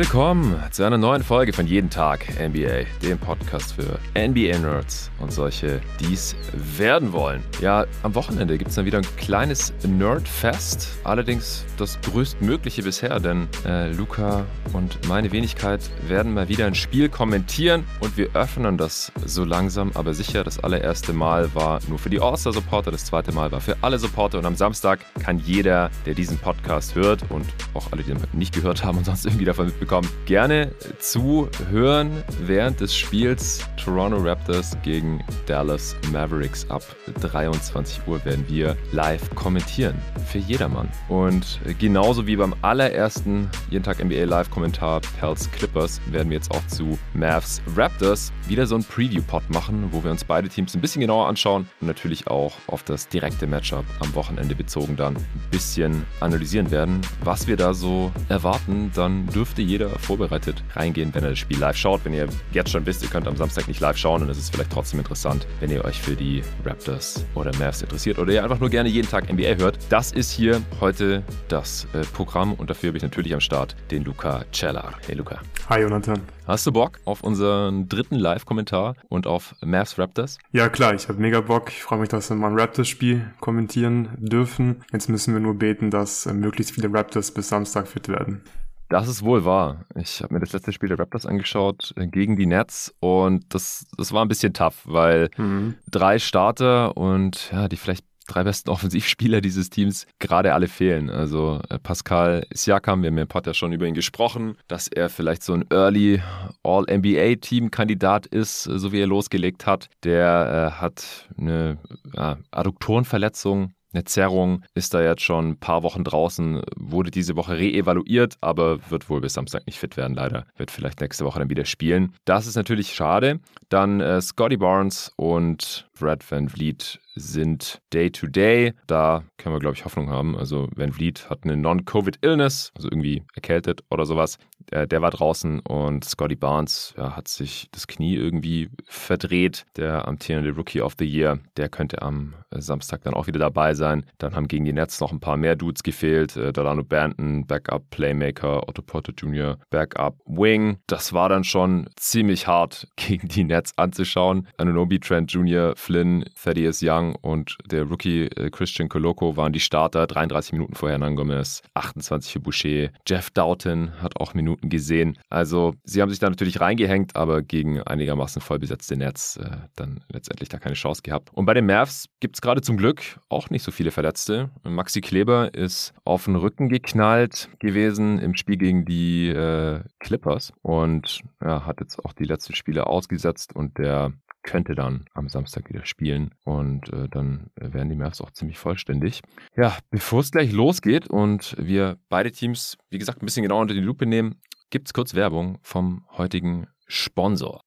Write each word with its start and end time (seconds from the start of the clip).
Willkommen 0.00 0.58
zu 0.70 0.82
einer 0.82 0.96
neuen 0.96 1.22
Folge 1.22 1.52
von 1.52 1.66
Jeden 1.66 1.90
Tag 1.90 2.24
NBA, 2.40 2.86
dem 3.02 3.18
Podcast 3.18 3.74
für 3.74 3.98
NBA-Nerds 4.18 5.10
und 5.18 5.30
solche, 5.30 5.82
die 6.00 6.14
es 6.14 6.34
werden 6.54 7.12
wollen. 7.12 7.42
Ja, 7.60 7.84
am 8.02 8.14
Wochenende 8.14 8.56
gibt 8.56 8.70
es 8.70 8.76
dann 8.76 8.86
wieder 8.86 8.96
ein 8.96 9.16
kleines 9.18 9.74
Nerdfest, 9.86 10.88
allerdings 11.04 11.66
das 11.76 12.00
größtmögliche 12.00 12.82
bisher, 12.82 13.20
denn 13.20 13.46
äh, 13.66 13.92
Luca 13.92 14.46
und 14.72 15.06
meine 15.06 15.32
Wenigkeit 15.32 15.82
werden 16.08 16.32
mal 16.32 16.48
wieder 16.48 16.64
ein 16.64 16.74
Spiel 16.74 17.10
kommentieren 17.10 17.84
und 18.00 18.16
wir 18.16 18.34
öffnen 18.34 18.78
das 18.78 19.12
so 19.26 19.44
langsam, 19.44 19.90
aber 19.92 20.14
sicher. 20.14 20.44
Das 20.44 20.64
allererste 20.64 21.12
Mal 21.12 21.54
war 21.54 21.80
nur 21.88 21.98
für 21.98 22.08
die 22.08 22.20
All-Star-Supporter, 22.20 22.90
das 22.90 23.04
zweite 23.04 23.32
Mal 23.32 23.52
war 23.52 23.60
für 23.60 23.76
alle 23.82 23.98
Supporter 23.98 24.38
und 24.38 24.46
am 24.46 24.56
Samstag 24.56 25.00
kann 25.22 25.38
jeder, 25.40 25.90
der 26.06 26.14
diesen 26.14 26.38
Podcast 26.38 26.94
hört 26.94 27.22
und 27.28 27.44
auch 27.74 27.92
alle, 27.92 28.02
die 28.02 28.12
ihn 28.12 28.18
nicht 28.32 28.54
gehört 28.54 28.82
haben 28.82 28.96
und 28.96 29.04
sonst 29.04 29.26
irgendwie 29.26 29.44
davon 29.44 29.66
mitbekommen, 29.66 29.89
gerne 30.24 30.70
zuhören 31.00 32.22
während 32.42 32.80
des 32.80 32.94
Spiels 32.94 33.60
Toronto 33.82 34.18
Raptors 34.18 34.76
gegen 34.82 35.24
Dallas 35.46 35.96
Mavericks. 36.12 36.68
Ab 36.70 36.82
23 37.20 38.06
Uhr 38.06 38.24
werden 38.24 38.44
wir 38.48 38.76
live 38.92 39.34
kommentieren. 39.34 39.96
Für 40.26 40.38
jedermann. 40.38 40.88
Und 41.08 41.58
genauso 41.78 42.26
wie 42.26 42.36
beim 42.36 42.54
allerersten 42.62 43.48
Jeden 43.70 43.82
Tag 43.82 44.04
NBA 44.04 44.24
Live-Kommentar 44.24 45.00
Pels 45.18 45.50
Clippers 45.50 46.00
werden 46.10 46.30
wir 46.30 46.36
jetzt 46.36 46.50
auch 46.52 46.66
zu 46.68 46.98
Mavs 47.14 47.60
Raptors 47.76 48.32
wieder 48.46 48.66
so 48.66 48.76
ein 48.76 48.84
Preview-Pod 48.84 49.50
machen, 49.50 49.88
wo 49.90 50.04
wir 50.04 50.10
uns 50.10 50.24
beide 50.24 50.48
Teams 50.48 50.74
ein 50.74 50.80
bisschen 50.80 51.00
genauer 51.00 51.26
anschauen 51.26 51.68
und 51.80 51.86
natürlich 51.86 52.26
auch 52.28 52.52
auf 52.66 52.82
das 52.82 53.08
direkte 53.08 53.46
Matchup 53.46 53.84
am 54.00 54.14
Wochenende 54.14 54.54
bezogen 54.54 54.96
dann 54.96 55.16
ein 55.16 55.24
bisschen 55.50 56.04
analysieren 56.20 56.70
werden. 56.70 57.00
Was 57.24 57.46
wir 57.46 57.56
da 57.56 57.74
so 57.74 58.12
erwarten, 58.28 58.90
dann 58.94 59.26
dürfte 59.26 59.62
jeder 59.62 59.79
vorbereitet 59.88 60.62
reingehen, 60.74 61.14
wenn 61.14 61.24
er 61.24 61.30
das 61.30 61.38
Spiel 61.38 61.58
live 61.58 61.76
schaut. 61.76 62.04
Wenn 62.04 62.14
ihr 62.14 62.28
jetzt 62.52 62.70
schon 62.70 62.84
wisst, 62.86 63.02
ihr 63.02 63.08
könnt 63.08 63.26
am 63.26 63.36
Samstag 63.36 63.68
nicht 63.68 63.80
live 63.80 63.96
schauen, 63.96 64.28
ist 64.28 64.38
es 64.38 64.50
vielleicht 64.50 64.72
trotzdem 64.72 65.00
interessant, 65.00 65.46
wenn 65.60 65.70
ihr 65.70 65.84
euch 65.84 66.00
für 66.00 66.14
die 66.14 66.42
Raptors 66.64 67.24
oder 67.34 67.50
Mavs 67.58 67.82
interessiert 67.82 68.18
oder 68.18 68.32
ihr 68.32 68.42
einfach 68.42 68.60
nur 68.60 68.70
gerne 68.70 68.88
jeden 68.88 69.08
Tag 69.08 69.32
NBA 69.32 69.56
hört. 69.56 69.78
Das 69.88 70.12
ist 70.12 70.30
hier 70.30 70.60
heute 70.80 71.22
das 71.48 71.86
äh, 71.92 72.00
Programm 72.12 72.52
und 72.54 72.70
dafür 72.70 72.88
habe 72.88 72.98
ich 72.98 73.02
natürlich 73.02 73.34
am 73.34 73.40
Start 73.40 73.76
den 73.90 74.04
Luca 74.04 74.44
Cellar. 74.52 74.94
Hey 75.06 75.14
Luca. 75.14 75.40
Hi 75.68 75.80
Jonathan. 75.80 76.20
Hast 76.46 76.66
du 76.66 76.72
Bock 76.72 76.98
auf 77.04 77.22
unseren 77.22 77.88
dritten 77.88 78.16
Live-Kommentar 78.16 78.96
und 79.08 79.28
auf 79.28 79.54
Mavs 79.60 79.98
Raptors? 80.00 80.38
Ja 80.50 80.68
klar, 80.68 80.94
ich 80.94 81.08
habe 81.08 81.20
mega 81.20 81.40
Bock. 81.40 81.68
Ich 81.68 81.80
freue 81.80 82.00
mich, 82.00 82.08
dass 82.08 82.28
wir 82.28 82.36
mal 82.36 82.50
ein 82.50 82.58
Raptors-Spiel 82.58 83.30
kommentieren 83.38 84.08
dürfen. 84.18 84.82
Jetzt 84.92 85.08
müssen 85.08 85.32
wir 85.32 85.40
nur 85.40 85.54
beten, 85.54 85.92
dass 85.92 86.26
äh, 86.26 86.32
möglichst 86.32 86.74
viele 86.74 86.92
Raptors 86.92 87.30
bis 87.30 87.48
Samstag 87.48 87.86
fit 87.86 88.08
werden. 88.08 88.42
Das 88.90 89.06
ist 89.06 89.22
wohl 89.22 89.44
wahr. 89.44 89.84
Ich 89.94 90.20
habe 90.20 90.34
mir 90.34 90.40
das 90.40 90.52
letzte 90.52 90.72
Spiel 90.72 90.88
der 90.88 90.98
Raptors 90.98 91.24
angeschaut 91.24 91.94
äh, 91.96 92.08
gegen 92.08 92.36
die 92.36 92.46
Nets 92.46 92.92
und 92.98 93.54
das, 93.54 93.86
das 93.96 94.12
war 94.12 94.24
ein 94.24 94.28
bisschen 94.28 94.52
tough, 94.52 94.82
weil 94.84 95.30
mhm. 95.36 95.76
drei 95.88 96.18
Starter 96.18 96.96
und 96.96 97.50
ja, 97.52 97.68
die 97.68 97.76
vielleicht 97.76 98.04
drei 98.26 98.42
besten 98.42 98.68
Offensivspieler 98.70 99.40
dieses 99.40 99.70
Teams 99.70 100.08
gerade 100.18 100.54
alle 100.54 100.66
fehlen. 100.66 101.08
Also 101.08 101.60
äh, 101.68 101.78
Pascal 101.78 102.44
Siakam, 102.52 103.02
wir 103.02 103.10
haben 103.10 103.18
im 103.18 103.28
Pod 103.28 103.46
ja 103.46 103.54
schon 103.54 103.72
über 103.72 103.86
ihn 103.86 103.94
gesprochen, 103.94 104.56
dass 104.66 104.88
er 104.88 105.08
vielleicht 105.08 105.44
so 105.44 105.52
ein 105.52 105.64
Early 105.70 106.20
All-NBA-Team-Kandidat 106.64 108.26
ist, 108.26 108.64
so 108.64 108.90
wie 108.90 109.00
er 109.00 109.06
losgelegt 109.06 109.66
hat. 109.66 109.88
Der 110.02 110.72
äh, 110.74 110.80
hat 110.80 111.28
eine 111.38 111.78
ja, 112.12 112.38
Adduktorenverletzung, 112.50 113.72
eine 113.92 114.04
Zerrung 114.04 114.62
ist 114.74 114.94
da 114.94 115.02
jetzt 115.02 115.22
schon 115.22 115.50
ein 115.50 115.60
paar 115.60 115.82
Wochen 115.82 116.04
draußen, 116.04 116.62
wurde 116.76 117.10
diese 117.10 117.36
Woche 117.36 117.58
reevaluiert, 117.58 118.36
aber 118.40 118.78
wird 118.90 119.10
wohl 119.10 119.20
bis 119.20 119.34
Samstag 119.34 119.66
nicht 119.66 119.78
fit 119.78 119.96
werden, 119.96 120.14
leider. 120.14 120.46
Wird 120.56 120.70
vielleicht 120.70 121.00
nächste 121.00 121.24
Woche 121.24 121.40
dann 121.40 121.50
wieder 121.50 121.64
spielen. 121.64 122.14
Das 122.24 122.46
ist 122.46 122.56
natürlich 122.56 122.94
schade. 122.94 123.40
Dann 123.68 124.00
äh, 124.00 124.20
Scotty 124.20 124.56
Barnes 124.56 125.12
und 125.16 125.88
Brad 126.00 126.28
Van 126.30 126.48
Vliet 126.48 126.98
sind 127.14 127.80
Day-to-Day. 127.92 128.68
-Day. 128.68 128.74
Da 128.86 129.22
können 129.36 129.54
wir, 129.54 129.60
glaube 129.60 129.76
ich, 129.76 129.84
Hoffnung 129.84 130.08
haben. 130.08 130.36
Also 130.36 130.68
Van 130.74 130.92
Vliet 130.92 131.28
hat 131.28 131.40
eine 131.44 131.56
Non-Covid-Illness, 131.56 132.72
also 132.74 132.88
irgendwie 132.90 133.22
erkältet 133.34 133.84
oder 133.90 134.06
sowas. 134.06 134.38
Der, 134.70 134.86
der 134.86 135.02
war 135.02 135.10
draußen 135.10 135.60
und 135.60 136.04
Scotty 136.04 136.36
Barnes 136.36 136.94
ja, 136.96 137.16
hat 137.16 137.28
sich 137.28 137.68
das 137.72 137.86
Knie 137.86 138.14
irgendwie 138.14 138.70
verdreht. 138.86 139.66
Der 139.76 140.06
amtierende 140.06 140.52
Rookie 140.52 140.80
of 140.80 140.94
the 140.98 141.04
Year, 141.04 141.38
der 141.56 141.68
könnte 141.68 142.02
am 142.02 142.34
äh, 142.50 142.60
Samstag 142.60 143.02
dann 143.02 143.14
auch 143.14 143.26
wieder 143.26 143.38
dabei 143.38 143.74
sein. 143.74 144.04
Dann 144.18 144.34
haben 144.34 144.48
gegen 144.48 144.64
die 144.64 144.72
Nets 144.72 145.00
noch 145.00 145.12
ein 145.12 145.20
paar 145.20 145.36
mehr 145.36 145.56
Dudes 145.56 145.82
gefehlt. 145.82 146.36
Äh, 146.36 146.52
Delano 146.52 146.84
Banton, 146.84 147.46
Backup 147.46 147.90
Playmaker, 147.90 148.68
Otto 148.68 148.82
Porter 148.82 149.12
Jr., 149.16 149.58
Backup 149.70 150.16
Wing. 150.26 150.78
Das 150.86 151.12
war 151.12 151.28
dann 151.28 151.44
schon 151.44 151.88
ziemlich 151.96 152.46
hart 152.46 152.86
gegen 152.96 153.28
die 153.28 153.44
Nets 153.44 153.72
anzuschauen. 153.76 154.46
Anunobi 154.56 155.00
Trent 155.00 155.32
Jr., 155.32 155.74
Flynn, 155.90 156.24
Thaddeus 156.40 156.82
Young 156.84 157.16
und 157.16 157.58
der 157.66 157.82
Rookie 157.82 158.26
äh, 158.26 158.48
Christian 158.50 158.88
Coloco 158.88 159.36
waren 159.36 159.52
die 159.52 159.58
Starter. 159.58 160.06
33 160.06 160.52
Minuten 160.52 160.76
vorher 160.76 161.00
Hernan 161.00 161.16
Gomez, 161.16 161.62
28 161.74 162.32
für 162.32 162.38
Boucher. 162.38 162.90
Jeff 163.08 163.30
Doughton 163.30 163.90
hat 164.00 164.16
auch 164.20 164.32
Minuten 164.32 164.68
gesehen. 164.68 165.18
Also 165.30 165.74
sie 165.82 166.00
haben 166.00 166.08
sich 166.10 166.20
da 166.20 166.30
natürlich 166.30 166.60
reingehängt, 166.60 167.16
aber 167.16 167.42
gegen 167.42 167.82
einigermaßen 167.82 168.40
voll 168.40 168.60
besetzte 168.60 168.96
Nets 168.96 169.38
äh, 169.38 169.50
dann 169.74 170.04
letztendlich 170.12 170.48
da 170.48 170.58
keine 170.58 170.76
Chance 170.76 171.02
gehabt. 171.02 171.30
Und 171.32 171.44
bei 171.44 171.54
den 171.54 171.66
Mavs 171.66 172.06
gibt 172.20 172.36
es 172.36 172.40
gerade 172.40 172.60
zum 172.60 172.76
Glück 172.76 173.18
auch 173.28 173.50
nicht 173.50 173.64
so 173.64 173.72
viele 173.72 173.90
Verletzte. 173.90 174.50
Maxi 174.62 175.00
Kleber 175.00 175.52
ist 175.54 175.92
auf 176.04 176.26
den 176.26 176.36
Rücken 176.36 176.68
geknallt 176.68 177.48
gewesen 177.58 178.20
im 178.20 178.36
Spiel 178.36 178.58
gegen 178.58 178.84
die 178.84 179.30
äh, 179.30 179.80
Clippers 179.98 180.52
und 180.62 181.22
ja, 181.42 181.66
hat 181.66 181.80
jetzt 181.80 181.98
auch 182.04 182.12
die 182.12 182.26
letzten 182.26 182.54
Spiele 182.54 182.86
ausgesetzt 182.86 183.56
und 183.56 183.76
der 183.78 184.12
könnte 184.42 184.74
dann 184.74 185.04
am 185.12 185.28
Samstag 185.28 185.68
wieder 185.68 185.84
spielen 185.84 186.34
und 186.44 186.92
äh, 186.92 187.08
dann 187.08 187.50
werden 187.56 187.88
die 187.88 187.96
Mavs 187.96 188.20
auch 188.20 188.30
ziemlich 188.30 188.58
vollständig. 188.58 189.22
Ja, 189.56 189.76
bevor 189.90 190.20
es 190.20 190.30
gleich 190.30 190.52
losgeht 190.52 191.08
und 191.08 191.54
wir 191.58 191.98
beide 192.08 192.30
Teams, 192.30 192.78
wie 192.88 192.98
gesagt, 192.98 193.22
ein 193.22 193.26
bisschen 193.26 193.42
genauer 193.42 193.62
unter 193.62 193.74
die 193.74 193.80
Lupe 193.80 194.06
nehmen, 194.06 194.40
gibt 194.70 194.88
es 194.88 194.92
kurz 194.92 195.14
Werbung 195.14 195.58
vom 195.62 196.06
heutigen 196.16 196.66
Sponsor. 196.86 197.60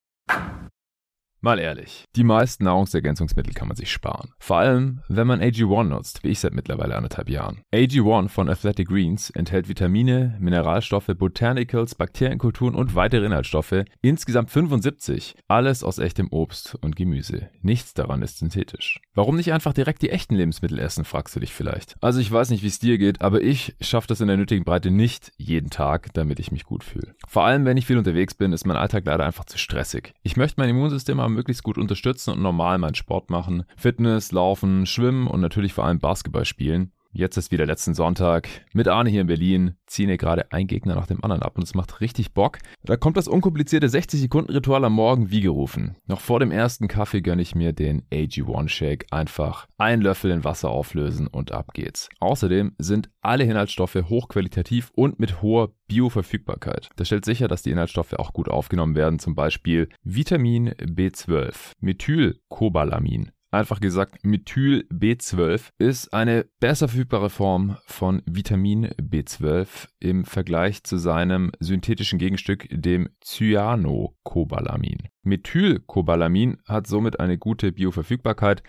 Mal 1.46 1.60
ehrlich, 1.60 2.06
die 2.16 2.24
meisten 2.24 2.64
Nahrungsergänzungsmittel 2.64 3.54
kann 3.54 3.68
man 3.68 3.76
sich 3.76 3.92
sparen. 3.92 4.32
Vor 4.40 4.60
allem, 4.60 5.02
wenn 5.10 5.28
man 5.28 5.42
AG1 5.42 5.84
nutzt, 5.84 6.24
wie 6.24 6.30
ich 6.30 6.40
seit 6.40 6.54
mittlerweile 6.54 6.96
anderthalb 6.96 7.30
Jahren. 7.30 7.60
AG1 7.74 8.30
von 8.30 8.48
Athletic 8.48 8.88
Greens 8.88 9.30
enthält 9.30 9.68
Vitamine, 9.68 10.38
Mineralstoffe, 10.40 11.12
Botanicals, 11.18 11.96
Bakterienkulturen 11.96 12.76
und 12.76 12.96
weitere 12.96 13.26
Inhaltsstoffe, 13.26 13.84
insgesamt 14.02 14.52
75, 14.52 15.36
alles 15.50 15.84
aus 15.84 16.00
echtem 16.00 16.30
Obst 16.32 16.76
und 16.80 16.96
Gemüse. 16.96 17.50
Nichts 17.62 17.94
daran 17.94 18.22
ist 18.22 18.38
synthetisch. 18.38 19.02
Warum 19.14 19.36
nicht 19.36 19.52
einfach 19.52 19.74
direkt 19.74 20.02
die 20.02 20.12
echten 20.12 20.36
Lebensmittel 20.36 20.80
essen, 20.80 21.04
fragst 21.04 21.36
du 21.36 21.42
dich 21.42 21.54
vielleicht. 21.54 21.98
Also 22.00 22.22
ich 22.22 22.32
weiß 22.32 22.52
nicht, 22.52 22.64
wie 22.64 22.68
es 22.68 22.80
dir 22.80 22.98
geht, 22.98 23.22
aber 23.22 23.42
ich 23.42 23.76
schaffe 23.82 24.08
das 24.08 24.22
in 24.22 24.28
der 24.28 24.38
nötigen 24.38 24.64
Breite 24.64 24.92
nicht 24.92 25.34
jeden 25.36 25.70
Tag, 25.70 26.14
damit 26.14 26.40
ich 26.40 26.54
mich 26.54 26.64
gut 26.64 26.86
fühle. 26.86 27.16
Vor 27.28 27.44
allem, 27.44 27.66
wenn 27.66 27.76
ich 27.76 27.86
viel 27.86 27.98
unterwegs 27.98 28.34
bin, 28.34 28.54
ist 28.54 28.66
mein 28.66 28.78
Alltag 28.78 29.04
leider 29.06 29.26
einfach 29.26 29.44
zu 29.44 29.58
stressig. 29.58 30.14
Ich 30.24 30.38
möchte 30.38 30.62
mein 30.62 30.70
Immunsystem 30.70 31.20
aber 31.20 31.33
möglichst 31.34 31.64
gut 31.64 31.78
unterstützen 31.78 32.32
und 32.32 32.42
normal 32.42 32.78
meinen 32.78 32.96
Sport 32.96 33.30
machen. 33.30 33.64
Fitness, 33.76 34.32
Laufen, 34.32 34.86
Schwimmen 34.86 35.28
und 35.28 35.42
natürlich 35.42 35.74
vor 35.74 35.86
allem 35.86 36.00
Basketball 36.00 36.46
spielen. 36.46 36.92
Jetzt 37.16 37.38
ist 37.38 37.52
wieder 37.52 37.68
letzten 37.68 37.94
Sonntag 37.94 38.50
mit 38.74 38.88
Arne 38.88 39.08
hier 39.08 39.22
in 39.22 39.28
Berlin. 39.28 39.76
Ziehen 39.86 40.08
hier 40.08 40.18
gerade 40.18 40.52
ein 40.52 40.66
Gegner 40.66 40.96
nach 40.96 41.06
dem 41.06 41.24
anderen 41.24 41.44
ab 41.44 41.58
und 41.58 41.64
es 41.64 41.76
macht 41.76 42.02
richtig 42.02 42.34
Bock. 42.34 42.58
Da 42.84 42.98
kommt 42.98 43.18
das 43.18 43.28
unkomplizierte 43.28 43.88
60-Sekunden-Ritual 43.88 44.84
am 44.84 44.94
Morgen 44.94 45.30
wie 45.30 45.42
gerufen. 45.42 45.96
Noch 46.08 46.20
vor 46.20 46.40
dem 46.40 46.50
ersten 46.50 46.88
Kaffee 46.88 47.22
gönne 47.22 47.44
ich 47.44 47.54
mir 47.54 47.72
den 47.72 48.02
AG1 48.12 48.68
Shake. 48.70 49.06
Einfach 49.12 49.68
einen 49.78 50.02
Löffel 50.02 50.32
in 50.32 50.44
Wasser 50.44 50.72
auflösen 50.72 51.28
und 51.28 51.52
ab 51.52 51.76
geht's. 51.76 52.10
Außerdem 52.20 52.74
sind 52.80 53.12
alle 53.22 53.44
Inhaltsstoffe 53.44 53.94
hochqualitativ 54.10 54.90
und 54.96 55.20
mit 55.20 55.44
hoher 55.44 55.70
Bioverfügbarkeit. 55.88 56.90
Das 56.96 57.06
stellt 57.06 57.26
sicher, 57.26 57.48
dass 57.48 57.62
die 57.62 57.70
Inhaltsstoffe 57.70 58.14
auch 58.14 58.34
gut 58.34 58.50
aufgenommen 58.50 58.96
werden, 58.96 59.20
zum 59.20 59.36
Beispiel 59.36 59.90
Vitamin 60.04 60.72
B12, 60.72 61.74
Methylcobalamin, 61.80 63.32
einfach 63.54 63.80
gesagt 63.80 64.26
Methyl 64.26 64.88
B12, 64.92 65.70
ist 65.78 66.14
eine 66.14 66.46
besser 66.60 66.88
verfügbare 66.88 67.30
Form 67.30 67.78
von 67.86 68.22
Vitamin 68.26 68.88
B12 69.02 69.88
im 70.00 70.26
Vergleich 70.26 70.84
zu 70.84 70.98
seinem 70.98 71.52
synthetischen 71.60 72.20
Gegenstück, 72.20 72.68
dem 72.72 73.10
Cyanocobalamin. 73.24 75.10
Methylcobalamin 75.24 76.58
hat 76.68 76.88
somit 76.88 77.20
eine 77.20 77.38
gute 77.38 77.72
Bioverfügbarkeit, 77.72 78.64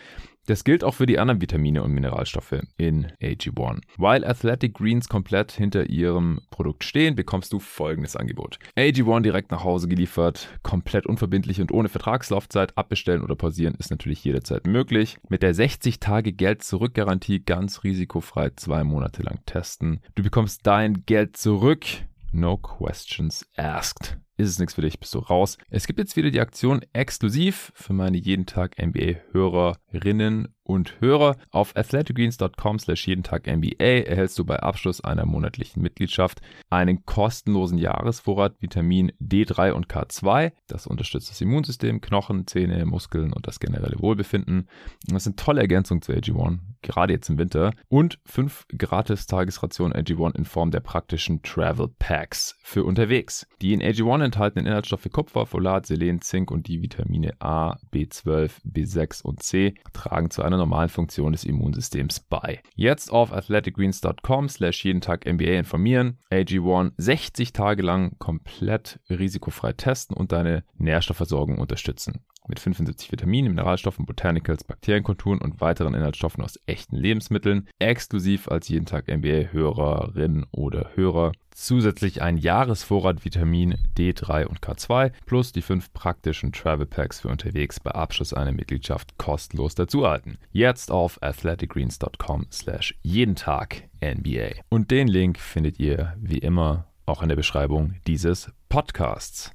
das 0.47 0.65
gilt 0.65 0.85
auch 0.85 0.95
für 0.95 1.07
die 1.07 1.19
anderen 1.19 1.41
Vitamine 1.41 1.83
und 1.83 1.93
Mineralstoffe 1.93 2.61
in 2.77 3.07
AG1. 3.23 3.81
While 3.97 4.27
Athletic 4.27 4.75
Greens 4.75 5.09
komplett 5.09 5.53
hinter 5.53 5.89
ihrem 5.89 6.41
Produkt 6.51 6.85
stehen, 6.85 7.15
bekommst 7.15 7.53
du 7.53 7.59
folgendes 7.59 8.17
Angebot. 8.17 8.59
AG1 8.77 9.23
direkt 9.23 9.51
nach 9.51 9.65
Hause 9.65 9.89
geliefert, 9.89 10.49
komplett 10.63 11.07
unverbindlich 11.07 11.61
und 11.61 11.73
ohne 11.73 11.89
Vertragslaufzeit. 11.89 12.77
Abbestellen 12.77 13.23
oder 13.23 13.37
pausieren 13.37 13.75
ist 13.79 13.91
natürlich 13.91 14.25
jederzeit 14.25 14.67
möglich. 14.67 15.19
Mit 15.29 15.43
der 15.43 15.55
60 15.55 16.01
Tage 16.01 16.33
Geld 16.33 16.63
zurück 16.63 16.95
Garantie 16.95 17.41
ganz 17.41 17.85
risikofrei 17.85 18.51
zwei 18.57 18.85
Monate 18.85 19.23
lang 19.23 19.41
testen. 19.47 20.01
Du 20.15 20.23
bekommst 20.23 20.67
dein 20.67 21.05
Geld 21.07 21.37
zurück 21.37 21.85
no 22.33 22.57
questions 22.57 23.47
asked 23.57 24.19
ist 24.37 24.49
es 24.49 24.59
nichts 24.59 24.75
für 24.75 24.83
dich, 24.83 24.99
bist 24.99 25.15
du 25.15 25.19
raus. 25.19 25.59
Es 25.71 25.87
gibt 25.87 25.99
jetzt 25.99 26.17
wieder 26.17 26.31
die 26.31 26.41
Aktion 26.41 26.83
exklusiv 26.93 27.73
für 27.75 27.93
meine 27.93 28.17
jeden 28.17 28.47
Tag 28.47 28.77
NBA-Hörerinnen 28.81 30.54
und 30.65 31.01
Hörer. 31.01 31.37
Auf 31.51 31.77
athleticgreens.com 31.77 32.79
slash 32.79 33.07
jeden 33.07 33.23
Tag 33.23 33.47
NBA 33.47 33.85
erhältst 33.85 34.39
du 34.39 34.45
bei 34.45 34.59
Abschluss 34.61 35.03
einer 35.03 35.27
monatlichen 35.27 35.83
Mitgliedschaft 35.83 36.41
einen 36.71 37.05
kostenlosen 37.05 37.79
Jahresvorrat 37.79 38.61
Vitamin 38.61 39.13
D3 39.21 39.73
und 39.73 39.87
K2. 39.87 40.53
Das 40.67 40.87
unterstützt 40.87 41.31
das 41.31 41.41
Immunsystem, 41.41 42.01
Knochen, 42.01 42.47
Zähne, 42.47 42.85
Muskeln 42.87 43.33
und 43.33 43.47
das 43.47 43.61
generelle 43.61 44.01
Wohlbefinden. 44.01 44.69
Das 45.07 45.25
sind 45.25 45.39
tolle 45.39 45.61
Ergänzungen 45.61 46.03
zu 46.03 46.13
AG1, 46.13 46.59
gerade 46.83 47.13
jetzt 47.13 47.29
im 47.29 47.39
Winter. 47.39 47.73
Und 47.89 48.19
fünf 48.25 48.67
gratis 48.77 49.27
Tagesrationen 49.27 49.95
AG1 49.95 50.37
in 50.37 50.45
Form 50.45 50.71
der 50.71 50.81
praktischen 50.81 51.43
Travel 51.43 51.89
Packs 51.99 52.57
für 52.63 52.85
unterwegs. 52.85 53.47
Die 53.61 53.73
in 53.73 53.83
AG1 53.83 54.25
enthaltenen 54.25 54.67
Inhaltsstoffe 54.67 55.09
Kupfer, 55.13 55.47
Folat, 55.47 55.87
Selen, 55.87 56.21
Zink 56.23 56.51
und 56.51 56.69
die 56.69 56.83
Vitamine 56.83 57.35
A, 57.41 57.77
B12, 57.93 58.53
B6 58.65 59.23
und 59.23 59.43
C 59.43 59.75
tragen 59.93 60.31
zu 60.31 60.43
einer 60.43 60.54
normalen 60.57 60.89
Funktion 60.89 61.33
des 61.33 61.45
Immunsystems 61.45 62.21
bei. 62.21 62.63
Jetzt 62.75 63.13
auf 63.13 63.33
athleticgreens.com 63.33 64.49
slash 64.49 64.85
jeden 64.85 65.01
Tag 65.01 65.27
NBA 65.27 65.59
informieren, 65.59 66.19
AG1 66.31 66.93
60 66.97 67.53
Tage 67.53 67.83
lang 67.83 68.19
komplett 68.19 69.01
risikofrei 69.09 69.73
testen 69.73 70.17
und 70.17 70.33
deine 70.33 70.65
Nährstoffversorgung 70.77 71.59
unterstützen 71.59 72.25
mit 72.49 72.61
75 72.61 73.11
Vitaminen, 73.13 73.53
Mineralstoffen, 73.53 74.07
Botanicals, 74.07 74.65
Bakterienkulturen 74.65 75.41
und 75.41 75.61
weiteren 75.61 75.95
Inhaltsstoffen 75.95 76.43
aus 76.43 76.59
echten 76.67 76.97
Lebensmitteln, 76.97 77.69
exklusiv 77.79 78.49
als 78.49 78.69
jeden 78.69 78.87
Tag 78.87 79.09
NBA-Hörerin 79.09 80.47
oder 80.51 80.91
Hörer. 80.95 81.33
Zusätzlich 81.51 82.21
ein 82.21 82.37
Jahresvorrat 82.37 83.25
Vitamin 83.25 83.77
D3 83.97 84.47
und 84.47 84.61
K2 84.61 85.13
plus 85.25 85.53
die 85.53 85.63
fünf 85.63 85.93
praktischen 85.93 86.53
Travel 86.53 86.87
Packs 86.87 87.21
für 87.21 87.29
unterwegs 87.29 87.79
bei 87.79 87.93
Abschluss 87.93 88.35
einer 88.35 88.53
Mitgliedschaft 88.53 89.17
kostenlos 89.19 89.77
dazuhalten. 89.77 90.39
Jetzt 90.51 90.91
auf 90.91 91.23
athleticgreens.com 91.23 92.47
slash 92.51 92.97
jeden 93.03 93.37
Tag 93.37 93.89
NBA. 94.03 94.63
Und 94.69 94.91
den 94.91 95.07
Link 95.07 95.39
findet 95.39 95.79
ihr 95.79 96.15
wie 96.19 96.39
immer 96.39 96.89
auch 97.07 97.23
in 97.23 97.29
der 97.29 97.37
Beschreibung 97.37 97.95
dieses 98.07 98.51
Podcasts. 98.69 99.53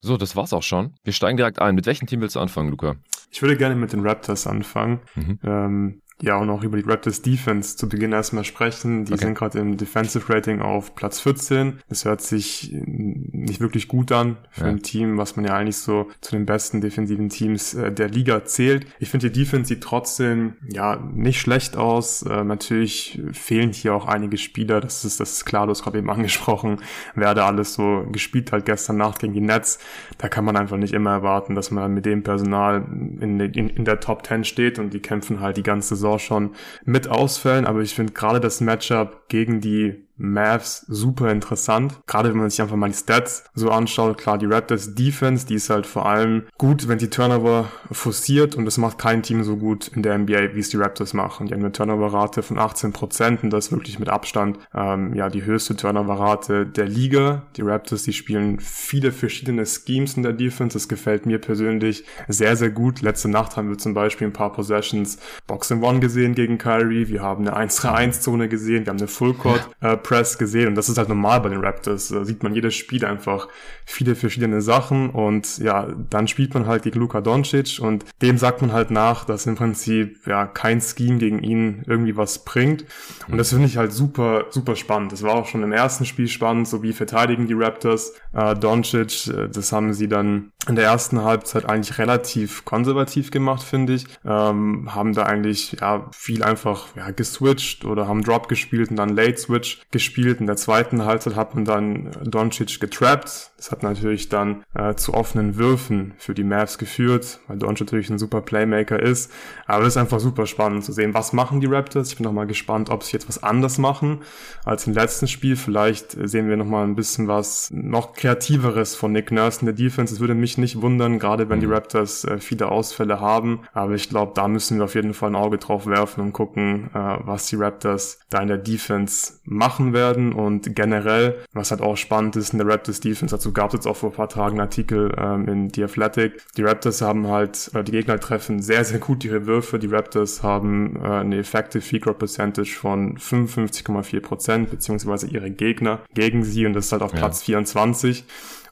So, 0.00 0.16
das 0.16 0.36
war's 0.36 0.52
auch 0.52 0.62
schon. 0.62 0.94
Wir 1.02 1.12
steigen 1.12 1.36
direkt 1.36 1.60
ein. 1.60 1.74
Mit 1.74 1.86
welchem 1.86 2.06
Team 2.06 2.20
willst 2.20 2.36
du 2.36 2.40
anfangen, 2.40 2.70
Luca? 2.70 2.96
Ich 3.30 3.42
würde 3.42 3.56
gerne 3.56 3.74
mit 3.74 3.92
den 3.92 4.06
Raptors 4.06 4.46
anfangen. 4.46 5.00
Mhm. 5.14 5.38
Ähm, 5.42 6.02
ja 6.20 6.36
auch 6.36 6.44
noch 6.44 6.64
über 6.64 6.76
die 6.76 6.88
Raptors 6.88 7.22
Defense 7.22 7.76
zu 7.76 7.88
Beginn 7.88 8.12
erstmal 8.12 8.44
sprechen. 8.44 9.04
Die 9.04 9.12
okay. 9.12 9.26
sind 9.26 9.34
gerade 9.34 9.58
im 9.58 9.76
Defensive 9.76 10.32
Rating 10.32 10.60
auf 10.60 10.94
Platz 10.94 11.20
14. 11.20 11.80
Das 11.88 12.04
hört 12.04 12.22
sich 12.22 12.72
nicht 12.72 13.60
wirklich 13.60 13.86
gut 13.86 14.10
an 14.10 14.36
für 14.50 14.64
ja. 14.64 14.68
ein 14.68 14.82
Team, 14.82 15.16
was 15.16 15.36
man 15.36 15.44
ja 15.44 15.54
eigentlich 15.54 15.76
so 15.76 16.08
zu 16.20 16.32
den 16.32 16.44
besten 16.44 16.80
defensiven 16.80 17.28
Teams 17.28 17.74
äh, 17.74 17.92
der 17.92 18.08
Liga 18.08 18.44
zählt. 18.44 18.86
Ich 18.98 19.10
finde, 19.10 19.30
die 19.30 19.40
Defense 19.40 19.68
sieht 19.68 19.82
trotzdem 19.82 20.54
ja 20.68 20.96
nicht 20.96 21.40
schlecht 21.40 21.76
aus. 21.76 22.22
Äh, 22.22 22.42
natürlich 22.42 23.20
fehlen 23.32 23.72
hier 23.72 23.94
auch 23.94 24.06
einige 24.06 24.38
Spieler. 24.38 24.80
Das 24.80 25.04
ist, 25.04 25.20
das 25.20 25.32
ist 25.32 25.44
klar, 25.44 25.66
du 25.66 25.70
hast 25.70 25.84
gerade 25.84 25.98
eben 25.98 26.10
angesprochen, 26.10 26.78
wer 27.14 27.34
da 27.34 27.46
alles 27.46 27.74
so 27.74 28.06
gespielt 28.10 28.50
hat 28.50 28.66
gestern 28.66 28.96
Nacht 28.96 29.20
gegen 29.20 29.34
die 29.34 29.40
Nets. 29.40 29.78
Da 30.18 30.28
kann 30.28 30.44
man 30.44 30.56
einfach 30.56 30.78
nicht 30.78 30.94
immer 30.94 31.10
erwarten, 31.10 31.54
dass 31.54 31.70
man 31.70 31.94
mit 31.94 32.06
dem 32.06 32.24
Personal 32.24 32.84
in, 33.20 33.38
in, 33.38 33.68
in 33.68 33.84
der 33.84 34.00
Top 34.00 34.26
10 34.26 34.42
steht 34.42 34.80
und 34.80 34.92
die 34.92 35.00
kämpfen 35.00 35.38
halt 35.38 35.56
die 35.56 35.62
ganze 35.62 35.94
Saison 35.94 36.07
Saison 36.08 36.18
schon 36.18 36.54
mit 36.84 37.08
Ausfällen, 37.08 37.66
aber 37.66 37.80
ich 37.80 37.94
finde 37.94 38.12
gerade 38.12 38.40
das 38.40 38.60
Matchup 38.60 39.28
gegen 39.28 39.60
die 39.60 40.07
Mavs 40.18 40.84
super 40.88 41.30
interessant. 41.30 42.00
Gerade 42.06 42.30
wenn 42.30 42.38
man 42.38 42.50
sich 42.50 42.60
einfach 42.60 42.76
mal 42.76 42.88
die 42.88 42.96
Stats 42.96 43.44
so 43.54 43.70
anschaut. 43.70 44.18
Klar, 44.18 44.38
die 44.38 44.46
Raptors 44.46 44.94
Defense, 44.94 45.46
die 45.46 45.54
ist 45.54 45.70
halt 45.70 45.86
vor 45.86 46.06
allem 46.06 46.42
gut, 46.58 46.88
wenn 46.88 46.98
die 46.98 47.08
Turnover 47.08 47.70
forciert 47.90 48.54
und 48.54 48.64
das 48.64 48.78
macht 48.78 48.98
kein 48.98 49.22
Team 49.22 49.44
so 49.44 49.56
gut 49.56 49.88
in 49.88 50.02
der 50.02 50.18
NBA, 50.18 50.54
wie 50.54 50.60
es 50.60 50.70
die 50.70 50.76
Raptors 50.76 51.14
machen. 51.14 51.46
Die 51.46 51.54
haben 51.54 51.60
eine 51.60 51.72
Turnover-Rate 51.72 52.42
von 52.42 52.58
18 52.58 52.92
Prozent 52.92 53.42
und 53.42 53.50
das 53.50 53.66
ist 53.66 53.72
wirklich 53.72 53.98
mit 53.98 54.08
Abstand 54.08 54.58
ähm, 54.74 55.14
ja 55.14 55.28
die 55.28 55.44
höchste 55.44 55.76
Turnover-Rate 55.76 56.66
der 56.66 56.86
Liga. 56.86 57.42
Die 57.56 57.62
Raptors, 57.62 58.02
die 58.02 58.12
spielen 58.12 58.58
viele 58.60 59.12
verschiedene 59.12 59.64
Schemes 59.64 60.16
in 60.16 60.24
der 60.24 60.32
Defense. 60.32 60.76
Das 60.76 60.88
gefällt 60.88 61.26
mir 61.26 61.38
persönlich 61.38 62.04
sehr, 62.26 62.56
sehr 62.56 62.70
gut. 62.70 63.02
Letzte 63.02 63.28
Nacht 63.28 63.56
haben 63.56 63.70
wir 63.70 63.78
zum 63.78 63.94
Beispiel 63.94 64.26
ein 64.26 64.32
paar 64.32 64.52
Possessions 64.52 65.18
Box 65.46 65.70
and 65.70 65.82
One 65.82 66.00
gesehen 66.00 66.34
gegen 66.34 66.58
Kyrie. 66.58 67.08
Wir 67.08 67.22
haben 67.22 67.46
eine 67.46 67.56
1-3-1-Zone 67.68 68.48
gesehen. 68.48 68.84
Wir 68.84 68.90
haben 68.90 68.98
eine 68.98 69.08
Full 69.08 69.34
Court 69.34 69.68
äh, 69.80 69.96
Press 70.08 70.38
gesehen 70.38 70.68
und 70.68 70.74
das 70.74 70.88
ist 70.88 70.96
halt 70.96 71.10
normal 71.10 71.42
bei 71.42 71.50
den 71.50 71.60
Raptors. 71.60 72.08
Da 72.08 72.24
sieht 72.24 72.42
man 72.42 72.54
jedes 72.54 72.74
Spiel 72.74 73.04
einfach 73.04 73.46
viele 73.84 74.14
verschiedene 74.14 74.62
Sachen 74.62 75.10
und 75.10 75.58
ja, 75.58 75.86
dann 76.08 76.28
spielt 76.28 76.54
man 76.54 76.66
halt 76.66 76.84
gegen 76.84 76.98
Luka 76.98 77.20
Doncic 77.20 77.78
und 77.78 78.06
dem 78.22 78.38
sagt 78.38 78.62
man 78.62 78.72
halt 78.72 78.90
nach, 78.90 79.26
dass 79.26 79.44
im 79.44 79.56
Prinzip 79.56 80.26
ja 80.26 80.46
kein 80.46 80.80
Scheme 80.80 81.18
gegen 81.18 81.42
ihn 81.42 81.82
irgendwie 81.86 82.16
was 82.16 82.42
bringt 82.42 82.86
und 83.30 83.36
das 83.36 83.50
finde 83.50 83.66
ich 83.66 83.76
halt 83.76 83.92
super, 83.92 84.46
super 84.48 84.76
spannend. 84.76 85.12
Das 85.12 85.22
war 85.22 85.34
auch 85.34 85.46
schon 85.46 85.62
im 85.62 85.72
ersten 85.72 86.06
Spiel 86.06 86.28
spannend, 86.28 86.68
so 86.68 86.82
wie 86.82 86.94
verteidigen 86.94 87.46
die 87.46 87.54
Raptors 87.54 88.14
äh, 88.32 88.54
Doncic, 88.54 89.26
äh, 89.26 89.48
das 89.50 89.72
haben 89.72 89.92
sie 89.92 90.08
dann 90.08 90.52
in 90.66 90.74
der 90.74 90.84
ersten 90.84 91.22
Halbzeit 91.22 91.66
eigentlich 91.66 91.98
relativ 91.98 92.64
konservativ 92.64 93.30
gemacht, 93.30 93.62
finde 93.62 93.94
ich. 93.94 94.06
Ähm, 94.24 94.94
haben 94.94 95.12
da 95.12 95.24
eigentlich 95.24 95.76
ja 95.80 96.06
viel 96.12 96.42
einfach 96.42 96.96
ja, 96.96 97.10
geswitcht 97.10 97.84
oder 97.84 98.08
haben 98.08 98.22
Drop 98.22 98.48
gespielt 98.48 98.90
und 98.90 98.96
dann 98.96 99.10
Late 99.10 99.36
Switch 99.36 99.80
gespielt. 99.90 99.97
In 100.40 100.46
der 100.46 100.56
zweiten 100.56 101.04
Halbzeit 101.04 101.36
hat 101.36 101.54
man 101.54 101.64
dann 101.64 102.10
Doncic 102.24 102.80
getrappt. 102.80 103.47
Das 103.58 103.70
hat 103.70 103.82
natürlich 103.82 104.30
dann 104.30 104.64
äh, 104.74 104.94
zu 104.94 105.12
offenen 105.12 105.56
Würfen 105.56 106.14
für 106.16 106.32
die 106.32 106.44
Mavs 106.44 106.78
geführt, 106.78 107.40
weil 107.46 107.58
Doncic 107.58 107.86
natürlich 107.86 108.08
ein 108.10 108.18
super 108.18 108.40
Playmaker 108.40 109.00
ist. 109.00 109.30
Aber 109.66 109.82
es 109.82 109.90
ist 109.90 109.96
einfach 109.96 110.20
super 110.20 110.46
spannend 110.46 110.84
zu 110.84 110.92
sehen, 110.92 111.12
was 111.12 111.32
machen 111.32 111.60
die 111.60 111.66
Raptors. 111.66 112.08
Ich 112.08 112.16
bin 112.16 112.24
noch 112.24 112.32
mal 112.32 112.46
gespannt, 112.46 112.90
ob 112.90 113.02
sie 113.02 113.12
jetzt 113.12 113.28
was 113.28 113.42
anders 113.42 113.78
machen 113.78 114.22
als 114.64 114.86
im 114.86 114.92
letzten 114.92 115.28
Spiel. 115.28 115.56
Vielleicht 115.56 116.12
sehen 116.12 116.48
wir 116.48 116.56
noch 116.56 116.66
mal 116.66 116.84
ein 116.84 116.94
bisschen 116.94 117.28
was 117.28 117.70
noch 117.72 118.14
kreativeres 118.14 118.94
von 118.94 119.12
Nick 119.12 119.32
Nurse 119.32 119.60
in 119.60 119.66
der 119.66 119.74
Defense. 119.74 120.14
Es 120.14 120.20
würde 120.20 120.34
mich 120.34 120.58
nicht 120.58 120.80
wundern, 120.80 121.18
gerade 121.18 121.48
wenn 121.48 121.60
die 121.60 121.66
mhm. 121.66 121.74
Raptors 121.74 122.24
äh, 122.24 122.38
viele 122.38 122.68
Ausfälle 122.68 123.20
haben. 123.20 123.60
Aber 123.72 123.94
ich 123.94 124.08
glaube, 124.08 124.32
da 124.34 124.48
müssen 124.48 124.78
wir 124.78 124.84
auf 124.84 124.94
jeden 124.94 125.14
Fall 125.14 125.30
ein 125.30 125.36
Auge 125.36 125.58
drauf 125.58 125.86
werfen 125.86 126.22
und 126.22 126.32
gucken, 126.32 126.90
äh, 126.94 127.16
was 127.24 127.46
die 127.46 127.56
Raptors 127.56 128.20
da 128.30 128.40
in 128.40 128.48
der 128.48 128.58
Defense 128.58 129.34
machen 129.44 129.68
machen 129.78 129.92
werden 129.92 130.32
und 130.32 130.74
generell, 130.74 131.36
was 131.52 131.70
halt 131.70 131.82
auch 131.82 131.96
spannend 131.96 132.36
ist 132.36 132.52
in 132.52 132.58
der 132.58 132.66
Raptors 132.66 133.00
Defense, 133.00 133.34
dazu 133.34 133.47
gab 133.52 133.68
es 133.68 133.74
jetzt 133.74 133.86
auch 133.86 133.96
vor 133.96 134.10
ein 134.10 134.16
paar 134.16 134.28
Tagen 134.28 134.52
einen 134.52 134.60
Artikel 134.60 135.14
ähm, 135.18 135.48
in 135.48 135.70
The 135.72 135.84
Athletic. 135.84 136.42
Die 136.56 136.62
Raptors 136.62 137.02
haben 137.02 137.28
halt, 137.28 137.70
äh, 137.74 137.84
die 137.84 137.92
Gegner 137.92 138.18
treffen 138.18 138.60
sehr, 138.60 138.84
sehr 138.84 138.98
gut 138.98 139.24
ihre 139.24 139.46
Würfe. 139.46 139.78
Die 139.78 139.86
Raptors 139.86 140.42
haben 140.42 140.96
äh, 140.96 141.08
eine 141.08 141.38
Effective 141.38 141.82
Free 141.82 141.98
Throw 141.98 142.16
Percentage 142.16 142.74
von 142.74 143.16
55,4 143.18 144.20
Prozent, 144.20 144.70
beziehungsweise 144.70 145.26
ihre 145.26 145.50
Gegner 145.50 146.00
gegen 146.14 146.44
sie 146.44 146.66
und 146.66 146.74
das 146.74 146.86
ist 146.86 146.92
halt 146.92 147.02
auf 147.02 147.12
Platz 147.12 147.40
ja. 147.40 147.58
24. 147.58 148.24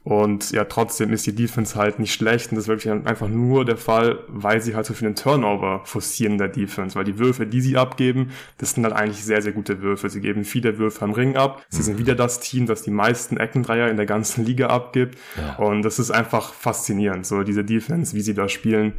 Und 0.07 0.53
ja, 0.53 0.63
trotzdem 0.67 1.13
ist 1.13 1.27
die 1.27 1.35
Defense 1.35 1.75
halt 1.75 1.99
nicht 1.99 2.15
schlecht. 2.15 2.53
Und 2.53 2.55
das 2.55 2.67
ist 2.67 2.69
wirklich 2.69 2.93
einfach 2.93 3.27
nur 3.27 3.65
der 3.65 3.77
Fall, 3.77 4.21
weil 4.29 4.61
sie 4.61 4.77
halt 4.77 4.87
so 4.87 4.95
viel 4.95 5.09
den 5.09 5.17
Turnover 5.17 5.81
forcieren 5.83 6.35
in 6.35 6.39
der 6.39 6.47
Defense. 6.47 6.95
Weil 6.95 7.03
die 7.03 7.19
Würfe, 7.19 7.45
die 7.45 7.61
sie 7.61 7.77
abgeben, 7.77 8.31
das 8.59 8.71
sind 8.71 8.85
halt 8.85 8.95
eigentlich 8.95 9.25
sehr, 9.25 9.43
sehr 9.43 9.51
gute 9.51 9.83
Würfe. 9.83 10.09
Sie 10.09 10.21
geben 10.21 10.45
viele 10.45 10.79
Würfe 10.79 11.05
am 11.05 11.11
Ring 11.11 11.37
ab. 11.37 11.67
Sie 11.71 11.79
mhm. 11.79 11.83
sind 11.83 11.99
wieder 11.99 12.15
das 12.15 12.39
Team, 12.39 12.67
das 12.67 12.83
die 12.83 12.93
meisten 12.93 13.37
Eckendreier 13.37 13.91
in 13.91 13.97
der 13.97 14.07
ganzen 14.07 14.45
Liga 14.45 14.69
abgibt. 14.69 15.19
Ja. 15.37 15.57
Und 15.57 15.83
das 15.83 15.99
ist 15.99 16.13
einfach 16.13 16.55
faszinierend, 16.55 17.27
so 17.27 17.43
diese 17.43 17.65
Defense, 17.65 18.15
wie 18.15 18.21
sie 18.21 18.35
da 18.35 18.49
spielen. 18.49 18.93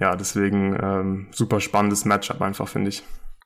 Ja, 0.00 0.16
deswegen 0.16 0.78
ähm, 0.82 1.26
super 1.30 1.60
spannendes 1.60 2.06
Matchup 2.06 2.40
einfach, 2.40 2.68
finde 2.68 2.88
ich. 2.88 3.02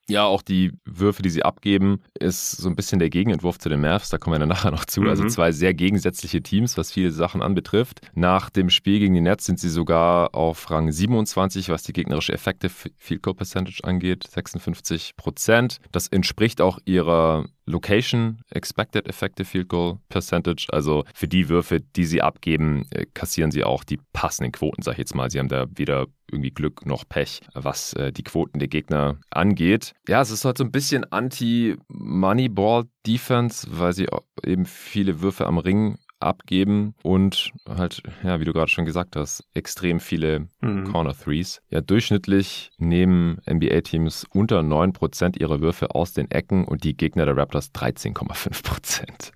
Ja, 0.08 0.24
auch 0.24 0.40
die 0.40 0.72
Würfe, 0.86 1.22
die 1.22 1.28
sie 1.28 1.42
abgeben, 1.42 2.00
ist 2.18 2.52
so 2.52 2.68
ein 2.68 2.76
bisschen 2.76 2.98
der 2.98 3.10
Gegenentwurf 3.10 3.58
zu 3.58 3.68
den 3.68 3.80
Mavs. 3.80 4.08
Da 4.08 4.16
kommen 4.16 4.34
wir 4.34 4.38
dann 4.38 4.48
nachher 4.48 4.70
noch 4.70 4.86
zu. 4.86 5.02
Also 5.02 5.22
mhm. 5.22 5.26
Also 5.28 5.34
zwei 5.34 5.52
sehr 5.52 5.74
gegensätzliche 5.74 6.42
Teams, 6.42 6.78
was 6.78 6.92
viele 6.92 7.10
Sachen 7.10 7.42
anbetrifft. 7.42 8.00
Nach 8.14 8.50
dem 8.50 8.70
Spiel 8.70 9.00
gegen 9.00 9.14
die 9.14 9.20
Nets 9.20 9.46
sind 9.46 9.58
sie 9.58 9.68
sogar 9.68 10.34
auf 10.34 10.70
Rang 10.70 10.90
27, 10.90 11.68
was 11.68 11.82
die 11.82 11.92
gegnerische 11.92 12.32
Effective 12.32 12.72
Field 12.96 13.22
Goal 13.22 13.34
Percentage 13.34 13.82
angeht, 13.84 14.24
56 14.28 15.16
Prozent. 15.16 15.78
Das 15.92 16.08
entspricht 16.08 16.60
auch 16.60 16.78
ihrer 16.84 17.46
Location 17.68 18.40
Expected 18.50 19.08
Effective 19.08 19.46
Field 19.46 19.68
Goal 19.68 19.98
Percentage. 20.08 20.66
Also 20.70 21.04
für 21.14 21.28
die 21.28 21.48
Würfe, 21.48 21.80
die 21.80 22.04
sie 22.04 22.20
abgeben, 22.22 22.84
äh, 22.90 23.06
kassieren 23.14 23.50
sie 23.50 23.64
auch 23.64 23.82
die 23.84 23.98
passenden 24.12 24.52
Quoten, 24.52 24.82
sag 24.82 24.92
ich 24.92 24.98
jetzt 24.98 25.14
mal. 25.14 25.30
Sie 25.30 25.38
haben 25.38 25.48
da 25.48 25.64
weder 25.74 26.08
irgendwie 26.30 26.50
Glück 26.50 26.84
noch 26.84 27.08
Pech, 27.08 27.40
was 27.54 27.94
äh, 27.94 28.12
die 28.12 28.24
Quoten 28.24 28.58
der 28.58 28.68
Gegner 28.68 29.18
angeht. 29.30 29.94
Ja, 30.08 30.20
es 30.20 30.30
ist 30.30 30.44
halt 30.44 30.58
so 30.58 30.64
ein 30.64 30.72
bisschen 30.72 31.10
Anti-Moneyball-Defense, 31.10 33.68
weil 33.70 33.94
sie 33.94 34.08
eben 34.44 34.66
viele 34.66 35.22
Würfe 35.22 35.46
am 35.46 35.56
Ring 35.58 35.96
abgeben 36.20 36.94
und 37.02 37.52
halt, 37.68 38.02
ja, 38.22 38.40
wie 38.40 38.44
du 38.44 38.52
gerade 38.52 38.70
schon 38.70 38.84
gesagt 38.84 39.16
hast, 39.16 39.44
extrem 39.54 40.00
viele 40.00 40.48
mhm. 40.60 40.84
Corner 40.84 41.16
Threes. 41.16 41.62
Ja, 41.70 41.80
durchschnittlich 41.80 42.70
nehmen 42.78 43.38
NBA-Teams 43.48 44.26
unter 44.32 44.60
9% 44.60 45.38
ihrer 45.38 45.60
Würfe 45.60 45.94
aus 45.94 46.12
den 46.12 46.30
Ecken 46.30 46.64
und 46.64 46.84
die 46.84 46.96
Gegner 46.96 47.26
der 47.26 47.36
Raptors 47.36 47.72
13,5%. 47.72 49.32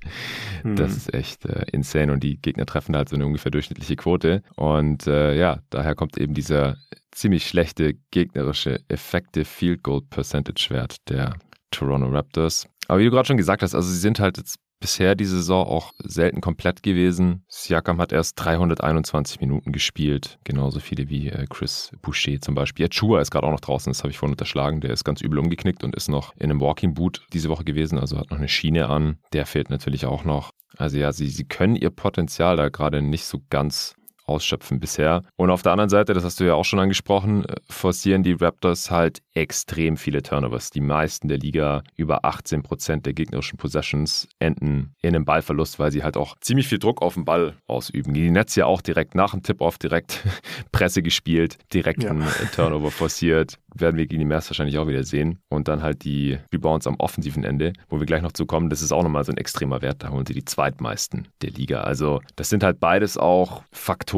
Mhm. 0.64 0.76
Das 0.76 0.96
ist 0.96 1.14
echt 1.14 1.44
äh, 1.46 1.64
insane 1.72 2.12
und 2.12 2.22
die 2.22 2.38
Gegner 2.38 2.66
treffen 2.66 2.96
halt 2.96 3.08
so 3.08 3.16
eine 3.16 3.26
ungefähr 3.26 3.50
durchschnittliche 3.50 3.96
Quote. 3.96 4.42
Und 4.56 5.06
äh, 5.06 5.36
ja, 5.36 5.60
daher 5.70 5.94
kommt 5.94 6.18
eben 6.18 6.34
dieser 6.34 6.76
ziemlich 7.10 7.46
schlechte 7.46 7.94
gegnerische 8.10 8.80
Effective 8.88 9.44
Field 9.44 9.82
Goal 9.82 10.02
Percentage 10.02 10.68
Wert 10.70 10.96
der 11.08 11.34
Toronto 11.70 12.08
Raptors. 12.08 12.68
Aber 12.88 12.98
wie 12.98 13.04
du 13.04 13.10
gerade 13.10 13.26
schon 13.26 13.36
gesagt 13.36 13.62
hast, 13.62 13.74
also 13.74 13.88
sie 13.88 13.98
sind 13.98 14.18
halt 14.18 14.38
jetzt 14.38 14.58
bisher 14.82 15.14
diese 15.14 15.36
Saison 15.36 15.66
auch 15.66 15.94
selten 16.02 16.42
komplett 16.42 16.82
gewesen. 16.82 17.44
Siakam 17.48 18.00
hat 18.00 18.12
erst 18.12 18.34
321 18.44 19.40
Minuten 19.40 19.72
gespielt, 19.72 20.38
genauso 20.44 20.80
viele 20.80 21.08
wie 21.08 21.28
äh, 21.28 21.46
Chris 21.48 21.92
Boucher 22.02 22.40
zum 22.40 22.54
Beispiel. 22.54 22.88
Chua 22.90 23.20
ist 23.20 23.30
gerade 23.30 23.46
auch 23.46 23.52
noch 23.52 23.60
draußen, 23.60 23.90
das 23.90 24.02
habe 24.02 24.10
ich 24.10 24.18
vorhin 24.18 24.34
unterschlagen. 24.34 24.80
Der 24.82 24.90
ist 24.90 25.04
ganz 25.04 25.22
übel 25.22 25.38
umgeknickt 25.38 25.84
und 25.84 25.96
ist 25.96 26.08
noch 26.08 26.34
in 26.36 26.50
einem 26.50 26.60
Walking 26.60 26.92
Boot 26.92 27.22
diese 27.32 27.48
Woche 27.48 27.64
gewesen, 27.64 27.98
also 27.98 28.18
hat 28.18 28.30
noch 28.30 28.38
eine 28.38 28.48
Schiene 28.48 28.88
an. 28.88 29.16
Der 29.32 29.46
fehlt 29.46 29.70
natürlich 29.70 30.04
auch 30.04 30.24
noch. 30.24 30.50
Also 30.76 30.98
ja, 30.98 31.12
sie, 31.12 31.28
sie 31.28 31.44
können 31.44 31.76
ihr 31.76 31.90
Potenzial 31.90 32.56
da 32.56 32.68
gerade 32.68 33.02
nicht 33.02 33.24
so 33.24 33.40
ganz 33.50 33.94
ausschöpfen 34.26 34.80
bisher. 34.80 35.22
Und 35.36 35.50
auf 35.50 35.62
der 35.62 35.72
anderen 35.72 35.90
Seite, 35.90 36.14
das 36.14 36.24
hast 36.24 36.40
du 36.40 36.44
ja 36.44 36.54
auch 36.54 36.64
schon 36.64 36.78
angesprochen, 36.78 37.44
äh, 37.44 37.56
forcieren 37.68 38.22
die 38.22 38.32
Raptors 38.32 38.90
halt 38.90 39.20
extrem 39.34 39.96
viele 39.96 40.22
Turnovers. 40.22 40.70
Die 40.70 40.80
meisten 40.80 41.28
der 41.28 41.38
Liga, 41.38 41.82
über 41.96 42.24
18 42.24 42.62
Prozent 42.62 43.06
der 43.06 43.14
gegnerischen 43.14 43.58
Possessions, 43.58 44.28
enden 44.38 44.94
in 45.02 45.14
einem 45.14 45.24
Ballverlust, 45.24 45.78
weil 45.78 45.90
sie 45.90 46.04
halt 46.04 46.16
auch 46.16 46.36
ziemlich 46.40 46.68
viel 46.68 46.78
Druck 46.78 47.02
auf 47.02 47.14
den 47.14 47.24
Ball 47.24 47.54
ausüben. 47.66 48.14
Die 48.14 48.30
Nets 48.30 48.54
ja 48.56 48.66
auch 48.66 48.80
direkt 48.80 49.14
nach 49.14 49.32
dem 49.32 49.42
Tip-Off 49.42 49.78
direkt 49.78 50.22
Presse 50.72 51.02
gespielt, 51.02 51.58
direkt 51.72 52.04
ja. 52.04 52.10
einen 52.10 52.26
Turnover 52.54 52.90
forciert. 52.90 53.58
Werden 53.74 53.96
wir 53.96 54.06
gegen 54.06 54.20
die 54.20 54.26
Mavs 54.26 54.50
wahrscheinlich 54.50 54.78
auch 54.78 54.86
wieder 54.86 55.02
sehen. 55.02 55.38
Und 55.48 55.68
dann 55.68 55.82
halt 55.82 56.04
die 56.04 56.38
Rebounds 56.52 56.86
am 56.86 56.96
offensiven 56.96 57.42
Ende, 57.42 57.72
wo 57.88 57.98
wir 57.98 58.06
gleich 58.06 58.22
noch 58.22 58.32
zu 58.32 58.44
kommen. 58.44 58.68
Das 58.68 58.82
ist 58.82 58.92
auch 58.92 59.02
nochmal 59.02 59.24
so 59.24 59.32
ein 59.32 59.38
extremer 59.38 59.80
Wert. 59.80 60.02
Da 60.02 60.10
holen 60.10 60.26
sie 60.26 60.34
die 60.34 60.44
zweitmeisten 60.44 61.28
der 61.40 61.50
Liga. 61.50 61.80
Also, 61.80 62.20
das 62.36 62.50
sind 62.50 62.62
halt 62.62 62.80
beides 62.80 63.16
auch 63.16 63.62
Faktoren 63.72 64.11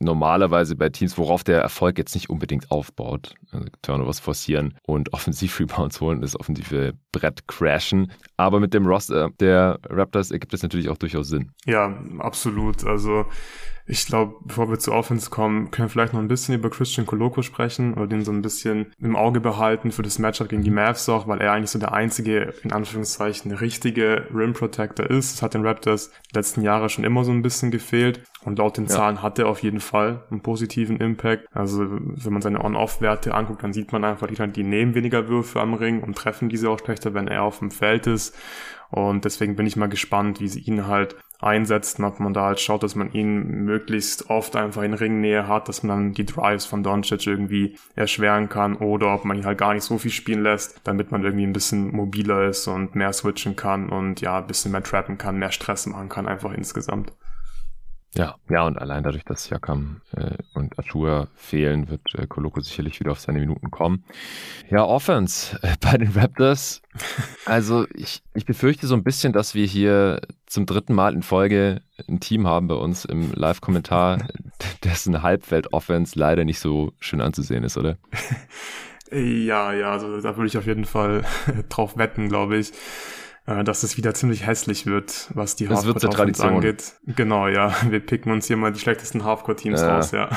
normalerweise 0.00 0.76
bei 0.76 0.88
Teams, 0.88 1.18
worauf 1.18 1.44
der 1.44 1.60
Erfolg 1.60 1.98
jetzt 1.98 2.14
nicht 2.14 2.30
unbedingt 2.30 2.70
aufbaut. 2.70 3.34
Also 3.50 3.66
Turnovers 3.82 4.20
forcieren 4.20 4.38
forcieren 4.38 4.74
und 4.86 5.12
Offensiv-Rebounds 5.12 6.00
holen, 6.00 6.20
das 6.20 6.38
offensive 6.38 6.94
Brett 7.12 7.46
crashen. 7.46 8.12
Aber 8.36 8.60
mit 8.60 8.74
dem 8.74 8.86
Roster 8.86 9.30
der 9.40 9.78
Raptors 9.88 10.30
ergibt 10.30 10.54
es 10.54 10.62
natürlich 10.62 10.88
auch 10.88 10.96
durchaus 10.96 11.28
Sinn. 11.28 11.52
Ja, 11.66 11.98
absolut. 12.18 12.84
Also 12.84 13.26
ich 13.90 14.06
glaube, 14.06 14.34
bevor 14.44 14.68
wir 14.68 14.78
zu 14.78 14.92
Offense 14.92 15.30
kommen, 15.30 15.70
können 15.70 15.88
wir 15.88 15.90
vielleicht 15.90 16.12
noch 16.12 16.20
ein 16.20 16.28
bisschen 16.28 16.54
über 16.54 16.68
Christian 16.68 17.06
Coloco 17.06 17.40
sprechen 17.40 17.94
oder 17.94 18.06
den 18.06 18.22
so 18.22 18.30
ein 18.30 18.42
bisschen 18.42 18.92
im 19.00 19.16
Auge 19.16 19.40
behalten 19.40 19.92
für 19.92 20.02
das 20.02 20.18
Matchup 20.18 20.50
gegen 20.50 20.62
die 20.62 20.70
Mavs 20.70 21.08
auch, 21.08 21.26
weil 21.26 21.40
er 21.40 21.52
eigentlich 21.52 21.70
so 21.70 21.78
der 21.78 21.92
einzige, 21.92 22.52
in 22.62 22.72
Anführungszeichen, 22.72 23.50
richtige 23.50 24.26
Rim 24.32 24.52
Protector 24.52 25.08
ist. 25.08 25.36
Das 25.36 25.42
hat 25.42 25.54
den 25.54 25.66
Raptors 25.66 26.10
die 26.30 26.36
letzten 26.36 26.60
Jahre 26.60 26.90
schon 26.90 27.04
immer 27.04 27.24
so 27.24 27.32
ein 27.32 27.40
bisschen 27.40 27.70
gefehlt. 27.70 28.22
Und 28.44 28.58
laut 28.58 28.76
den 28.76 28.84
ja. 28.84 28.90
Zahlen 28.90 29.22
hat 29.22 29.38
er 29.38 29.48
auf 29.48 29.62
jeden 29.62 29.80
Fall 29.80 30.24
einen 30.30 30.42
positiven 30.42 30.98
Impact. 30.98 31.46
Also 31.52 31.86
wenn 31.88 32.32
man 32.32 32.42
seine 32.42 32.62
On-Off-Werte 32.62 33.34
anguckt, 33.34 33.62
dann 33.62 33.72
sieht 33.72 33.92
man 33.92 34.04
einfach, 34.04 34.28
die 34.28 34.64
nehmen 34.64 34.94
weniger 34.94 35.28
Würfe 35.28 35.60
am 35.60 35.74
Ring 35.74 36.02
und 36.02 36.16
treffen 36.16 36.50
diese 36.50 36.68
auch 36.68 36.78
schlechter, 36.78 37.14
wenn 37.14 37.26
er 37.26 37.42
auf 37.42 37.58
dem 37.60 37.70
Feld 37.70 38.06
ist. 38.06 38.36
Und 38.90 39.24
deswegen 39.24 39.56
bin 39.56 39.66
ich 39.66 39.76
mal 39.76 39.88
gespannt, 39.88 40.40
wie 40.40 40.48
sie 40.48 40.60
ihn 40.60 40.86
halt 40.86 41.16
einsetzt 41.40 41.98
und 41.98 42.04
ob 42.04 42.20
man 42.20 42.34
da 42.34 42.46
halt 42.46 42.60
schaut, 42.60 42.82
dass 42.82 42.94
man 42.94 43.12
ihn 43.12 43.64
möglichst 43.64 44.28
oft 44.28 44.56
einfach 44.56 44.82
in 44.82 44.94
Ringnähe 44.94 45.46
hat, 45.46 45.68
dass 45.68 45.82
man 45.82 45.96
dann 45.96 46.12
die 46.12 46.26
Drives 46.26 46.64
von 46.64 46.82
Doncic 46.82 47.26
irgendwie 47.26 47.76
erschweren 47.94 48.48
kann 48.48 48.76
oder 48.76 49.14
ob 49.14 49.24
man 49.24 49.38
ihn 49.38 49.46
halt 49.46 49.58
gar 49.58 49.74
nicht 49.74 49.84
so 49.84 49.98
viel 49.98 50.10
spielen 50.10 50.42
lässt, 50.42 50.80
damit 50.84 51.12
man 51.12 51.22
irgendwie 51.22 51.46
ein 51.46 51.52
bisschen 51.52 51.94
mobiler 51.94 52.48
ist 52.48 52.66
und 52.66 52.94
mehr 52.94 53.12
switchen 53.12 53.54
kann 53.56 53.88
und 53.88 54.20
ja, 54.20 54.38
ein 54.38 54.46
bisschen 54.46 54.72
mehr 54.72 54.82
trappen 54.82 55.18
kann, 55.18 55.38
mehr 55.38 55.52
Stress 55.52 55.86
machen 55.86 56.08
kann 56.08 56.26
einfach 56.26 56.52
insgesamt. 56.52 57.12
Ja, 58.14 58.36
ja, 58.48 58.66
und 58.66 58.78
allein 58.78 59.02
dadurch, 59.02 59.24
dass 59.24 59.50
Jakam 59.50 60.00
äh, 60.16 60.36
und 60.54 60.78
Achua 60.78 61.28
fehlen, 61.34 61.88
wird 61.90 62.14
äh, 62.14 62.26
Koloko 62.26 62.60
sicherlich 62.60 62.98
wieder 63.00 63.12
auf 63.12 63.20
seine 63.20 63.38
Minuten 63.38 63.70
kommen. 63.70 64.04
Ja, 64.70 64.84
Offense 64.84 65.58
äh, 65.62 65.74
bei 65.80 65.98
den 65.98 66.12
Raptors. 66.12 66.80
Also 67.44 67.86
ich, 67.94 68.22
ich 68.34 68.46
befürchte 68.46 68.86
so 68.86 68.94
ein 68.94 69.04
bisschen, 69.04 69.32
dass 69.34 69.54
wir 69.54 69.66
hier 69.66 70.22
zum 70.46 70.64
dritten 70.64 70.94
Mal 70.94 71.12
in 71.14 71.22
Folge 71.22 71.82
ein 72.08 72.18
Team 72.18 72.46
haben 72.46 72.66
bei 72.66 72.76
uns 72.76 73.04
im 73.04 73.32
Live-Kommentar, 73.32 74.26
dessen 74.84 75.22
Halbwelt-Offense 75.22 76.18
leider 76.18 76.46
nicht 76.46 76.60
so 76.60 76.92
schön 77.00 77.20
anzusehen 77.20 77.64
ist, 77.64 77.76
oder? 77.76 77.98
Ja, 79.10 79.72
ja, 79.72 79.92
also 79.92 80.20
da 80.20 80.36
würde 80.36 80.48
ich 80.48 80.58
auf 80.58 80.66
jeden 80.66 80.84
Fall 80.84 81.24
drauf 81.70 81.96
wetten, 81.96 82.28
glaube 82.28 82.58
ich 82.58 82.72
dass 83.64 83.82
es 83.82 83.96
wieder 83.96 84.12
ziemlich 84.12 84.46
hässlich 84.46 84.84
wird, 84.84 85.30
was 85.34 85.56
die 85.56 85.68
Halfcourt-Offense 85.68 86.44
angeht. 86.44 86.92
Genau, 87.06 87.48
ja. 87.48 87.74
Wir 87.88 88.00
picken 88.00 88.30
uns 88.30 88.46
hier 88.46 88.58
mal 88.58 88.72
die 88.72 88.78
schlechtesten 88.78 89.24
Halfcourt-Teams 89.24 89.80
äh, 89.80 89.86
raus, 89.86 90.10
ja. 90.10 90.28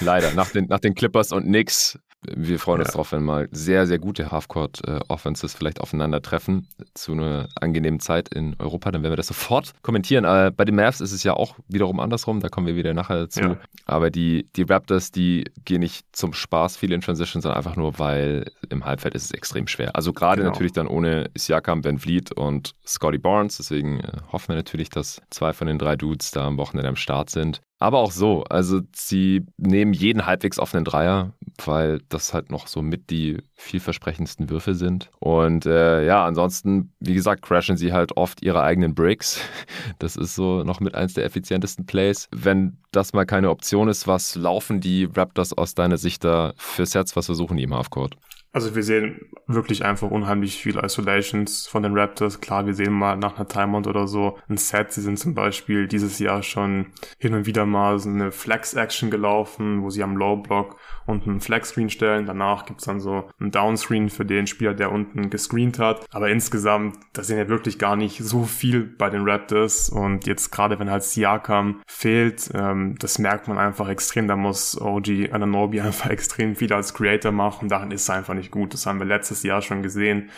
Leider. 0.00 0.32
Nach 0.34 0.50
den, 0.50 0.66
nach 0.66 0.80
den 0.80 0.94
Clippers 0.94 1.32
und 1.32 1.44
Knicks 1.44 1.98
wir 2.22 2.58
freuen 2.58 2.80
uns 2.80 2.88
ja. 2.88 2.94
drauf, 2.94 3.12
wenn 3.12 3.22
mal 3.22 3.48
sehr, 3.50 3.86
sehr 3.86 3.98
gute 3.98 4.30
Halfcourt-Offenses 4.30 5.54
vielleicht 5.54 5.80
aufeinandertreffen 5.80 6.68
zu 6.94 7.12
einer 7.12 7.48
angenehmen 7.58 8.00
Zeit 8.00 8.28
in 8.34 8.56
Europa. 8.58 8.90
Dann 8.90 9.02
werden 9.02 9.12
wir 9.12 9.16
das 9.16 9.28
sofort 9.28 9.72
kommentieren. 9.82 10.24
Aber 10.24 10.50
bei 10.50 10.64
den 10.64 10.74
Mavs 10.74 11.00
ist 11.00 11.12
es 11.12 11.22
ja 11.22 11.32
auch 11.32 11.56
wiederum 11.68 11.98
andersrum. 11.98 12.40
Da 12.40 12.48
kommen 12.48 12.66
wir 12.66 12.76
wieder 12.76 12.92
nachher 12.92 13.20
dazu. 13.20 13.40
Ja. 13.40 13.56
Aber 13.86 14.10
die, 14.10 14.48
die 14.56 14.62
Raptors, 14.62 15.10
die 15.12 15.44
gehen 15.64 15.80
nicht 15.80 16.04
zum 16.12 16.34
Spaß 16.34 16.76
viel 16.76 16.92
in 16.92 17.00
Transition, 17.00 17.40
sondern 17.40 17.56
einfach 17.56 17.76
nur, 17.76 17.98
weil 17.98 18.50
im 18.68 18.84
Halbfeld 18.84 19.14
ist 19.14 19.24
es 19.24 19.30
extrem 19.30 19.66
schwer. 19.66 19.96
Also 19.96 20.12
gerade 20.12 20.42
genau. 20.42 20.50
natürlich 20.50 20.72
dann 20.72 20.86
ohne 20.86 21.30
Siakam, 21.34 21.80
Ben 21.80 21.98
Vliet 21.98 22.32
und 22.32 22.74
Scotty 22.86 23.18
Barnes. 23.18 23.56
Deswegen 23.56 24.00
äh, 24.00 24.12
hoffen 24.30 24.48
wir 24.48 24.56
natürlich, 24.56 24.90
dass 24.90 25.22
zwei 25.30 25.52
von 25.54 25.66
den 25.66 25.78
drei 25.78 25.96
Dudes 25.96 26.32
da 26.32 26.46
am 26.46 26.58
Wochenende 26.58 26.88
am 26.88 26.96
Start 26.96 27.30
sind. 27.30 27.62
Aber 27.80 28.00
auch 28.00 28.12
so, 28.12 28.44
also 28.44 28.82
sie 28.94 29.46
nehmen 29.56 29.94
jeden 29.94 30.26
halbwegs 30.26 30.58
offenen 30.58 30.84
Dreier, 30.84 31.32
weil 31.66 32.00
das 32.08 32.34
halt 32.34 32.50
noch 32.50 32.66
so 32.66 32.82
mit 32.82 33.10
die 33.10 33.38
vielversprechendsten 33.54 34.50
Würfe 34.50 34.74
sind. 34.74 35.10
Und 35.18 35.66
äh, 35.66 36.04
ja, 36.04 36.24
ansonsten, 36.24 36.92
wie 37.00 37.14
gesagt, 37.14 37.42
crashen 37.42 37.76
sie 37.76 37.92
halt 37.92 38.16
oft 38.16 38.42
ihre 38.42 38.62
eigenen 38.62 38.94
Bricks. 38.94 39.40
Das 39.98 40.16
ist 40.16 40.34
so 40.34 40.62
noch 40.62 40.80
mit 40.80 40.94
eins 40.94 41.14
der 41.14 41.24
effizientesten 41.24 41.84
Plays. 41.84 42.28
Wenn 42.30 42.78
das 42.90 43.12
mal 43.12 43.26
keine 43.26 43.50
Option 43.50 43.88
ist, 43.88 44.06
was 44.06 44.34
laufen 44.34 44.80
die 44.80 45.04
Raptors 45.04 45.52
aus 45.52 45.74
deiner 45.74 45.96
Sicht 45.96 46.24
da 46.24 46.54
für 46.56 46.86
Sets, 46.86 47.16
was 47.16 47.26
versuchen 47.26 47.56
die 47.56 47.64
im 47.64 47.74
Halfcourt? 47.74 48.16
Also 48.52 48.74
wir 48.74 48.82
sehen 48.82 49.28
wirklich 49.46 49.84
einfach 49.84 50.10
unheimlich 50.10 50.60
viel 50.60 50.76
Isolations 50.76 51.68
von 51.68 51.84
den 51.84 51.96
Raptors. 51.96 52.40
Klar, 52.40 52.66
wir 52.66 52.74
sehen 52.74 52.92
mal 52.92 53.16
nach 53.16 53.36
einer 53.36 53.46
Timeout 53.46 53.88
oder 53.88 54.08
so 54.08 54.38
ein 54.48 54.56
Set. 54.56 54.92
Sie 54.92 55.02
sind 55.02 55.18
zum 55.18 55.34
Beispiel 55.34 55.86
dieses 55.86 56.18
Jahr 56.18 56.42
schon 56.42 56.86
hin 57.18 57.34
und 57.34 57.46
wieder 57.46 57.64
mal 57.64 57.98
so 58.00 58.08
eine 58.08 58.32
Flex-Action 58.32 59.10
gelaufen, 59.10 59.82
wo 59.82 59.90
sie 59.90 60.02
am 60.02 60.16
Low-Block 60.16 60.76
unten 61.06 61.30
einen 61.30 61.40
Flex-Screen 61.40 61.90
stellen. 61.90 62.26
Danach 62.26 62.66
gibt's 62.66 62.84
dann 62.84 63.00
so 63.00 63.28
einen 63.38 63.52
Downscreen 63.52 64.10
für 64.10 64.24
den 64.24 64.46
Spieler, 64.46 64.74
der 64.74 64.90
unten 64.90 65.30
gescreent 65.30 65.78
hat. 65.78 66.06
Aber 66.10 66.28
insgesamt, 66.28 66.96
da 67.12 67.22
sehen 67.22 67.38
ja 67.38 67.48
wirklich 67.48 67.78
gar 67.78 67.94
nicht 67.94 68.18
so 68.18 68.44
viel 68.44 68.82
bei 68.82 69.10
den 69.10 69.28
Raptors. 69.28 69.90
Und 69.90 70.26
jetzt 70.26 70.50
gerade, 70.50 70.78
wenn 70.78 70.90
halt 70.90 71.04
Siakam 71.04 71.82
fehlt, 71.86 72.50
ähm, 72.54 72.96
das 72.98 73.18
merkt 73.18 73.46
man 73.46 73.58
einfach 73.58 73.88
extrem. 73.88 74.26
Da 74.26 74.34
muss 74.34 74.80
OG 74.80 75.30
Ananobi 75.32 75.80
einfach 75.80 76.10
extrem 76.10 76.56
viel 76.56 76.72
als 76.72 76.94
Creator 76.94 77.30
machen. 77.30 77.68
Daran 77.68 77.92
ist 77.92 78.10
einfach 78.10 78.34
nicht 78.34 78.39
nicht 78.40 78.50
gut. 78.50 78.74
Das 78.74 78.86
haben 78.86 78.98
wir 78.98 79.06
letztes 79.06 79.42
Jahr 79.42 79.62
schon 79.62 79.82
gesehen 79.82 80.30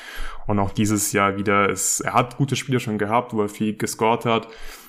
und 0.46 0.58
auch 0.58 0.72
dieses 0.72 1.12
Jahr 1.12 1.36
wieder. 1.36 1.70
Es, 1.70 2.00
er 2.00 2.14
hat 2.14 2.36
gute 2.36 2.56
Spiele 2.56 2.80
schon 2.80 2.98
gehabt, 2.98 3.32
wo 3.32 3.42
er 3.42 3.48
viel 3.48 3.76
gescored 3.76 4.24
hat. 4.24 4.48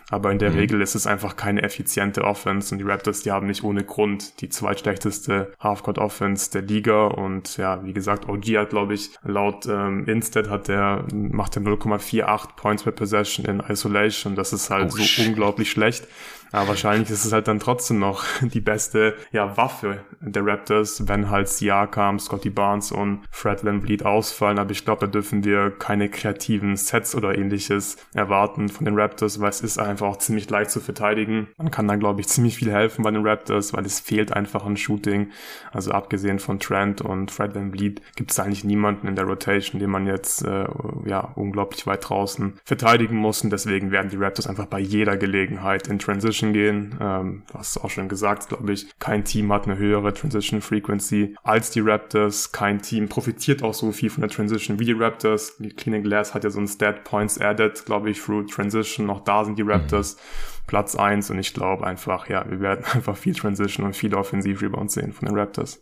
Aber 0.09 0.31
in 0.31 0.37
der 0.37 0.51
mhm. 0.51 0.57
Regel 0.57 0.81
ist 0.81 0.95
es 0.95 1.07
einfach 1.07 1.35
keine 1.35 1.63
effiziente 1.63 2.23
Offense 2.23 2.73
und 2.73 2.79
die 2.79 2.83
Raptors, 2.83 3.23
die 3.23 3.31
haben 3.31 3.47
nicht 3.47 3.63
ohne 3.63 3.83
Grund 3.83 4.41
die 4.41 4.49
zweitschlechteste 4.49 5.53
Halfcourt 5.59 5.97
Offense 5.97 6.51
der 6.51 6.61
Liga 6.61 7.07
und 7.07 7.57
ja, 7.57 7.83
wie 7.83 7.93
gesagt, 7.93 8.29
OG 8.29 8.45
hat 8.57 8.69
glaube 8.69 8.93
ich 8.93 9.11
laut 9.23 9.65
ähm, 9.65 10.05
Instead 10.05 10.49
hat 10.49 10.67
der 10.67 11.05
macht 11.13 11.55
er 11.55 11.63
0,48 11.63 12.55
Points 12.55 12.83
per 12.83 12.91
Possession 12.91 13.45
in 13.45 13.59
Isolation. 13.61 14.35
Das 14.35 14.53
ist 14.53 14.69
halt 14.69 14.91
oh, 14.93 14.97
so 14.97 15.03
shit. 15.03 15.29
unglaublich 15.29 15.71
schlecht. 15.71 16.07
Aber 16.53 16.69
wahrscheinlich 16.69 17.09
ist 17.09 17.25
es 17.25 17.33
halt 17.33 17.47
dann 17.47 17.59
trotzdem 17.59 17.97
noch 17.97 18.23
die 18.41 18.61
beste 18.61 19.15
ja, 19.31 19.57
Waffe 19.57 20.03
der 20.21 20.45
Raptors, 20.45 21.07
wenn 21.07 21.29
halt 21.29 21.49
Siakam, 21.49 22.19
Scotty 22.19 22.51
Barnes 22.51 22.91
und 22.91 23.23
Fred 23.31 23.65
Van 23.65 23.83
ausfallen. 24.03 24.59
Aber 24.59 24.71
ich 24.71 24.85
glaube, 24.85 25.01
da 25.01 25.07
dürfen 25.07 25.43
wir 25.43 25.71
keine 25.71 26.09
kreativen 26.09 26.77
Sets 26.77 27.15
oder 27.15 27.37
ähnliches 27.37 27.97
erwarten 28.13 28.69
von 28.69 28.85
den 28.85 28.97
Raptors, 28.97 29.41
weil 29.41 29.49
es 29.49 29.61
ist 29.61 29.79
einfach 29.79 30.07
auch 30.07 30.17
ziemlich 30.17 30.47
leicht 30.49 30.69
zu 30.69 30.79
verteidigen. 30.79 31.47
Man 31.57 31.71
kann 31.71 31.87
dann, 31.87 31.99
glaube 31.99 32.21
ich, 32.21 32.27
ziemlich 32.27 32.57
viel 32.57 32.71
helfen 32.71 33.03
bei 33.03 33.11
den 33.11 33.25
Raptors, 33.25 33.73
weil 33.73 33.85
es 33.85 33.99
fehlt 33.99 34.31
einfach 34.31 34.63
an 34.63 34.77
Shooting. 34.77 35.31
Also 35.71 35.91
abgesehen 35.91 36.37
von 36.37 36.59
Trent 36.59 37.01
und 37.01 37.31
Fred 37.31 37.55
Van 37.55 37.71
gibt 37.71 38.31
es 38.31 38.39
eigentlich 38.39 38.63
niemanden 38.63 39.07
in 39.07 39.15
der 39.15 39.25
Rotation, 39.25 39.79
den 39.79 39.89
man 39.89 40.05
jetzt 40.05 40.45
äh, 40.45 40.65
ja 41.05 41.31
unglaublich 41.35 41.87
weit 41.87 42.07
draußen 42.07 42.59
verteidigen 42.63 43.17
muss. 43.17 43.43
Und 43.43 43.49
deswegen 43.49 43.89
werden 43.89 44.11
die 44.11 44.17
Raptors 44.17 44.45
einfach 44.45 44.67
bei 44.67 44.79
jeder 44.79 45.17
Gelegenheit 45.17 45.87
in 45.87 45.97
Transition 45.97 46.42
gehen. 46.51 46.97
Ähm, 46.99 47.43
du 47.49 47.59
hast 47.59 47.77
auch 47.77 47.89
schon 47.89 48.09
gesagt, 48.09 48.49
glaube 48.49 48.73
ich, 48.73 48.87
kein 48.99 49.23
Team 49.23 49.53
hat 49.53 49.65
eine 49.65 49.77
höhere 49.77 50.13
Transition 50.13 50.61
Frequency 50.61 51.35
als 51.43 51.71
die 51.71 51.79
Raptors. 51.79 52.51
Kein 52.51 52.81
Team 52.81 53.07
profitiert 53.07 53.63
auch 53.63 53.73
so 53.73 53.91
viel 53.93 54.09
von 54.09 54.21
der 54.21 54.29
Transition 54.29 54.79
wie 54.79 54.85
die 54.85 54.93
Raptors. 54.93 55.57
Die 55.59 55.69
Cleaning 55.69 56.03
Glass 56.03 56.33
hat 56.33 56.43
ja 56.43 56.49
so 56.49 56.59
ein 56.59 56.67
Stat 56.67 57.05
Points 57.05 57.39
added, 57.39 57.85
glaube 57.85 58.09
ich, 58.09 58.19
through 58.19 58.47
Transition. 58.47 59.09
Auch 59.09 59.21
da 59.21 59.45
sind 59.45 59.57
die 59.57 59.63
Raptors. 59.63 60.17
Mhm 60.17 60.53
Platz 60.67 60.95
eins 60.95 61.29
und 61.29 61.39
ich 61.39 61.53
glaube 61.53 61.85
einfach, 61.85 62.29
ja, 62.29 62.49
wir 62.49 62.59
werden 62.59 62.85
einfach 62.93 63.17
viel 63.17 63.35
Transition 63.35 63.85
und 63.85 63.95
viele 63.95 64.17
Offensiv-Rebounds 64.17 64.93
sehen 64.93 65.13
von 65.13 65.27
den 65.27 65.37
Raptors. 65.37 65.81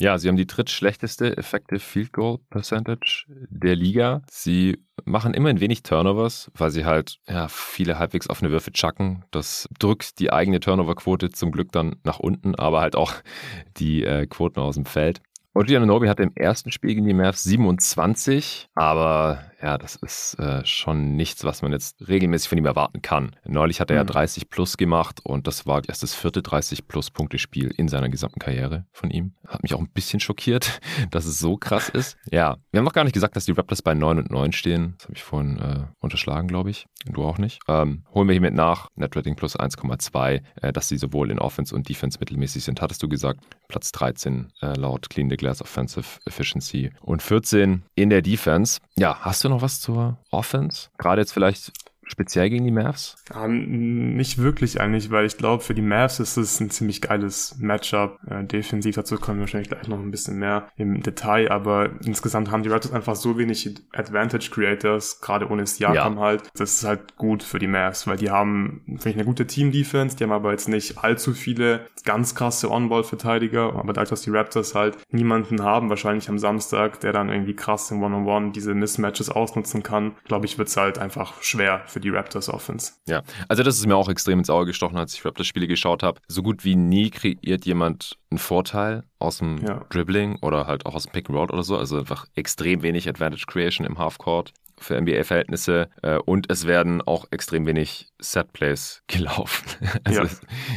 Ja, 0.00 0.16
sie 0.16 0.28
haben 0.28 0.36
die 0.36 0.46
drittschlechteste 0.46 1.36
Effective 1.36 1.78
Field 1.78 2.14
Goal 2.14 2.38
Percentage 2.48 3.26
der 3.50 3.76
Liga. 3.76 4.22
Sie 4.30 4.78
machen 5.04 5.34
immer 5.34 5.50
ein 5.50 5.60
wenig 5.60 5.82
Turnovers, 5.82 6.50
weil 6.54 6.70
sie 6.70 6.86
halt 6.86 7.18
ja, 7.28 7.48
viele 7.48 7.98
halbwegs 7.98 8.30
offene 8.30 8.50
Würfe 8.50 8.72
chucken. 8.72 9.26
Das 9.30 9.68
drückt 9.78 10.18
die 10.18 10.32
eigene 10.32 10.60
Turnover-Quote 10.60 11.32
zum 11.32 11.52
Glück 11.52 11.70
dann 11.72 11.96
nach 12.02 12.18
unten, 12.18 12.54
aber 12.54 12.80
halt 12.80 12.96
auch 12.96 13.12
die 13.76 14.02
äh, 14.02 14.26
Quoten 14.26 14.60
aus 14.60 14.76
dem 14.76 14.86
Feld. 14.86 15.20
OG 15.52 15.70
Ananobi 15.76 16.08
hatte 16.08 16.22
im 16.22 16.32
ersten 16.34 16.72
Spiel 16.72 16.94
gegen 16.94 17.06
die 17.06 17.12
Mavs 17.12 17.42
27, 17.42 18.70
aber 18.74 19.49
ja, 19.62 19.78
das 19.78 19.96
ist 19.96 20.38
äh, 20.38 20.64
schon 20.64 21.16
nichts, 21.16 21.44
was 21.44 21.62
man 21.62 21.72
jetzt 21.72 22.08
regelmäßig 22.08 22.48
von 22.48 22.58
ihm 22.58 22.66
erwarten 22.66 23.02
kann. 23.02 23.36
Neulich 23.44 23.80
hat 23.80 23.90
er 23.90 23.96
mhm. 23.96 24.08
ja 24.08 24.12
30 24.12 24.48
plus 24.48 24.76
gemacht 24.76 25.20
und 25.22 25.46
das 25.46 25.66
war 25.66 25.82
erst 25.86 26.02
das 26.02 26.14
vierte 26.14 26.42
30 26.42 26.88
plus 26.88 27.10
Punkte 27.10 27.38
Spiel 27.38 27.72
in 27.76 27.88
seiner 27.88 28.08
gesamten 28.08 28.40
Karriere 28.40 28.86
von 28.92 29.10
ihm. 29.10 29.34
Hat 29.46 29.62
mich 29.62 29.74
auch 29.74 29.80
ein 29.80 29.90
bisschen 29.90 30.20
schockiert, 30.20 30.80
dass 31.10 31.26
es 31.26 31.38
so 31.38 31.56
krass 31.56 31.88
ist. 31.88 32.16
Ja, 32.30 32.56
wir 32.70 32.78
haben 32.78 32.84
noch 32.84 32.92
gar 32.92 33.04
nicht 33.04 33.14
gesagt, 33.14 33.36
dass 33.36 33.44
die 33.44 33.52
Raptors 33.52 33.82
bei 33.82 33.94
9 33.94 34.18
und 34.18 34.30
9 34.30 34.52
stehen. 34.52 34.94
Das 34.98 35.04
habe 35.04 35.14
ich 35.14 35.22
vorhin 35.22 35.58
äh, 35.58 35.86
unterschlagen, 36.00 36.48
glaube 36.48 36.70
ich. 36.70 36.86
Du 37.06 37.24
auch 37.24 37.38
nicht. 37.38 37.60
Ähm, 37.68 38.04
holen 38.14 38.28
wir 38.28 38.32
hiermit 38.32 38.54
nach. 38.54 38.88
Netrating 38.94 39.36
plus 39.36 39.58
1,2, 39.58 40.42
äh, 40.62 40.72
dass 40.72 40.88
sie 40.88 40.96
sowohl 40.96 41.30
in 41.30 41.38
Offense 41.38 41.74
und 41.74 41.88
Defense 41.88 42.18
mittelmäßig 42.18 42.64
sind, 42.64 42.80
hattest 42.80 43.02
du 43.02 43.08
gesagt. 43.08 43.40
Platz 43.68 43.92
13 43.92 44.52
äh, 44.62 44.74
laut 44.74 45.08
Clean 45.10 45.28
the 45.30 45.36
Glass 45.36 45.62
Offensive 45.62 46.18
Efficiency 46.26 46.90
und 47.00 47.22
14 47.22 47.82
in 47.94 48.10
der 48.10 48.22
Defense. 48.22 48.80
Ja, 48.98 49.18
hast 49.20 49.44
du 49.44 49.49
noch 49.50 49.62
was 49.62 49.80
zur 49.80 50.16
Offense? 50.30 50.88
Gerade 50.98 51.20
jetzt 51.20 51.32
vielleicht 51.32 51.72
speziell 52.10 52.50
gegen 52.50 52.64
die 52.64 52.70
Mavs? 52.70 53.16
Ähm, 53.34 54.14
nicht 54.16 54.38
wirklich 54.38 54.80
eigentlich, 54.80 55.10
weil 55.10 55.26
ich 55.26 55.36
glaube, 55.36 55.62
für 55.62 55.74
die 55.74 55.82
Mavs 55.82 56.20
ist 56.20 56.36
es 56.36 56.60
ein 56.60 56.70
ziemlich 56.70 57.00
geiles 57.00 57.56
Matchup. 57.58 58.18
Äh, 58.28 58.44
defensiv 58.44 58.96
dazu 58.96 59.16
kommen 59.16 59.38
wir 59.38 59.42
wahrscheinlich 59.42 59.70
gleich 59.70 59.88
noch 59.88 59.98
ein 59.98 60.10
bisschen 60.10 60.38
mehr 60.38 60.68
im 60.76 61.02
Detail, 61.02 61.50
aber 61.50 61.90
insgesamt 62.04 62.50
haben 62.50 62.62
die 62.62 62.68
Raptors 62.68 62.92
einfach 62.92 63.16
so 63.16 63.38
wenig 63.38 63.74
Advantage 63.92 64.50
Creators, 64.50 65.20
gerade 65.20 65.48
ohne 65.48 65.66
Siakam 65.66 66.16
ja. 66.16 66.20
halt. 66.20 66.42
Das 66.54 66.74
ist 66.74 66.84
halt 66.84 67.16
gut 67.16 67.42
für 67.42 67.58
die 67.58 67.66
Mavs, 67.66 68.06
weil 68.06 68.16
die 68.16 68.30
haben, 68.30 68.82
finde 68.86 69.10
ich, 69.10 69.16
eine 69.16 69.24
gute 69.24 69.46
Team-Defense, 69.46 70.16
die 70.16 70.24
haben 70.24 70.32
aber 70.32 70.50
jetzt 70.52 70.68
nicht 70.68 70.98
allzu 70.98 71.32
viele 71.32 71.86
ganz 72.04 72.34
krasse 72.34 72.70
On-Ball-Verteidiger, 72.70 73.74
aber 73.76 73.92
dadurch, 73.92 74.10
dass 74.10 74.22
die 74.22 74.30
Raptors 74.30 74.74
halt 74.74 74.96
niemanden 75.10 75.62
haben, 75.62 75.90
wahrscheinlich 75.90 76.28
am 76.28 76.38
Samstag, 76.38 77.00
der 77.00 77.12
dann 77.12 77.28
irgendwie 77.28 77.54
krass 77.54 77.90
im 77.90 78.02
One-on-One 78.02 78.46
-on 78.46 78.46
-One 78.48 78.52
diese 78.52 78.74
Mismatches 78.74 79.30
ausnutzen 79.30 79.82
kann, 79.82 80.16
glaube 80.24 80.46
ich, 80.46 80.58
wird 80.58 80.68
es 80.68 80.76
halt 80.76 80.98
einfach 80.98 81.42
schwer 81.42 81.82
für 81.86 81.99
die 82.00 82.10
Raptors 82.10 82.48
Offense. 82.48 82.92
Ja, 83.06 83.22
also 83.48 83.62
das 83.62 83.78
ist 83.78 83.86
mir 83.86 83.96
auch 83.96 84.08
extrem 84.08 84.38
ins 84.38 84.50
Auge 84.50 84.66
gestochen, 84.66 84.96
als 84.96 85.14
ich 85.14 85.24
Raptors-Spiele 85.24 85.66
geschaut 85.66 86.02
habe. 86.02 86.20
So 86.28 86.42
gut 86.42 86.64
wie 86.64 86.76
nie 86.76 87.10
kreiert 87.10 87.66
jemand 87.66 88.18
einen 88.30 88.38
Vorteil 88.38 89.04
aus 89.18 89.38
dem 89.38 89.58
ja. 89.58 89.84
Dribbling 89.90 90.38
oder 90.40 90.66
halt 90.66 90.86
auch 90.86 90.94
aus 90.94 91.04
dem 91.04 91.12
Pick 91.12 91.28
and 91.28 91.38
Roll 91.38 91.50
oder 91.50 91.62
so. 91.62 91.76
Also 91.76 91.98
einfach 91.98 92.26
extrem 92.34 92.82
wenig 92.82 93.08
Advantage 93.08 93.44
Creation 93.46 93.86
im 93.86 93.98
Halfcourt 93.98 94.52
für 94.80 95.00
NBA-Verhältnisse 95.00 95.88
äh, 96.02 96.16
und 96.16 96.50
es 96.50 96.66
werden 96.66 97.02
auch 97.02 97.26
extrem 97.30 97.66
wenig 97.66 98.08
Set-Plays 98.18 99.02
gelaufen. 99.06 99.66
Also, 100.04 100.22
ja. 100.22 100.28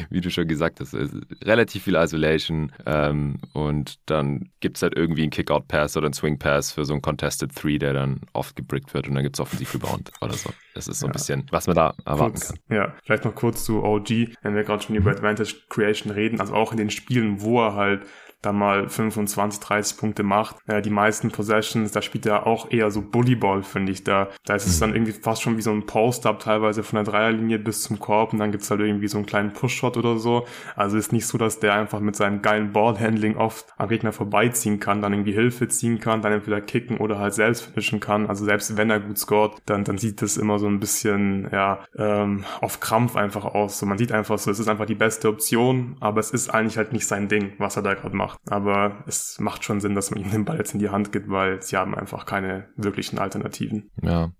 wie 0.09 0.21
du 0.21 0.29
schon 0.29 0.47
gesagt 0.47 0.79
hast, 0.79 0.95
relativ 1.43 1.83
viel 1.83 1.95
Isolation 1.95 2.71
ähm, 2.85 3.39
und 3.53 3.99
dann 4.05 4.49
gibt 4.59 4.77
es 4.77 4.83
halt 4.83 4.95
irgendwie 4.95 5.23
einen 5.23 5.31
Kick-Out-Pass 5.31 5.97
oder 5.97 6.07
einen 6.07 6.13
Swing-Pass 6.13 6.71
für 6.71 6.85
so 6.85 6.93
einen 6.93 7.01
Contested 7.01 7.55
Three, 7.55 7.77
der 7.77 7.93
dann 7.93 8.21
oft 8.33 8.55
gebrickt 8.55 8.93
wird 8.93 9.07
und 9.07 9.15
dann 9.15 9.23
gibt 9.23 9.35
es 9.35 9.39
Offensiv-Rebound 9.39 10.11
oder 10.21 10.33
so. 10.33 10.49
Das 10.73 10.87
ist 10.87 10.99
so 10.99 11.07
ein 11.07 11.09
ja. 11.09 11.13
bisschen, 11.13 11.45
was 11.51 11.67
man 11.67 11.75
da 11.75 11.93
erwarten 12.05 12.33
kurz, 12.33 12.47
kann. 12.49 12.75
Ja, 12.75 12.93
vielleicht 13.03 13.25
noch 13.25 13.35
kurz 13.35 13.63
zu 13.63 13.83
OG, 13.83 14.09
wenn 14.41 14.55
wir 14.55 14.63
gerade 14.63 14.83
schon 14.83 14.95
über 14.95 15.11
Advantage 15.11 15.55
Creation 15.69 16.11
reden, 16.11 16.39
also 16.39 16.53
auch 16.53 16.71
in 16.71 16.77
den 16.77 16.89
Spielen, 16.89 17.41
wo 17.41 17.61
er 17.61 17.75
halt 17.75 18.05
da 18.43 18.51
mal 18.51 18.89
25, 18.89 19.59
30 19.59 19.97
Punkte 19.97 20.23
macht. 20.23 20.57
Äh, 20.67 20.81
die 20.81 20.89
meisten 20.89 21.31
Possessions, 21.31 21.91
da 21.91 22.01
spielt 22.01 22.25
er 22.25 22.45
auch 22.45 22.69
eher 22.69 22.91
so 22.91 23.01
Bullyball, 23.01 23.63
finde 23.63 23.91
ich. 23.91 24.03
Da, 24.03 24.29
da 24.45 24.55
ist 24.55 24.67
es 24.67 24.79
dann 24.79 24.91
mhm. 24.91 24.97
irgendwie 24.97 25.13
fast 25.13 25.41
schon 25.41 25.57
wie 25.57 25.61
so 25.61 25.71
ein 25.71 25.85
Post-Up 25.85 26.39
teilweise 26.39 26.83
von 26.83 26.97
der 26.97 27.05
Dreierlinie 27.05 27.57
bis 27.57 27.81
zum 27.81 27.99
Korb 27.99 28.33
und 28.33 28.39
dann 28.39 28.51
gibt's 28.51 28.69
halt 28.69 28.81
irgendwie 28.81 29.07
so 29.07 29.17
einen 29.17 29.25
kleinen 29.25 29.53
Push-Shot 29.53 29.97
oder 29.97 30.19
so. 30.19 30.45
Also 30.75 30.97
ist 30.97 31.13
nicht 31.13 31.25
so, 31.25 31.37
dass 31.37 31.59
der 31.59 31.73
einfach 31.73 32.01
mit 32.01 32.15
seinem 32.15 32.41
geilen 32.41 32.73
Ballhandling 32.73 33.37
oft 33.37 33.73
am 33.77 33.87
Gegner 33.87 34.11
vorbeiziehen 34.11 34.79
kann, 34.79 35.01
dann 35.01 35.13
irgendwie 35.13 35.31
Hilfe 35.33 35.69
ziehen 35.69 35.99
kann, 35.99 36.21
dann 36.21 36.33
entweder 36.33 36.59
kicken 36.61 36.97
oder 36.97 37.19
halt 37.19 37.33
selbst 37.33 37.63
finishen 37.63 38.01
kann. 38.01 38.27
Also 38.27 38.43
selbst 38.43 38.75
wenn 38.77 38.89
er 38.89 38.99
gut 38.99 39.17
scored, 39.17 39.61
dann, 39.65 39.85
dann 39.85 39.97
sieht 39.97 40.21
das 40.21 40.35
immer 40.37 40.59
so 40.59 40.67
ein 40.67 40.79
bisschen, 40.79 41.47
ja, 41.51 41.79
ähm, 41.97 42.43
auf 42.59 42.81
Krampf 42.81 43.15
einfach 43.15 43.45
aus. 43.45 43.79
So, 43.79 43.85
man 43.85 43.97
sieht 43.97 44.11
einfach 44.11 44.37
so, 44.37 44.51
es 44.51 44.59
ist 44.59 44.67
einfach 44.67 44.85
die 44.85 44.95
beste 44.95 45.29
Option, 45.29 45.95
aber 46.01 46.19
es 46.19 46.31
ist 46.31 46.49
eigentlich 46.49 46.77
halt 46.77 46.91
nicht 46.91 47.07
sein 47.07 47.29
Ding, 47.29 47.53
was 47.57 47.77
er 47.77 47.83
da 47.83 47.93
gerade 47.93 48.15
macht 48.15 48.32
macht. 48.33 48.51
Aber 48.51 49.03
es 49.07 49.39
macht 49.39 49.63
schon 49.63 49.79
Sinn, 49.79 49.95
dass 49.95 50.11
man 50.11 50.21
ihm 50.21 50.31
den 50.31 50.45
Ball 50.45 50.57
jetzt 50.57 50.73
in 50.73 50.79
die 50.79 50.89
Hand 50.89 51.11
gibt, 51.11 51.29
weil 51.29 51.61
sie 51.61 51.77
haben 51.77 51.95
einfach 51.95 52.25
keine 52.25 52.69
wirklichen 52.75 53.19
Alternativen. 53.19 53.91
Ja. 54.01 54.31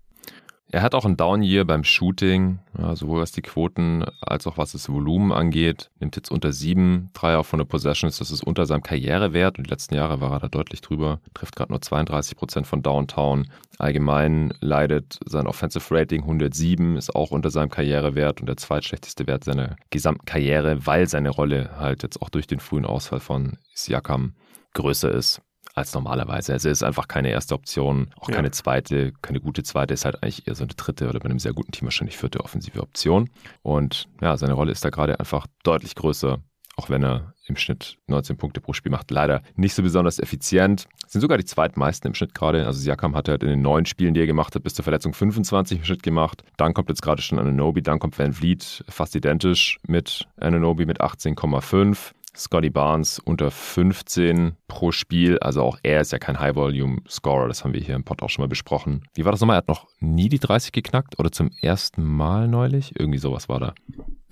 Er 0.74 0.82
hat 0.82 0.96
auch 0.96 1.04
ein 1.04 1.16
Down-Year 1.16 1.64
beim 1.64 1.84
Shooting, 1.84 2.58
ja, 2.76 2.96
sowohl 2.96 3.20
was 3.20 3.30
die 3.30 3.42
Quoten 3.42 4.04
als 4.20 4.48
auch 4.48 4.58
was 4.58 4.72
das 4.72 4.88
Volumen 4.88 5.30
angeht. 5.30 5.92
Nimmt 6.00 6.16
jetzt 6.16 6.32
unter 6.32 6.52
sieben 6.52 7.10
Dreier 7.12 7.44
von 7.44 7.60
der 7.60 7.64
Possessions, 7.64 8.18
das 8.18 8.32
ist 8.32 8.42
unter 8.42 8.66
seinem 8.66 8.82
Karrierewert. 8.82 9.56
Und 9.56 9.68
die 9.68 9.70
letzten 9.70 9.94
Jahre 9.94 10.20
war 10.20 10.32
er 10.32 10.40
da 10.40 10.48
deutlich 10.48 10.80
drüber. 10.80 11.20
Trifft 11.32 11.54
gerade 11.54 11.70
nur 11.70 11.80
32 11.80 12.36
Prozent 12.36 12.66
von 12.66 12.82
Downtown. 12.82 13.46
Allgemein 13.78 14.52
leidet 14.58 15.20
sein 15.24 15.46
Offensive 15.46 15.94
Rating 15.94 16.22
107, 16.22 16.96
ist 16.96 17.14
auch 17.14 17.30
unter 17.30 17.50
seinem 17.50 17.70
Karrierewert 17.70 18.40
und 18.40 18.48
der 18.48 18.56
zweitschlechteste 18.56 19.28
Wert 19.28 19.44
seiner 19.44 19.76
gesamten 19.90 20.24
Karriere, 20.24 20.84
weil 20.88 21.06
seine 21.06 21.30
Rolle 21.30 21.70
halt 21.78 22.02
jetzt 22.02 22.20
auch 22.20 22.30
durch 22.30 22.48
den 22.48 22.58
frühen 22.58 22.84
Ausfall 22.84 23.20
von 23.20 23.58
Siakam 23.74 24.34
größer 24.72 25.12
ist 25.12 25.40
als 25.74 25.92
normalerweise. 25.92 26.52
Also 26.52 26.68
er 26.68 26.72
ist 26.72 26.82
einfach 26.82 27.08
keine 27.08 27.30
erste 27.30 27.54
Option, 27.54 28.08
auch 28.18 28.28
ja. 28.28 28.36
keine 28.36 28.50
zweite, 28.52 29.12
keine 29.22 29.40
gute 29.40 29.62
zweite, 29.62 29.92
ist 29.92 30.04
halt 30.04 30.22
eigentlich 30.22 30.46
eher 30.46 30.54
so 30.54 30.64
eine 30.64 30.74
dritte 30.74 31.08
oder 31.08 31.18
bei 31.18 31.26
einem 31.26 31.38
sehr 31.38 31.52
guten 31.52 31.72
Team 31.72 31.86
wahrscheinlich 31.86 32.16
vierte 32.16 32.40
offensive 32.40 32.80
Option. 32.80 33.28
Und 33.62 34.08
ja, 34.20 34.36
seine 34.36 34.54
Rolle 34.54 34.72
ist 34.72 34.84
da 34.84 34.90
gerade 34.90 35.18
einfach 35.18 35.46
deutlich 35.64 35.94
größer, 35.96 36.38
auch 36.76 36.90
wenn 36.90 37.02
er 37.02 37.34
im 37.46 37.56
Schnitt 37.56 37.98
19 38.06 38.36
Punkte 38.36 38.60
pro 38.60 38.72
Spiel 38.72 38.92
macht. 38.92 39.10
Leider 39.10 39.42
nicht 39.56 39.74
so 39.74 39.82
besonders 39.82 40.18
effizient. 40.18 40.86
Sind 41.06 41.20
sogar 41.20 41.36
die 41.36 41.44
zweitmeisten 41.44 42.08
im 42.08 42.14
Schnitt 42.14 42.34
gerade. 42.34 42.66
Also 42.66 42.80
Siakam 42.80 43.14
hat 43.14 43.28
halt 43.28 43.42
in 43.42 43.50
den 43.50 43.62
neun 43.62 43.84
Spielen, 43.84 44.14
die 44.14 44.20
er 44.20 44.26
gemacht 44.26 44.54
hat, 44.54 44.62
bis 44.62 44.74
zur 44.74 44.84
Verletzung 44.84 45.12
25 45.12 45.78
im 45.78 45.84
Schnitt 45.84 46.02
gemacht. 46.02 46.42
Dann 46.56 46.72
kommt 46.72 46.88
jetzt 46.88 47.02
gerade 47.02 47.20
schon 47.20 47.38
Ananobi, 47.38 47.82
dann 47.82 47.98
kommt 47.98 48.18
Van 48.18 48.32
Vliet 48.32 48.84
fast 48.88 49.14
identisch 49.14 49.78
mit 49.86 50.26
Ananobi 50.40 50.86
mit 50.86 51.00
18,5. 51.00 52.12
Scotty 52.36 52.70
Barnes 52.70 53.18
unter 53.18 53.50
15 53.50 54.56
pro 54.68 54.92
Spiel. 54.92 55.38
Also 55.38 55.62
auch 55.62 55.78
er 55.82 56.00
ist 56.00 56.12
ja 56.12 56.18
kein 56.18 56.38
High-Volume-Scorer. 56.38 57.48
Das 57.48 57.64
haben 57.64 57.74
wir 57.74 57.80
hier 57.80 57.94
im 57.94 58.04
Pod 58.04 58.22
auch 58.22 58.30
schon 58.30 58.42
mal 58.42 58.48
besprochen. 58.48 59.02
Wie 59.14 59.24
war 59.24 59.32
das 59.32 59.40
nochmal? 59.40 59.56
Er 59.56 59.58
hat 59.58 59.68
noch 59.68 59.86
nie 60.00 60.28
die 60.28 60.38
30 60.38 60.72
geknackt 60.72 61.18
oder 61.18 61.30
zum 61.30 61.50
ersten 61.60 62.02
Mal 62.02 62.48
neulich? 62.48 62.98
Irgendwie 62.98 63.18
sowas 63.18 63.48
war 63.48 63.60
da. 63.60 63.74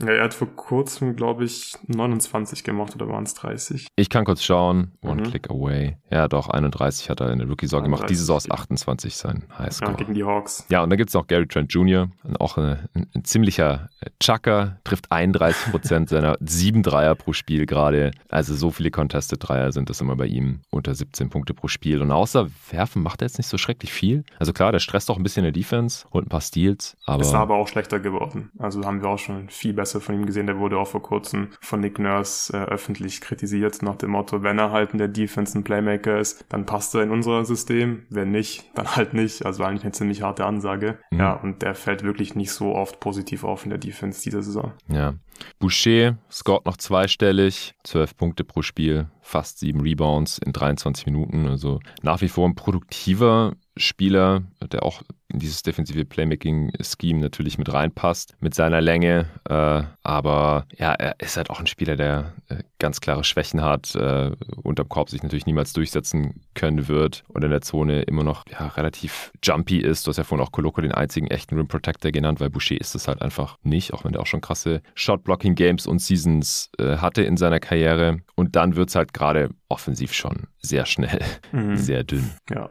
Ja, 0.00 0.12
er 0.12 0.24
hat 0.24 0.34
vor 0.34 0.48
kurzem, 0.48 1.14
glaube 1.16 1.44
ich, 1.44 1.74
29 1.86 2.64
gemacht 2.64 2.94
oder 2.94 3.08
waren 3.08 3.24
es 3.24 3.34
30? 3.34 3.86
Ich 3.94 4.10
kann 4.10 4.24
kurz 4.24 4.42
schauen. 4.42 4.92
One 5.02 5.22
mhm. 5.22 5.26
click 5.26 5.50
away. 5.50 5.98
Ja, 6.10 6.28
doch, 6.28 6.48
31 6.48 7.08
hat 7.10 7.20
er 7.20 7.30
in 7.30 7.38
der 7.38 7.48
Rookie-Saison 7.48 7.84
gemacht. 7.84 8.08
Diese 8.08 8.20
Saison 8.20 8.36
ist 8.36 8.50
28 8.50 9.16
sein 9.16 9.44
Highscore. 9.56 9.92
Ja, 9.92 9.96
gegen 9.96 10.14
die 10.14 10.24
Hawks. 10.24 10.66
Ja, 10.70 10.82
und 10.82 10.90
dann 10.90 10.96
gibt 10.96 11.10
es 11.10 11.14
noch 11.14 11.26
Gary 11.26 11.46
Trent 11.46 11.72
Jr., 11.72 12.10
auch 12.38 12.56
ein, 12.56 12.88
ein 12.94 13.24
ziemlicher 13.24 13.90
Chucker, 14.20 14.78
trifft 14.84 15.10
31 15.10 15.70
Prozent 15.70 16.08
seiner 16.08 16.36
7 16.40 16.82
Dreier 16.82 17.14
pro 17.14 17.32
Spiel 17.32 17.66
gerade. 17.66 18.10
Also 18.28 18.54
so 18.54 18.70
viele 18.70 18.90
Contested 18.90 19.38
Dreier 19.40 19.72
sind 19.72 19.90
das 19.90 20.00
immer 20.00 20.16
bei 20.16 20.26
ihm. 20.26 20.62
Unter 20.70 20.94
17 20.94 21.30
Punkte 21.30 21.54
pro 21.54 21.68
Spiel. 21.68 22.02
Und 22.02 22.10
außer 22.10 22.48
Werfen 22.70 23.02
macht 23.02 23.22
er 23.22 23.26
jetzt 23.26 23.38
nicht 23.38 23.48
so 23.48 23.58
schrecklich 23.58 23.92
viel. 23.92 24.24
Also 24.38 24.52
klar, 24.52 24.72
der 24.72 24.80
stresst 24.80 25.10
auch 25.10 25.16
ein 25.16 25.22
bisschen 25.22 25.44
in 25.44 25.52
der 25.52 25.60
Defense, 25.60 26.06
holt 26.12 26.26
ein 26.26 26.28
paar 26.28 26.40
Steals. 26.40 26.96
Aber 27.06 27.22
ist 27.22 27.34
aber 27.34 27.56
auch 27.56 27.68
schlechter 27.68 28.00
geworden. 28.00 28.50
Also 28.58 28.84
haben 28.84 29.02
wir 29.02 29.08
auch 29.08 29.18
schon 29.18 29.48
viel 29.48 29.72
besser 29.72 29.91
Pässe 29.92 30.00
von 30.00 30.14
ihm 30.14 30.26
gesehen. 30.26 30.46
Der 30.46 30.58
wurde 30.58 30.78
auch 30.78 30.88
vor 30.88 31.02
kurzem 31.02 31.48
von 31.60 31.80
Nick 31.80 31.98
Nurse 31.98 32.52
äh, 32.56 32.64
öffentlich 32.64 33.20
kritisiert 33.20 33.82
nach 33.82 33.96
dem 33.96 34.10
Motto, 34.10 34.42
wenn 34.42 34.58
er 34.58 34.70
halt 34.70 34.92
in 34.92 34.98
der 34.98 35.08
Defense 35.08 35.58
ein 35.58 35.64
Playmaker 35.64 36.18
ist, 36.18 36.44
dann 36.48 36.66
passt 36.66 36.94
er 36.94 37.02
in 37.02 37.10
unser 37.10 37.44
System. 37.44 38.06
Wenn 38.08 38.30
nicht, 38.30 38.70
dann 38.74 38.96
halt 38.96 39.14
nicht. 39.14 39.44
Also 39.44 39.64
eigentlich 39.64 39.82
eine 39.82 39.92
ziemlich 39.92 40.22
harte 40.22 40.46
Ansage. 40.46 40.98
Mhm. 41.10 41.18
Ja, 41.18 41.34
und 41.34 41.62
der 41.62 41.74
fällt 41.74 42.02
wirklich 42.02 42.34
nicht 42.34 42.52
so 42.52 42.74
oft 42.74 43.00
positiv 43.00 43.44
auf 43.44 43.64
in 43.64 43.70
der 43.70 43.78
Defense 43.78 44.22
dieser 44.22 44.42
Saison. 44.42 44.72
Ja. 44.88 45.14
Boucher 45.58 46.18
scored 46.30 46.66
noch 46.66 46.76
zweistellig, 46.76 47.74
12 47.84 48.16
Punkte 48.16 48.44
pro 48.44 48.62
Spiel, 48.62 49.08
fast 49.22 49.58
sieben 49.58 49.80
Rebounds 49.80 50.38
in 50.38 50.52
23 50.52 51.06
Minuten. 51.06 51.48
Also 51.48 51.80
nach 52.02 52.20
wie 52.20 52.28
vor 52.28 52.48
ein 52.48 52.54
produktiver 52.54 53.54
Spieler, 53.76 54.42
der 54.60 54.84
auch 54.84 55.02
dieses 55.38 55.62
defensive 55.62 56.04
Playmaking-Scheme 56.04 57.20
natürlich 57.20 57.58
mit 57.58 57.72
reinpasst, 57.72 58.36
mit 58.40 58.54
seiner 58.54 58.80
Länge. 58.80 59.26
Äh, 59.48 59.82
aber 60.02 60.66
ja, 60.76 60.92
er 60.92 61.20
ist 61.20 61.36
halt 61.36 61.50
auch 61.50 61.60
ein 61.60 61.66
Spieler, 61.66 61.96
der 61.96 62.32
äh, 62.48 62.62
ganz 62.78 63.00
klare 63.00 63.24
Schwächen 63.24 63.62
hat, 63.62 63.94
äh, 63.94 64.30
unterm 64.62 64.88
Korb 64.88 65.10
sich 65.10 65.22
natürlich 65.22 65.46
niemals 65.46 65.72
durchsetzen 65.72 66.42
können 66.54 66.88
wird 66.88 67.24
und 67.28 67.44
in 67.44 67.50
der 67.50 67.60
Zone 67.60 68.02
immer 68.02 68.24
noch 68.24 68.44
ja, 68.50 68.68
relativ 68.68 69.32
jumpy 69.42 69.78
ist. 69.78 70.06
Du 70.06 70.10
hast 70.10 70.18
ja 70.18 70.24
vorhin 70.24 70.46
auch 70.46 70.52
Koloko 70.52 70.80
den 70.80 70.92
einzigen 70.92 71.28
echten 71.28 71.56
Rim 71.56 71.68
Protector 71.68 72.10
genannt, 72.10 72.40
weil 72.40 72.50
Boucher 72.50 72.80
ist 72.80 72.94
es 72.94 73.08
halt 73.08 73.22
einfach 73.22 73.56
nicht, 73.62 73.94
auch 73.94 74.04
wenn 74.04 74.14
er 74.14 74.20
auch 74.20 74.26
schon 74.26 74.40
krasse 74.40 74.82
Shot-Blocking-Games 74.94 75.86
und 75.86 76.00
Seasons 76.00 76.70
äh, 76.78 76.96
hatte 76.96 77.22
in 77.22 77.36
seiner 77.36 77.60
Karriere. 77.60 78.18
Und 78.34 78.56
dann 78.56 78.76
wird 78.76 78.88
es 78.88 78.94
halt 78.94 79.12
gerade 79.12 79.50
offensiv 79.68 80.12
schon 80.12 80.48
sehr 80.60 80.86
schnell, 80.86 81.20
mhm. 81.52 81.76
sehr 81.76 82.04
dünn. 82.04 82.30
Ja. 82.50 82.70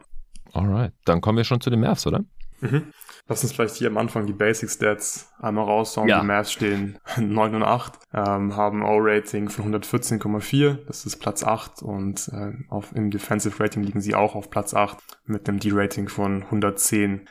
Alright, 0.53 0.93
dann 1.05 1.21
kommen 1.21 1.37
wir 1.37 1.45
schon 1.45 1.61
zu 1.61 1.69
den 1.69 1.79
Mavs, 1.79 2.05
oder? 2.05 2.23
Mhm. 2.61 2.87
Lass 3.27 3.43
uns 3.43 3.53
vielleicht 3.53 3.75
hier 3.75 3.87
am 3.87 3.97
Anfang 3.97 4.25
die 4.25 4.33
Basic 4.33 4.69
Stats 4.69 5.31
einmal 5.39 5.65
raushauen. 5.65 6.07
Ja. 6.07 6.21
Die 6.21 6.27
Mavs 6.27 6.51
stehen 6.51 6.97
9 7.17 7.55
und 7.55 7.63
8, 7.63 7.99
ähm, 8.13 8.55
haben 8.55 8.83
O-Rating 8.83 9.49
von 9.49 9.73
114,4, 9.73 10.79
das 10.87 11.05
ist 11.05 11.17
Platz 11.17 11.43
8 11.43 11.81
und 11.81 12.29
äh, 12.29 12.53
auf, 12.69 12.95
im 12.95 13.11
Defensive 13.11 13.61
Rating 13.61 13.83
liegen 13.83 14.01
sie 14.01 14.15
auch 14.15 14.35
auf 14.35 14.49
Platz 14.49 14.73
8 14.73 14.97
mit 15.25 15.47
einem 15.47 15.59
D-Rating 15.59 16.07
von 16.07 16.43
110. 16.43 17.27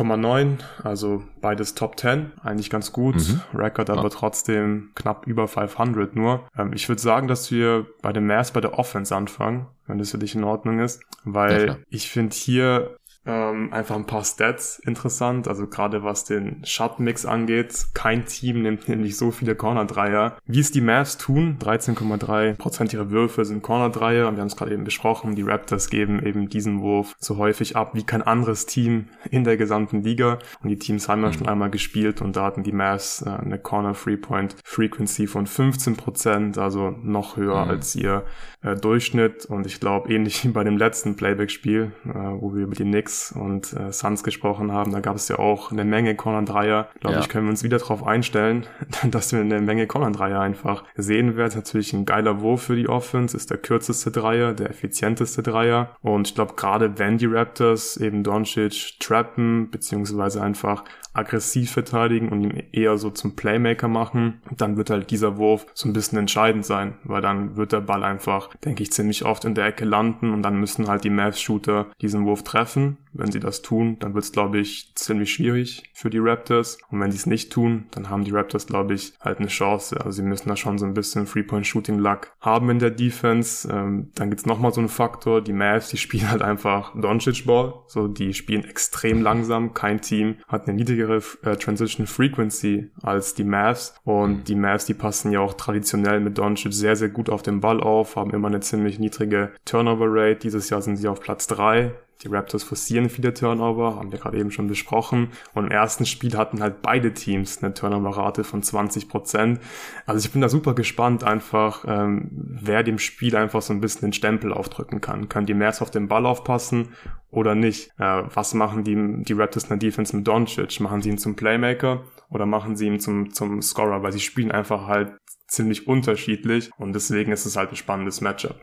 9, 0.00 0.58
also 0.84 1.24
beides 1.40 1.74
Top 1.74 1.98
10, 1.98 2.32
eigentlich 2.42 2.70
ganz 2.70 2.92
gut. 2.92 3.16
Mhm. 3.16 3.40
Record 3.52 3.90
aber 3.90 4.04
ja. 4.04 4.08
trotzdem 4.10 4.90
knapp 4.94 5.26
über 5.26 5.48
500 5.48 6.14
nur. 6.14 6.46
Ähm, 6.56 6.72
ich 6.72 6.88
würde 6.88 7.00
sagen, 7.00 7.26
dass 7.26 7.50
wir 7.50 7.86
bei 8.02 8.12
den 8.12 8.26
Mavs 8.26 8.52
bei 8.52 8.60
der 8.60 8.78
Offense 8.78 9.16
anfangen, 9.16 9.66
wenn 9.86 9.98
das 9.98 10.10
für 10.10 10.18
dich 10.18 10.34
in 10.34 10.44
Ordnung 10.44 10.78
ist, 10.78 11.02
weil 11.24 11.66
ja, 11.66 11.76
ich 11.88 12.10
finde 12.10 12.36
hier 12.36 12.97
ähm, 13.28 13.72
einfach 13.74 13.94
ein 13.94 14.06
paar 14.06 14.24
Stats 14.24 14.78
interessant, 14.78 15.48
also 15.48 15.66
gerade 15.66 16.02
was 16.02 16.24
den 16.24 16.62
Shot-Mix 16.64 17.26
angeht. 17.26 17.88
Kein 17.92 18.24
Team 18.24 18.62
nimmt 18.62 18.88
nämlich 18.88 19.18
so 19.18 19.30
viele 19.30 19.54
Corner-Dreier, 19.54 20.38
wie 20.46 20.60
es 20.60 20.72
die 20.72 20.80
Mavs 20.80 21.18
tun. 21.18 21.58
13,3% 21.60 22.94
ihrer 22.94 23.10
Würfe 23.10 23.44
sind 23.44 23.62
Corner-Dreier. 23.62 24.32
Wir 24.32 24.40
haben 24.40 24.46
es 24.46 24.56
gerade 24.56 24.72
eben 24.72 24.84
besprochen, 24.84 25.34
die 25.34 25.42
Raptors 25.42 25.90
geben 25.90 26.24
eben 26.24 26.48
diesen 26.48 26.80
Wurf 26.80 27.16
so 27.18 27.36
häufig 27.36 27.76
ab 27.76 27.90
wie 27.92 28.02
kein 28.02 28.22
anderes 28.22 28.64
Team 28.64 29.08
in 29.30 29.44
der 29.44 29.58
gesamten 29.58 30.02
Liga. 30.02 30.38
Und 30.62 30.70
die 30.70 30.78
Teams 30.78 31.08
haben 31.08 31.22
ja 31.22 31.32
schon 31.32 31.42
mhm. 31.42 31.50
einmal 31.50 31.70
gespielt 31.70 32.22
und 32.22 32.34
da 32.34 32.44
hatten 32.44 32.62
die 32.62 32.72
Mavs 32.72 33.20
äh, 33.20 33.28
eine 33.28 33.58
Corner-Free-Point-Frequency 33.58 35.26
von 35.26 35.46
15%, 35.46 36.58
also 36.58 36.96
noch 37.02 37.36
höher 37.36 37.66
mhm. 37.66 37.70
als 37.70 37.94
ihr 37.94 38.24
äh, 38.62 38.74
Durchschnitt. 38.74 39.44
Und 39.44 39.66
ich 39.66 39.80
glaube, 39.80 40.10
ähnlich 40.10 40.42
wie 40.44 40.48
bei 40.48 40.64
dem 40.64 40.78
letzten 40.78 41.14
Playback-Spiel, 41.14 41.92
äh, 42.06 42.08
wo 42.08 42.54
wir 42.54 42.62
über 42.62 42.74
die 42.74 42.84
Knicks 42.84 43.17
und 43.32 43.72
äh, 43.72 43.92
Suns 43.92 44.22
gesprochen 44.22 44.72
haben, 44.72 44.92
da 44.92 45.00
gab 45.00 45.16
es 45.16 45.28
ja 45.28 45.38
auch 45.38 45.70
eine 45.70 45.84
Menge 45.84 46.14
Corner 46.14 46.42
Dreier. 46.42 46.88
Glaube 47.00 47.16
ja. 47.16 47.20
ich, 47.20 47.28
können 47.28 47.46
wir 47.46 47.50
uns 47.50 47.62
wieder 47.62 47.78
darauf 47.78 48.06
einstellen, 48.06 48.66
dass 49.10 49.32
wir 49.32 49.40
eine 49.40 49.60
Menge 49.60 49.86
Corner 49.86 50.10
Dreier 50.10 50.40
einfach 50.40 50.84
sehen 50.96 51.36
werden. 51.36 51.52
Natürlich 51.56 51.92
ein 51.92 52.04
geiler 52.04 52.40
Wurf 52.40 52.62
für 52.62 52.76
die 52.76 52.88
Offense, 52.88 53.36
ist 53.36 53.50
der 53.50 53.58
kürzeste 53.58 54.10
Dreier, 54.10 54.52
der 54.52 54.70
effizienteste 54.70 55.42
Dreier. 55.42 55.96
Und 56.02 56.28
ich 56.28 56.34
glaube, 56.34 56.54
gerade 56.54 56.98
wenn 56.98 57.18
die 57.18 57.26
Raptors 57.26 57.96
eben 57.96 58.22
Doncic 58.22 58.98
trappen, 59.00 59.70
beziehungsweise 59.70 60.42
einfach 60.42 60.84
aggressiv 61.18 61.72
verteidigen 61.72 62.28
und 62.28 62.42
ihn 62.42 62.62
eher 62.72 62.96
so 62.96 63.10
zum 63.10 63.34
Playmaker 63.34 63.88
machen, 63.88 64.40
dann 64.56 64.76
wird 64.76 64.90
halt 64.90 65.10
dieser 65.10 65.36
Wurf 65.36 65.66
so 65.74 65.88
ein 65.88 65.92
bisschen 65.92 66.18
entscheidend 66.18 66.64
sein, 66.64 66.94
weil 67.04 67.20
dann 67.20 67.56
wird 67.56 67.72
der 67.72 67.80
Ball 67.80 68.04
einfach, 68.04 68.54
denke 68.64 68.82
ich, 68.82 68.92
ziemlich 68.92 69.24
oft 69.24 69.44
in 69.44 69.54
der 69.54 69.66
Ecke 69.66 69.84
landen 69.84 70.32
und 70.32 70.42
dann 70.42 70.58
müssen 70.58 70.88
halt 70.88 71.04
die 71.04 71.10
Mavs-Shooter 71.10 71.86
diesen 72.00 72.24
Wurf 72.24 72.44
treffen. 72.44 72.98
Wenn 73.12 73.30
sie 73.30 73.40
das 73.40 73.62
tun, 73.62 73.98
dann 74.00 74.14
wird 74.14 74.24
es, 74.24 74.32
glaube 74.32 74.58
ich, 74.58 74.92
ziemlich 74.94 75.32
schwierig 75.32 75.82
für 75.94 76.10
die 76.10 76.18
Raptors. 76.18 76.78
Und 76.90 77.00
wenn 77.00 77.10
sie 77.10 77.18
es 77.18 77.26
nicht 77.26 77.52
tun, 77.52 77.86
dann 77.90 78.10
haben 78.10 78.24
die 78.24 78.30
Raptors, 78.30 78.66
glaube 78.66 78.94
ich, 78.94 79.14
halt 79.20 79.38
eine 79.38 79.48
Chance. 79.48 79.96
Also 79.96 80.10
sie 80.10 80.22
müssen 80.22 80.48
da 80.48 80.56
schon 80.56 80.78
so 80.78 80.86
ein 80.86 80.94
bisschen 80.94 81.26
Three-Point-Shooting-Luck 81.26 82.32
haben 82.40 82.70
in 82.70 82.78
der 82.78 82.90
Defense. 82.90 83.68
Ähm, 83.70 84.10
dann 84.14 84.30
gibt's 84.30 84.46
nochmal 84.46 84.72
so 84.72 84.80
einen 84.80 84.88
Faktor. 84.88 85.40
Die 85.40 85.52
Mavs, 85.52 85.88
die 85.90 85.96
spielen 86.08 86.30
halt 86.30 86.42
einfach 86.42 86.94
Doncic-Ball. 86.94 87.74
So, 87.86 88.08
die 88.08 88.34
spielen 88.34 88.64
extrem 88.64 89.22
langsam. 89.22 89.74
Kein 89.74 90.00
Team 90.00 90.36
hat 90.46 90.66
eine 90.66 90.76
niedrigere 90.76 91.22
äh, 91.42 91.56
Transition 91.56 92.06
Frequency 92.06 92.90
als 93.02 93.34
die 93.34 93.44
Mavs. 93.44 93.94
Und 94.04 94.48
die 94.48 94.54
Mavs, 94.54 94.86
die 94.86 94.94
passen 94.94 95.32
ja 95.32 95.40
auch 95.40 95.54
traditionell 95.54 96.20
mit 96.20 96.38
Doncic 96.38 96.72
sehr, 96.72 96.96
sehr 96.96 97.08
gut 97.08 97.30
auf 97.30 97.42
den 97.42 97.60
Ball 97.60 97.80
auf, 97.80 98.16
haben 98.16 98.30
immer 98.30 98.48
eine 98.48 98.60
ziemlich 98.60 98.98
niedrige 98.98 99.52
Turnover-Rate. 99.64 100.40
Dieses 100.40 100.70
Jahr 100.70 100.82
sind 100.82 100.96
sie 100.96 101.08
auf 101.08 101.20
Platz 101.20 101.46
drei 101.46 101.92
die 102.22 102.28
Raptors 102.28 102.64
forcieren 102.64 103.10
viele 103.10 103.32
Turnover, 103.32 103.96
haben 103.96 104.10
wir 104.10 104.18
gerade 104.18 104.38
eben 104.38 104.50
schon 104.50 104.66
besprochen. 104.66 105.28
Und 105.54 105.66
im 105.66 105.70
ersten 105.70 106.04
Spiel 106.04 106.36
hatten 106.36 106.60
halt 106.60 106.82
beide 106.82 107.14
Teams 107.14 107.62
eine 107.62 107.74
Turnover-Rate 107.74 108.42
von 108.42 108.62
20 108.62 109.08
Prozent. 109.08 109.60
Also 110.04 110.26
ich 110.26 110.32
bin 110.32 110.40
da 110.40 110.48
super 110.48 110.74
gespannt 110.74 111.22
einfach, 111.22 111.84
ähm, 111.86 112.28
wer 112.30 112.82
dem 112.82 112.98
Spiel 112.98 113.36
einfach 113.36 113.62
so 113.62 113.72
ein 113.72 113.80
bisschen 113.80 114.08
den 114.08 114.12
Stempel 114.12 114.52
aufdrücken 114.52 115.00
kann. 115.00 115.28
Können 115.28 115.46
die 115.46 115.54
Mavs 115.54 115.80
auf 115.80 115.92
den 115.92 116.08
Ball 116.08 116.26
aufpassen 116.26 116.88
oder 117.30 117.54
nicht? 117.54 117.90
Äh, 117.98 118.22
was 118.34 118.52
machen 118.52 118.82
die, 118.82 119.22
die 119.22 119.32
Raptors 119.34 119.64
in 119.64 119.70
der 119.70 119.78
Defense 119.78 120.16
mit 120.16 120.26
Doncic? 120.26 120.80
Machen 120.80 121.02
sie 121.02 121.10
ihn 121.10 121.18
zum 121.18 121.36
Playmaker 121.36 122.02
oder 122.30 122.46
machen 122.46 122.74
sie 122.74 122.86
ihn 122.86 122.98
zum, 122.98 123.32
zum 123.32 123.62
Scorer? 123.62 124.02
Weil 124.02 124.12
sie 124.12 124.20
spielen 124.20 124.50
einfach 124.50 124.88
halt 124.88 125.12
ziemlich 125.46 125.86
unterschiedlich 125.86 126.70
und 126.78 126.94
deswegen 126.94 127.32
ist 127.32 127.46
es 127.46 127.56
halt 127.56 127.70
ein 127.70 127.76
spannendes 127.76 128.20
Matchup. 128.20 128.56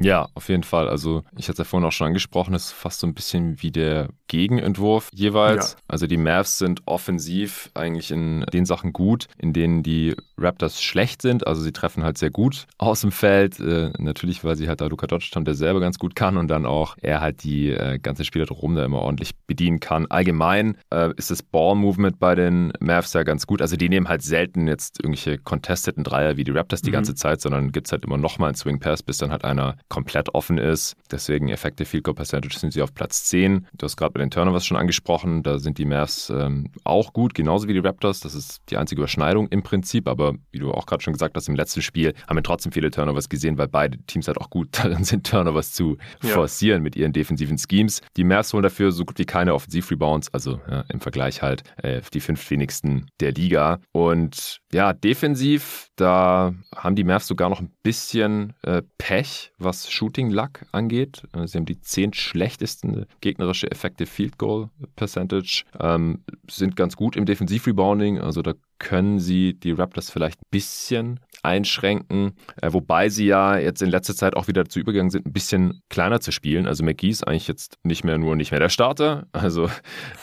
Ja, 0.00 0.28
auf 0.34 0.48
jeden 0.48 0.62
Fall. 0.62 0.88
Also 0.88 1.24
ich 1.36 1.46
hatte 1.46 1.52
es 1.52 1.58
ja 1.58 1.64
vorhin 1.64 1.86
auch 1.86 1.92
schon 1.92 2.06
angesprochen, 2.06 2.54
es 2.54 2.66
ist 2.66 2.72
fast 2.72 3.00
so 3.00 3.06
ein 3.06 3.14
bisschen 3.14 3.60
wie 3.62 3.72
der 3.72 4.08
Gegenentwurf 4.28 5.10
jeweils. 5.12 5.72
Ja. 5.72 5.78
Also 5.88 6.06
die 6.06 6.16
Mavs 6.16 6.58
sind 6.58 6.82
offensiv 6.86 7.70
eigentlich 7.74 8.10
in 8.10 8.42
den 8.52 8.64
Sachen 8.64 8.92
gut, 8.92 9.26
in 9.38 9.52
denen 9.52 9.82
die 9.82 10.14
Raptors 10.36 10.80
schlecht 10.82 11.22
sind. 11.22 11.46
Also 11.46 11.62
sie 11.62 11.72
treffen 11.72 12.04
halt 12.04 12.18
sehr 12.18 12.30
gut 12.30 12.66
aus 12.78 13.00
dem 13.00 13.10
Feld. 13.10 13.58
Äh, 13.58 13.90
natürlich, 13.98 14.44
weil 14.44 14.56
sie 14.56 14.68
halt 14.68 14.80
da 14.80 14.86
Luka 14.86 15.06
Doncic 15.06 15.34
haben, 15.34 15.44
der 15.44 15.54
selber 15.54 15.80
ganz 15.80 15.98
gut 15.98 16.14
kann 16.14 16.36
und 16.36 16.48
dann 16.48 16.66
auch 16.66 16.96
er 17.00 17.20
halt 17.20 17.42
die 17.42 17.70
äh, 17.70 17.98
ganzen 17.98 18.24
Spieler 18.24 18.46
drum 18.46 18.76
da 18.76 18.84
immer 18.84 19.00
ordentlich 19.00 19.34
bedienen 19.46 19.80
kann. 19.80 20.06
Allgemein 20.06 20.76
äh, 20.92 21.10
ist 21.16 21.30
das 21.30 21.42
Ball-Movement 21.42 22.20
bei 22.20 22.34
den 22.34 22.72
Mavs 22.78 23.14
ja 23.14 23.24
ganz 23.24 23.46
gut. 23.46 23.62
Also 23.62 23.76
die 23.76 23.88
nehmen 23.88 24.08
halt 24.08 24.22
selten 24.22 24.68
jetzt 24.68 25.00
irgendwelche 25.00 25.38
contesteten 25.38 26.04
Dreier 26.04 26.36
wie 26.36 26.44
die 26.44 26.52
Raptors 26.52 26.82
die 26.82 26.90
mhm. 26.90 26.94
ganze 26.94 27.14
Zeit, 27.14 27.40
sondern 27.40 27.72
gibt 27.72 27.88
es 27.88 27.92
halt 27.92 28.04
immer 28.04 28.18
nochmal 28.18 28.50
einen 28.50 28.56
Swing 28.56 28.78
Pass, 28.78 29.02
bis 29.02 29.18
dann 29.18 29.32
halt 29.32 29.44
einer 29.44 29.76
komplett 29.88 30.34
offen 30.34 30.58
ist. 30.58 30.94
Deswegen 31.10 31.48
Effective 31.48 31.86
Field 31.86 32.04
Goal 32.04 32.14
Percentage 32.14 32.58
sind 32.58 32.72
sie 32.72 32.82
auf 32.82 32.94
Platz 32.94 33.24
10. 33.24 33.66
Du 33.76 33.84
hast 33.84 33.96
gerade 33.96 34.12
bei 34.12 34.20
den 34.20 34.30
Turnovers 34.30 34.66
schon 34.66 34.76
angesprochen, 34.76 35.42
da 35.42 35.58
sind 35.58 35.78
die 35.78 35.84
Mavs 35.84 36.30
ähm, 36.30 36.70
auch 36.84 37.12
gut, 37.12 37.34
genauso 37.34 37.68
wie 37.68 37.72
die 37.72 37.78
Raptors. 37.78 38.20
Das 38.20 38.34
ist 38.34 38.60
die 38.70 38.76
einzige 38.76 39.00
Überschneidung 39.00 39.48
im 39.48 39.62
Prinzip, 39.62 40.08
aber 40.08 40.34
wie 40.50 40.58
du 40.58 40.72
auch 40.72 40.86
gerade 40.86 41.02
schon 41.02 41.12
gesagt 41.12 41.36
hast, 41.36 41.48
im 41.48 41.56
letzten 41.56 41.82
Spiel 41.82 42.14
haben 42.26 42.36
wir 42.36 42.42
trotzdem 42.42 42.72
viele 42.72 42.90
Turnovers 42.90 43.28
gesehen, 43.28 43.58
weil 43.58 43.68
beide 43.68 43.98
Teams 44.06 44.26
halt 44.26 44.38
auch 44.38 44.50
gut 44.50 44.68
darin 44.72 45.04
sind, 45.04 45.26
Turnovers 45.26 45.72
zu 45.72 45.96
ja. 46.22 46.30
forcieren 46.30 46.82
mit 46.82 46.96
ihren 46.96 47.12
defensiven 47.12 47.58
Schemes. 47.58 48.00
Die 48.16 48.24
Mavs 48.24 48.52
holen 48.52 48.62
dafür 48.62 48.92
so 48.92 49.04
gut 49.04 49.18
wie 49.18 49.24
keine 49.24 49.54
Offensiv-Rebounds, 49.54 50.32
also 50.32 50.60
ja, 50.70 50.84
im 50.88 51.00
Vergleich 51.00 51.42
halt 51.42 51.62
äh, 51.82 52.00
die 52.12 52.20
fünf 52.20 52.50
wenigsten 52.50 53.06
der 53.20 53.32
Liga. 53.32 53.80
Und 53.92 54.60
ja, 54.72 54.92
defensiv, 54.92 55.88
da 55.96 56.54
haben 56.74 56.94
die 56.94 57.04
Mavs 57.04 57.26
sogar 57.26 57.48
noch 57.48 57.60
ein 57.60 57.72
bisschen 57.82 58.54
äh, 58.62 58.82
Pech, 58.98 59.52
was 59.58 59.90
Shooting 59.90 60.30
Luck 60.30 60.66
angeht. 60.72 61.22
Äh, 61.32 61.46
sie 61.46 61.56
haben 61.56 61.64
die 61.64 61.80
zehn 61.80 62.12
schlechtesten 62.12 63.06
gegnerische 63.20 63.70
Effective 63.70 64.08
Field 64.08 64.36
Goal 64.36 64.68
Percentage, 64.94 65.64
ähm, 65.80 66.22
sind 66.50 66.76
ganz 66.76 66.96
gut 66.96 67.16
im 67.16 67.24
Defensiv-Rebounding, 67.24 68.20
also 68.20 68.42
da 68.42 68.52
können 68.78 69.18
sie 69.18 69.54
die 69.54 69.72
Raptors 69.72 70.10
vielleicht 70.10 70.40
ein 70.40 70.50
bisschen 70.50 71.20
einschränken, 71.42 72.32
äh, 72.60 72.72
wobei 72.72 73.08
sie 73.08 73.26
ja 73.26 73.56
jetzt 73.58 73.82
in 73.82 73.90
letzter 73.90 74.14
Zeit 74.14 74.36
auch 74.36 74.48
wieder 74.48 74.64
dazu 74.64 74.80
übergegangen 74.80 75.10
sind, 75.10 75.26
ein 75.26 75.32
bisschen 75.32 75.82
kleiner 75.88 76.20
zu 76.20 76.32
spielen. 76.32 76.66
Also 76.66 76.84
McGee 76.84 77.10
ist 77.10 77.26
eigentlich 77.26 77.48
jetzt 77.48 77.76
nicht 77.84 78.04
mehr 78.04 78.18
nur 78.18 78.36
nicht 78.36 78.50
mehr 78.50 78.60
der 78.60 78.68
Starter. 78.68 79.26
Also 79.32 79.70